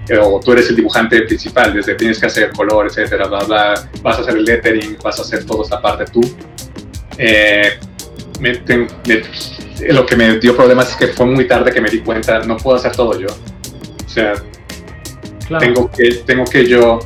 Eh, 0.09 0.19
o 0.19 0.39
tú 0.39 0.53
eres 0.53 0.69
el 0.71 0.77
dibujante 0.77 1.21
principal, 1.23 1.75
desde 1.75 1.95
tienes 1.95 2.21
que 2.21 2.27
hacer 2.27 2.53
color, 2.53 2.87
etcétera, 2.87 3.27
bla, 3.27 3.41
bla, 3.45 3.89
vas 4.03 4.19
a 4.19 4.21
hacer 4.21 4.37
el 4.37 4.45
lettering, 4.45 4.97
vas 5.03 5.19
a 5.19 5.23
hacer 5.23 5.45
toda 5.45 5.65
esta 5.65 5.81
parte 5.81 6.05
tú. 6.05 6.21
Eh, 7.19 7.79
lo 9.89 10.07
que 10.07 10.17
me 10.17 10.39
dio 10.39 10.55
problemas 10.55 10.91
es 10.91 10.97
que 10.97 11.09
fue 11.09 11.27
muy 11.27 11.49
tarde 11.49 11.73
que 11.73 11.81
me 11.81 11.91
di 11.91 12.01
cuenta, 12.01 12.41
no 12.41 12.57
puedo 12.57 12.77
hacer 12.77 12.93
todo 12.93 13.19
yo. 13.19 13.29
O 13.29 14.09
sea, 14.09 14.35
tengo, 15.59 15.91
que, 15.91 16.11
tengo 16.27 16.45
que 16.45 16.67
yo 16.67 16.99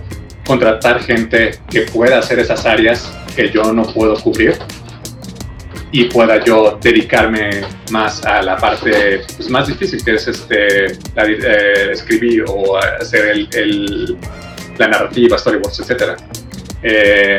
contratar 0.47 1.01
gente 1.03 1.53
que 1.70 1.82
pueda 1.82 2.18
hacer 2.18 2.38
esas 2.38 2.64
áreas 2.66 3.12
que 3.36 3.51
yo 3.51 3.72
no 3.72 3.82
puedo 3.82 4.14
cubrir 4.14 4.55
y 5.93 6.05
pueda 6.05 6.43
yo 6.45 6.78
dedicarme 6.80 7.62
más 7.91 8.24
a 8.24 8.43
la 8.43 8.57
parte 8.57 9.22
pues, 9.36 9.51
más 9.51 9.66
difícil 9.66 10.05
que 10.05 10.14
es 10.14 10.28
este 10.28 10.86
eh, 10.86 11.91
escribir 11.91 12.45
o 12.49 12.76
hacer 12.76 13.47
el, 13.53 14.16
la 14.78 14.88
narrativa, 14.88 15.36
storyboards, 15.36 15.80
etc. 15.80 16.20
Eh, 16.82 17.38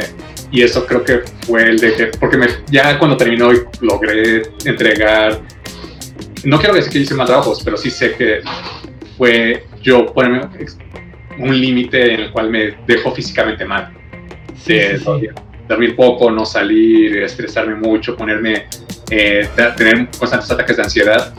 y 0.52 0.62
eso 0.62 0.86
creo 0.86 1.04
que 1.04 1.22
fue 1.45 1.64
el 1.64 1.80
de 1.80 1.95
que, 1.95 2.06
porque 2.20 2.38
me, 2.38 2.47
ya 2.70 2.99
cuando 2.99 3.16
terminó 3.16 3.52
logré 3.80 4.43
entregar, 4.66 5.41
no 6.43 6.60
quiero 6.60 6.76
decir 6.76 6.91
que 6.91 6.99
hice 6.99 7.16
más 7.16 7.28
trabajos, 7.28 7.62
pero 7.64 7.78
sí 7.78 7.89
sé 7.89 8.14
que 8.16 8.41
fue 9.18 9.66
yo 9.82 10.06
ponerme 10.08 10.41
un 11.42 11.60
límite 11.60 12.14
en 12.14 12.20
el 12.22 12.32
cual 12.32 12.50
me 12.50 12.76
dejó 12.86 13.14
físicamente 13.14 13.66
mal. 13.66 13.92
Dormir 15.68 15.96
poco, 15.96 16.30
no 16.30 16.46
salir, 16.46 17.18
estresarme 17.18 17.76
mucho, 17.76 18.15
ponerme, 18.15 18.68
eh, 19.10 19.48
tener 19.78 20.10
constantes 20.18 20.52
ataques 20.52 20.78
de 20.78 20.84
ansiedad. 20.84 21.34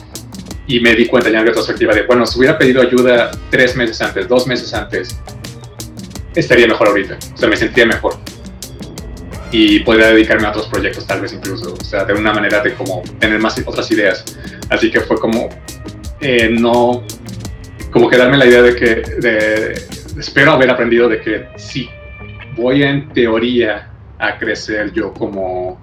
Y 0.66 0.80
me 0.80 0.94
di 0.94 1.06
cuenta 1.06 1.28
ya 1.28 1.40
en 1.40 1.46
retrospectiva 1.46 1.94
de, 1.94 2.02
bueno, 2.02 2.24
si 2.24 2.38
hubiera 2.38 2.56
pedido 2.56 2.80
ayuda 2.80 3.30
tres 3.50 3.76
meses 3.76 4.00
antes, 4.00 4.28
dos 4.28 4.46
meses 4.46 4.72
antes, 4.72 5.18
estaría 6.34 6.66
mejor 6.66 6.88
ahorita. 6.88 7.18
O 7.34 7.36
sea, 7.36 7.48
me 7.48 7.56
sentía 7.56 7.84
mejor. 7.84 8.16
Y 9.50 9.80
podría 9.80 10.08
dedicarme 10.08 10.46
a 10.46 10.50
otros 10.50 10.66
proyectos 10.68 11.06
tal 11.06 11.20
vez 11.20 11.32
incluso. 11.32 11.74
O 11.74 11.84
sea, 11.84 12.04
de 12.04 12.14
una 12.14 12.32
manera 12.32 12.62
de 12.62 12.72
como 12.74 13.02
tener 13.18 13.38
más 13.38 13.60
otras 13.66 13.90
ideas. 13.90 14.24
Así 14.70 14.90
que 14.90 15.00
fue 15.00 15.18
como, 15.18 15.50
eh, 16.20 16.48
no, 16.48 17.04
como 17.90 18.08
que 18.08 18.16
darme 18.16 18.38
la 18.38 18.46
idea 18.46 18.62
de 18.62 18.74
que 18.74 19.02
espero 20.18 20.52
haber 20.52 20.70
aprendido 20.70 21.08
de 21.08 21.20
que 21.20 21.48
sí, 21.56 21.88
voy 22.56 22.82
en 22.82 23.08
teoría 23.10 23.90
a 24.18 24.38
crecer 24.38 24.92
yo 24.92 25.12
como 25.12 25.80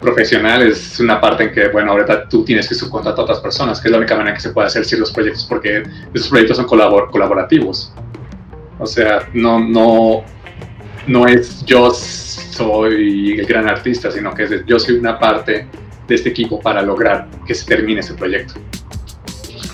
profesional, 0.00 0.62
es 0.62 1.00
una 1.00 1.20
parte 1.20 1.44
en 1.44 1.52
que, 1.52 1.68
bueno, 1.68 1.92
ahorita 1.92 2.28
tú 2.28 2.44
tienes 2.44 2.68
que 2.68 2.74
subcontratar 2.74 3.20
a 3.20 3.22
otras 3.24 3.40
personas, 3.40 3.80
que 3.80 3.88
es 3.88 3.92
la 3.92 3.98
única 3.98 4.16
manera 4.16 4.34
que 4.34 4.40
se 4.40 4.50
puede 4.50 4.68
hacer 4.68 4.84
ciertos 4.84 5.12
proyectos, 5.12 5.44
porque 5.44 5.82
esos 6.14 6.28
proyectos 6.28 6.56
son 6.56 6.66
colabor 6.66 7.10
colaborativos. 7.10 7.92
O 8.78 8.86
sea, 8.86 9.28
no, 9.34 9.58
no, 9.58 10.22
no 11.08 11.26
es 11.26 11.64
yo 11.64 11.90
soy 11.90 13.40
el 13.40 13.46
gran 13.46 13.68
artista, 13.68 14.10
sino 14.10 14.32
que 14.32 14.44
es 14.44 14.66
yo 14.66 14.78
soy 14.78 14.96
una 14.96 15.18
parte 15.18 15.66
de 16.06 16.14
este 16.14 16.28
equipo 16.28 16.60
para 16.60 16.80
lograr 16.80 17.26
que 17.46 17.54
se 17.54 17.66
termine 17.66 18.00
ese 18.00 18.14
proyecto. 18.14 18.54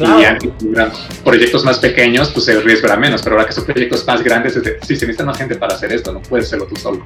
Y 0.01 1.23
proyectos 1.23 1.65
más 1.65 1.79
pequeños, 1.79 2.31
pues 2.31 2.49
el 2.49 2.63
riesgo 2.63 2.87
era 2.87 2.97
menos, 2.97 3.23
pero 3.23 3.37
ahora 3.37 3.47
que 3.47 3.53
son 3.53 3.65
proyectos 3.65 4.07
más 4.07 4.23
grandes, 4.23 4.57
es 4.57 4.63
sí, 4.83 4.97
se 4.97 5.07
necesita 5.07 5.25
más 5.25 5.39
gente 5.39 5.57
para 5.57 5.75
hacer 5.75 5.93
esto, 5.93 6.13
no 6.13 6.21
puedes 6.21 6.47
hacerlo 6.47 6.67
tú 6.67 6.77
solo. 6.77 7.05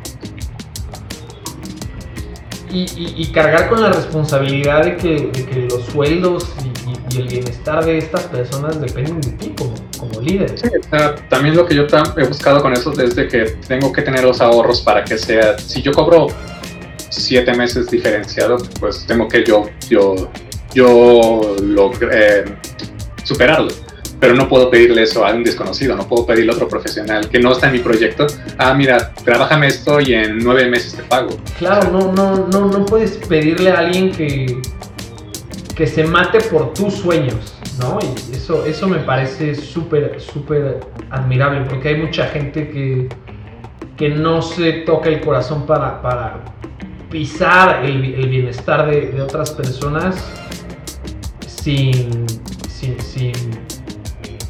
Y, 2.70 3.27
cargar 3.32 3.69
con 3.70 3.81
la 3.81 3.90
responsabilidad 3.90 4.85
de 4.85 4.97
que, 4.97 5.69
los 5.70 5.85
sueldos 5.86 6.47
y, 6.65 6.69
el 7.16 7.27
bienestar 7.27 7.85
de 7.85 7.98
estas 7.98 8.24
personas 8.24 8.78
dependen 8.81 9.20
de 9.23 9.31
ti 9.31 9.55
como, 9.56 9.74
como 9.98 10.20
líder. 10.20 10.59
Sí, 10.59 10.69
también 11.31 11.56
lo 11.56 11.65
que 11.65 11.74
yo 11.74 11.86
he 12.16 12.24
buscado 12.27 12.60
con 12.60 12.74
eso 12.74 12.90
desde 12.90 13.27
que 13.27 13.56
tengo 13.66 13.90
que 13.93 14.02
tener 14.02 14.24
los 14.24 14.43
ahorros 14.43 14.82
para 14.82 15.02
que 15.05 15.16
sea, 15.16 15.59
si 15.59 15.81
yo 15.81 15.90
cobro 15.93 16.27
siete 17.09 17.55
meses 17.55 17.90
diferenciado, 17.90 18.59
pues 18.78 19.06
tengo 19.06 19.27
que 19.27 19.43
yo, 19.43 19.65
yo 19.89 20.31
yo 20.74 21.56
logré 21.62 22.44
superarlo. 23.28 23.70
Pero 24.20 24.34
no 24.34 24.48
puedo 24.48 24.68
pedirle 24.68 25.05
eso 25.05 25.24
a 25.24 25.32
un 25.32 25.44
desconocido, 25.44 25.94
no 25.94 26.09
puedo 26.09 26.26
pedirle 26.26 26.50
a 26.50 26.55
otro 26.56 26.68
profesional 26.68 27.28
que 27.28 27.38
no 27.38 27.52
está 27.52 27.68
en 27.68 27.74
mi 27.74 27.78
proyecto. 27.78 28.26
Ah, 28.56 28.74
mira, 28.74 29.12
trabájame 29.24 29.68
esto 29.68 30.00
y 30.00 30.14
en 30.14 30.38
nueve 30.38 30.68
meses 30.68 30.94
te 30.94 31.02
pago. 31.05 31.30
Claro, 31.56 31.90
no, 31.92 32.12
no, 32.12 32.48
no, 32.48 32.66
no 32.66 32.84
puedes 32.84 33.12
pedirle 33.28 33.70
a 33.70 33.78
alguien 33.78 34.10
que, 34.10 34.60
que 35.76 35.86
se 35.86 36.02
mate 36.02 36.40
por 36.40 36.74
tus 36.74 36.94
sueños, 36.94 37.55
¿no? 37.78 38.00
Y 38.02 38.34
eso, 38.34 38.66
eso 38.66 38.88
me 38.88 38.98
parece 38.98 39.55
súper, 39.55 40.20
súper 40.20 40.80
admirable, 41.10 41.64
porque 41.68 41.90
hay 41.90 41.96
mucha 41.98 42.26
gente 42.26 42.68
que, 42.70 43.09
que 43.96 44.09
no 44.09 44.42
se 44.42 44.72
toca 44.84 45.10
el 45.10 45.20
corazón 45.20 45.64
para, 45.64 46.02
para 46.02 46.44
pisar 47.10 47.84
el, 47.84 48.28
bienestar 48.28 48.90
de, 48.90 49.20
otras 49.20 49.50
personas 49.52 50.16
sin, 51.46 52.26
sin, 52.78 53.00
sin, 53.00 53.32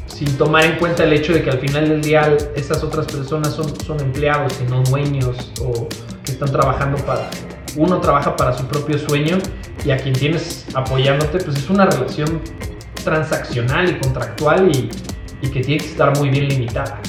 sin, 0.07 0.37
tomar 0.37 0.65
en 0.65 0.75
cuenta 0.77 1.03
el 1.03 1.13
hecho 1.13 1.33
de 1.33 1.41
que 1.41 1.49
al 1.49 1.59
final 1.59 1.89
del 1.89 2.01
día 2.01 2.37
esas 2.55 2.83
otras 2.83 3.07
personas 3.07 3.53
son, 3.53 3.73
son 3.81 3.99
empleados 3.99 4.61
y 4.61 4.69
no 4.69 4.83
dueños 4.83 5.51
o 5.61 5.87
que 6.23 6.31
están 6.31 6.51
trabajando 6.51 6.97
para... 7.05 7.29
Uno 7.75 7.99
trabaja 7.99 8.35
para 8.35 8.53
su 8.53 8.65
propio 8.65 8.97
sueño 8.97 9.37
y 9.85 9.91
a 9.91 9.97
quien 9.97 10.13
tienes 10.13 10.65
apoyándote, 10.73 11.39
pues 11.39 11.57
es 11.57 11.69
una 11.69 11.85
relación 11.85 12.41
transaccional 13.03 13.89
y 13.89 13.93
contractual 13.99 14.71
y, 14.71 14.89
que 15.47 15.61
tiene 15.61 15.77
que 15.77 15.89
estar 15.89 16.15
muy 16.17 16.29
bien 16.29 16.47
limitada. 16.49 16.99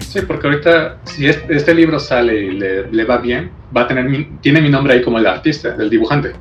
Sí, 0.00 0.22
porque 0.22 0.46
ahorita 0.46 0.98
si 1.04 1.26
este, 1.26 1.74
libro 1.74 2.00
sale 2.00 2.34
y 2.34 2.50
le, 2.52 3.04
va 3.04 3.18
bien, 3.18 3.50
va 3.76 3.82
a 3.82 3.86
tener 3.88 4.06
tiene 4.40 4.60
mi 4.60 4.70
nombre 4.70 4.94
ahí 4.94 5.02
como 5.02 5.18
el 5.18 5.26
artista, 5.26 5.76
el 5.78 5.90
dibujante. 5.90 6.32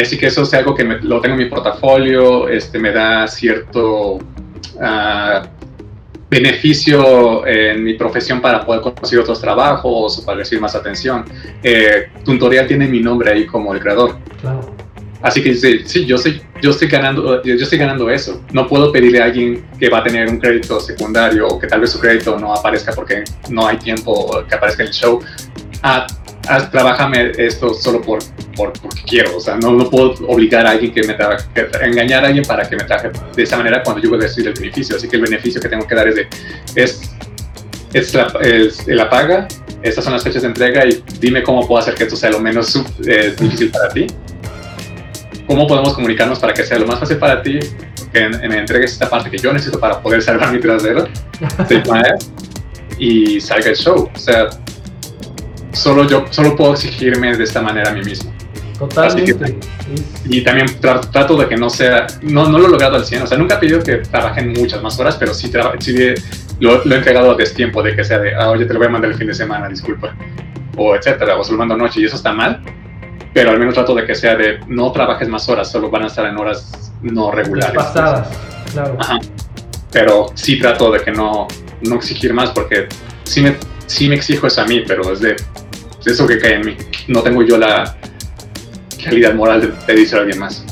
Así 0.00 0.18
que 0.18 0.26
eso 0.26 0.42
es 0.42 0.52
algo 0.52 0.74
que 0.74 0.84
lo 0.84 1.20
tengo 1.20 1.34
en 1.34 1.38
mi 1.38 1.46
portafolio, 1.46 2.48
este, 2.48 2.78
me 2.78 2.92
da 2.92 3.26
cierto 3.26 4.16
uh, 4.16 5.46
beneficio 6.28 7.46
en 7.46 7.82
mi 7.82 7.94
profesión 7.94 8.42
para 8.42 8.64
poder 8.64 8.82
conseguir 8.82 9.20
otros 9.20 9.40
trabajos 9.40 10.18
o 10.18 10.24
para 10.24 10.38
recibir 10.38 10.60
más 10.60 10.74
atención. 10.74 11.24
Eh, 11.62 12.10
Tutorial 12.24 12.66
tiene 12.66 12.86
mi 12.86 13.00
nombre 13.00 13.32
ahí 13.32 13.46
como 13.46 13.72
el 13.72 13.80
creador. 13.80 14.18
Claro. 14.40 14.76
Así 15.22 15.42
que 15.42 15.54
sí, 15.54 15.80
sí, 15.86 16.04
yo, 16.04 16.16
estoy, 16.16 16.42
yo, 16.60 16.70
estoy 16.70 16.88
ganando, 16.88 17.42
yo 17.42 17.54
estoy 17.54 17.78
ganando 17.78 18.10
eso. 18.10 18.42
No 18.52 18.68
puedo 18.68 18.92
pedirle 18.92 19.22
a 19.22 19.24
alguien 19.24 19.64
que 19.78 19.88
va 19.88 19.98
a 19.98 20.04
tener 20.04 20.28
un 20.28 20.38
crédito 20.38 20.78
secundario 20.78 21.48
o 21.48 21.58
que 21.58 21.66
tal 21.66 21.80
vez 21.80 21.90
su 21.90 21.98
crédito 21.98 22.38
no 22.38 22.54
aparezca 22.54 22.92
porque 22.92 23.24
no 23.48 23.66
hay 23.66 23.78
tiempo 23.78 24.44
que 24.48 24.54
aparezca 24.54 24.82
en 24.82 24.88
el 24.88 24.94
show. 24.94 25.20
Ah, 25.82 26.06
ah 26.48 26.70
trabájame 26.70 27.32
esto 27.36 27.74
solo 27.74 28.00
por, 28.02 28.18
por, 28.56 28.72
porque 28.74 29.02
quiero. 29.06 29.36
O 29.36 29.40
sea, 29.40 29.56
no, 29.56 29.72
no 29.72 29.88
puedo 29.90 30.14
obligar 30.28 30.66
a 30.66 30.70
alguien 30.70 30.92
que 30.92 31.02
me 31.06 31.14
trabaje, 31.14 31.44
engañar 31.82 32.24
a 32.24 32.28
alguien 32.28 32.44
para 32.44 32.68
que 32.68 32.76
me 32.76 32.84
traje 32.84 33.10
de 33.34 33.42
esa 33.42 33.56
manera 33.56 33.82
cuando 33.82 34.02
yo 34.02 34.10
voy 34.10 34.18
a 34.20 34.22
decir 34.22 34.46
el 34.46 34.54
beneficio. 34.54 34.96
Así 34.96 35.08
que 35.08 35.16
el 35.16 35.22
beneficio 35.22 35.60
que 35.60 35.68
tengo 35.68 35.86
que 35.86 35.94
dar 35.94 36.08
es 36.08 36.14
de, 36.14 36.28
es, 36.74 37.00
es, 37.92 38.14
la, 38.14 38.32
es 38.40 38.86
la 38.86 39.08
paga, 39.08 39.48
estas 39.82 40.04
son 40.04 40.12
las 40.12 40.22
fechas 40.22 40.42
de 40.42 40.48
entrega 40.48 40.86
y 40.86 41.02
dime 41.20 41.42
cómo 41.42 41.66
puedo 41.66 41.80
hacer 41.80 41.94
que 41.94 42.04
esto 42.04 42.16
sea 42.16 42.30
lo 42.30 42.40
menos 42.40 42.82
eh, 43.06 43.34
difícil 43.38 43.70
para 43.70 43.88
ti 43.88 44.06
cómo 45.46 45.66
podemos 45.66 45.94
comunicarnos 45.94 46.38
para 46.38 46.52
que 46.52 46.64
sea 46.64 46.78
lo 46.78 46.86
más 46.86 46.98
fácil 46.98 47.18
para 47.18 47.42
ti, 47.42 47.58
que 48.12 48.28
me 48.28 48.58
entregues 48.58 48.92
esta 48.92 49.08
parte 49.08 49.30
que 49.30 49.38
yo 49.38 49.52
necesito 49.52 49.78
para 49.78 50.00
poder 50.00 50.22
salvar 50.22 50.52
mi 50.52 50.60
trasero 50.60 51.06
y 52.98 53.40
salga 53.40 53.70
el 53.70 53.76
show. 53.76 54.10
O 54.14 54.18
sea, 54.18 54.48
solo 55.76 56.08
yo 56.08 56.24
solo 56.30 56.56
puedo 56.56 56.72
exigirme 56.72 57.36
de 57.36 57.44
esta 57.44 57.60
manera 57.60 57.90
a 57.90 57.92
mí 57.92 58.02
mismo. 58.02 58.32
Totalmente. 58.78 59.58
y 60.26 60.42
también 60.42 60.66
trato 60.80 61.34
de 61.38 61.48
que 61.48 61.56
no 61.56 61.70
sea, 61.70 62.06
no, 62.20 62.46
no 62.46 62.58
lo 62.58 62.66
he 62.66 62.70
logrado 62.70 62.96
al 62.96 63.06
100, 63.06 63.22
o 63.22 63.26
sea, 63.26 63.38
nunca 63.38 63.54
he 63.54 63.58
pedido 63.58 63.82
que 63.82 63.96
trabajen 63.96 64.52
muchas 64.52 64.82
más 64.82 65.00
horas, 65.00 65.16
pero 65.16 65.32
sí, 65.32 65.50
sí 65.78 65.96
lo, 66.60 66.84
lo, 66.84 66.94
he 66.94 66.98
entregado 66.98 67.30
a 67.30 67.34
destiempo 67.36 67.82
de 67.82 67.96
que 67.96 68.04
sea 68.04 68.18
de, 68.18 68.34
ah, 68.34 68.50
oye, 68.50 68.66
te 68.66 68.74
lo 68.74 68.78
voy 68.78 68.88
a 68.88 68.90
mandar 68.90 69.10
el 69.10 69.16
fin 69.16 69.28
de 69.28 69.34
semana, 69.34 69.66
disculpa, 69.68 70.14
o 70.76 70.94
etcétera, 70.94 71.38
o 71.38 71.44
se 71.44 71.52
lo 71.52 71.58
mando 71.58 71.74
noche, 71.74 72.02
y 72.02 72.04
eso 72.04 72.16
está 72.16 72.34
mal, 72.34 72.60
pero 73.32 73.50
al 73.50 73.58
menos 73.58 73.72
trato 73.72 73.94
de 73.94 74.04
que 74.04 74.14
sea 74.14 74.36
de 74.36 74.60
no 74.68 74.92
trabajes 74.92 75.26
más 75.26 75.48
horas, 75.48 75.70
solo 75.70 75.88
van 75.88 76.04
a 76.04 76.06
estar 76.08 76.26
en 76.26 76.36
horas 76.36 76.92
no 77.00 77.30
regulares. 77.30 77.74
Pasadas, 77.74 78.28
claro. 78.72 78.98
Pero 79.90 80.26
sí 80.34 80.58
trato 80.58 80.90
de 80.90 81.00
que 81.00 81.12
no, 81.12 81.48
no 81.80 81.94
exigir 81.94 82.34
más 82.34 82.50
porque 82.50 82.88
sí 83.24 83.40
me, 83.40 83.56
sí 83.86 84.08
me 84.08 84.16
exijo 84.16 84.46
eso 84.46 84.60
a 84.60 84.66
mí, 84.66 84.82
pero 84.86 85.12
es 85.12 85.20
de 85.20 85.36
eso 86.06 86.26
que 86.26 86.38
cae 86.38 86.54
en 86.54 86.66
mí. 86.66 86.76
No 87.08 87.22
tengo 87.22 87.42
yo 87.42 87.58
la 87.58 87.96
calidad 89.02 89.34
moral 89.34 89.60
de 89.60 89.68
pedirse 89.68 90.16
a 90.16 90.20
alguien 90.20 90.38
más. 90.38 90.64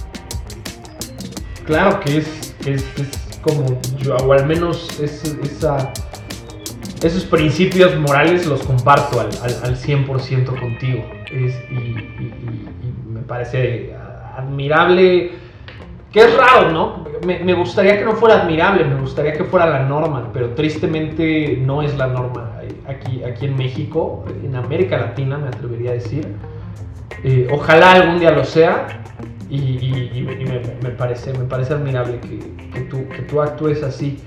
Claro 1.67 2.01
que 2.01 2.19
es, 2.19 2.55
es, 2.67 2.85
como 3.41 3.81
yo, 3.99 4.17
o 4.17 4.33
al 4.33 4.47
menos 4.47 5.01
es, 5.01 5.25
esa, 5.43 5.93
esos 7.03 7.25
principios 7.25 7.97
morales 7.97 8.47
los 8.47 8.63
comparto 8.63 9.21
al, 9.21 9.29
al, 9.43 9.65
al 9.65 9.77
100% 9.77 10.47
contigo 10.47 11.05
y, 11.31 11.51
me 13.09 13.21
parece 13.21 13.95
admirable, 14.37 15.33
que 16.13 16.21
es 16.21 16.37
raro, 16.37 16.71
¿no? 16.71 17.05
Me, 17.25 17.55
gustaría 17.55 17.99
que 17.99 18.05
no 18.05 18.15
fuera 18.17 18.43
admirable, 18.43 18.85
me 18.85 19.01
gustaría 19.01 19.33
que 19.33 19.45
fuera 19.45 19.67
la 19.67 19.85
norma, 19.85 20.31
pero 20.33 20.51
tristemente 20.51 21.57
no 21.61 21.83
es 21.83 21.97
la 21.97 22.09
norma 22.09 22.54
aquí, 22.89 23.23
aquí 23.25 23.47
en 23.47 23.57
México, 23.57 24.25
en 24.43 24.55
América 24.57 24.97
Latina 24.97 25.39
me 25.39 25.49
atrevería 25.49 25.91
a 25.91 25.95
decir. 25.95 26.27
Eh, 27.23 27.49
ojalá 27.51 27.93
algún 27.93 28.19
día 28.19 28.31
lo 28.31 28.45
sea 28.45 29.03
y, 29.49 30.27
me, 30.83 30.91
parece, 30.91 31.33
me 31.33 31.45
parece 31.45 31.75
admirable 31.75 32.19
que, 32.21 32.39
que 32.73 33.23
tú 33.23 33.41
actúes 33.41 33.83
así. 33.83 34.19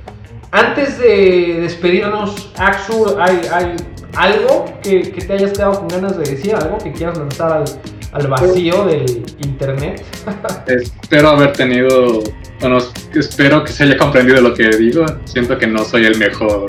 Antes 0.52 0.98
de 0.98 1.60
despedirnos, 1.62 2.54
Axur, 2.58 3.18
¿hay, 3.20 3.42
hay 3.52 3.76
algo 4.16 4.66
que, 4.82 5.02
te 5.02 5.34
hayas 5.34 5.52
quedado 5.52 5.80
con 5.80 5.88
ganas 5.88 6.18
de 6.18 6.24
decir, 6.24 6.56
algo 6.56 6.78
que 6.78 6.92
quieras 6.92 7.18
lanzar 7.18 7.64
al, 8.12 8.28
vacío 8.28 8.86
del 8.86 9.24
internet. 9.40 10.04
espero 10.68 11.30
haber 11.30 11.54
tenido, 11.54 12.24
bueno, 12.60 12.78
espero 13.14 13.64
que 13.64 13.72
se 13.72 13.84
haya 13.84 13.98
comprendido 13.98 14.42
lo 14.42 14.54
que 14.54 14.70
digo. 14.70 15.06
Siento 15.26 15.58
que 15.58 15.68
no 15.68 15.84
soy 15.84 16.06
el 16.06 16.18
mejor 16.18 16.66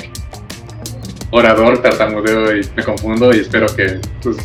orador, 1.31 1.83
tartamudeo 1.83 2.57
y 2.57 2.69
me 2.77 2.83
confundo 2.83 3.35
y 3.35 3.41
espero 3.41 3.67
que 3.75 4.01
pues, 4.23 4.37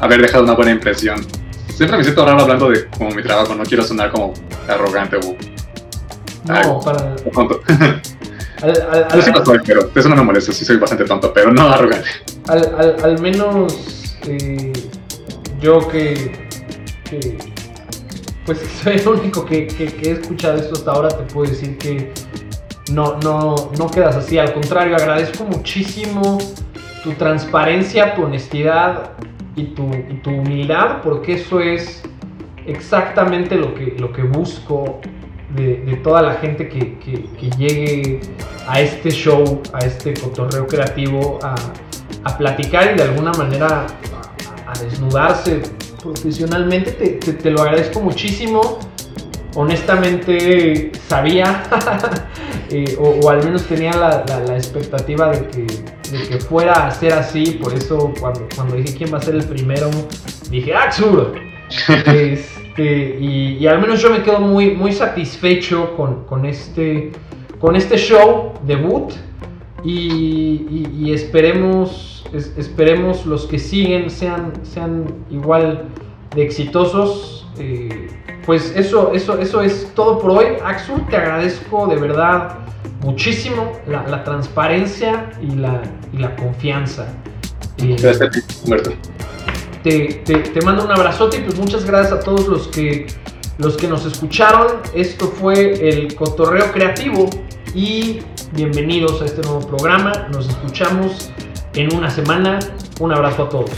haber 0.00 0.22
dejado 0.22 0.44
una 0.44 0.54
buena 0.54 0.72
impresión. 0.72 1.24
Siempre 1.68 1.98
me 1.98 2.04
siento 2.04 2.24
raro 2.24 2.40
hablando 2.40 2.70
de 2.70 2.86
como 2.86 3.10
mi 3.10 3.22
trabajo, 3.22 3.54
no 3.54 3.64
quiero 3.64 3.84
sonar 3.84 4.10
como 4.10 4.32
arrogante 4.68 5.16
o... 5.16 5.36
No, 6.44 6.80
para... 6.80 7.16
Al, 8.62 8.70
al, 9.10 9.22
sí 9.22 9.30
pero 9.66 9.90
eso 9.94 10.08
no 10.08 10.16
me 10.16 10.22
molesta, 10.22 10.50
sí 10.50 10.64
soy 10.64 10.78
bastante 10.78 11.04
tonto, 11.04 11.30
pero 11.30 11.52
no 11.52 11.68
arrogante. 11.68 12.08
Al, 12.48 12.96
al 13.04 13.20
menos 13.20 14.16
eh, 14.26 14.72
yo 15.60 15.86
que, 15.88 16.32
pues 18.44 18.58
soy 18.82 18.94
el 18.96 19.08
único 19.08 19.44
que, 19.44 19.68
he 19.78 20.10
escuchado 20.10 20.56
esto 20.56 20.74
hasta 20.74 20.90
ahora, 20.90 21.08
te 21.08 21.32
puedo 21.32 21.50
decir 21.50 21.76
que 21.78 22.12
no, 22.92 23.18
no, 23.18 23.54
no 23.78 23.90
quedas 23.90 24.16
así, 24.16 24.38
al 24.38 24.52
contrario, 24.52 24.96
agradezco 24.96 25.44
muchísimo 25.44 26.38
tu 27.02 27.12
transparencia, 27.12 28.14
tu 28.14 28.24
honestidad 28.24 29.12
y 29.54 29.64
tu, 29.66 29.88
y 29.92 30.20
tu 30.22 30.30
humildad, 30.30 31.02
porque 31.02 31.34
eso 31.34 31.60
es 31.60 32.02
exactamente 32.66 33.56
lo 33.56 33.74
que, 33.74 33.96
lo 33.98 34.12
que 34.12 34.22
busco 34.22 35.00
de, 35.54 36.00
toda 36.02 36.22
la 36.22 36.34
gente 36.34 36.68
que, 36.68 37.50
llegue 37.56 38.20
a 38.66 38.80
este 38.80 39.10
show, 39.10 39.62
a 39.72 39.78
este 39.78 40.14
cotorreo 40.14 40.66
creativo, 40.66 41.38
a, 41.42 41.54
platicar 42.38 42.92
y 42.92 42.96
de 42.96 43.04
alguna 43.04 43.30
manera 43.32 43.86
a, 44.66 44.78
desnudarse 44.78 45.62
profesionalmente. 46.02 46.90
Te, 46.92 47.50
lo 47.50 47.62
agradezco 47.62 48.00
muchísimo. 48.00 48.78
Honestamente 49.58 50.92
sabía, 51.08 51.62
eh, 52.70 52.94
o, 53.00 53.30
al 53.30 53.42
menos 53.42 53.64
tenía 53.64 53.90
la, 53.92 54.54
expectativa 54.54 55.30
de 55.30 55.48
que, 55.48 56.38
fuera 56.40 56.86
a 56.86 56.90
ser 56.90 57.14
así. 57.14 57.58
Por 57.62 57.72
eso 57.72 58.12
cuando, 58.20 58.46
cuando 58.54 58.76
dije 58.76 58.94
quién 58.94 59.12
va 59.12 59.16
a 59.16 59.22
ser 59.22 59.34
el 59.34 59.44
primero, 59.44 59.90
dije 60.50 60.74
Axur. 60.74 61.34
Este, 62.76 63.18
y, 63.18 63.66
al 63.66 63.80
menos 63.80 64.02
yo 64.02 64.10
me 64.10 64.22
quedo 64.22 64.38
muy, 64.38 64.72
muy 64.72 64.92
satisfecho 64.92 65.96
con, 65.96 66.44
este, 66.44 67.10
con 67.58 67.74
este 67.74 67.96
show 67.96 68.52
debut 68.66 69.14
y, 69.82 71.10
esperemos, 71.10 72.26
esperemos 72.34 73.24
los 73.24 73.46
que 73.46 73.58
siguen 73.58 74.10
sean, 74.10 74.52
sean 74.62 75.06
igual 75.30 75.88
de 76.34 76.42
exitosos. 76.42 77.48
Eh, 77.58 78.08
pues 78.46 78.72
eso, 78.76 79.12
eso, 79.12 79.38
eso 79.38 79.60
es 79.60 79.92
todo 79.94 80.18
por 80.18 80.30
hoy. 80.30 80.46
Axel, 80.64 81.04
te 81.10 81.16
agradezco 81.16 81.86
de 81.88 81.96
verdad 81.96 82.58
muchísimo 83.02 83.72
la, 83.86 84.24
transparencia 84.24 85.30
y 85.42 85.56
la, 85.56 85.82
la 86.12 86.34
confianza. 86.36 87.06
Gracias 87.76 88.62
Humberto 88.64 88.92
te, 89.90 90.60
mando 90.64 90.84
un 90.84 90.90
abrazote 90.90 91.38
y 91.38 91.40
pues 91.42 91.58
muchas 91.58 91.84
gracias 91.84 92.12
a 92.12 92.20
todos 92.20 92.48
los 92.48 92.68
que, 92.68 93.06
los 93.58 93.76
que 93.76 93.86
nos 93.86 94.04
escucharon. 94.04 94.78
Esto 94.94 95.26
fue 95.28 95.88
el 95.88 96.14
Cotorreo 96.14 96.72
Creativo 96.72 97.30
y 97.74 98.20
bienvenidos 98.52 99.22
a 99.22 99.26
este 99.26 99.42
nuevo 99.42 99.60
programa. 99.60 100.28
Nos 100.32 100.48
escuchamos 100.48 101.30
en 101.74 101.94
una 101.94 102.10
semana. 102.10 102.58
Un 102.98 103.12
abrazo 103.12 103.44
a 103.44 103.48
todos. 103.48 103.70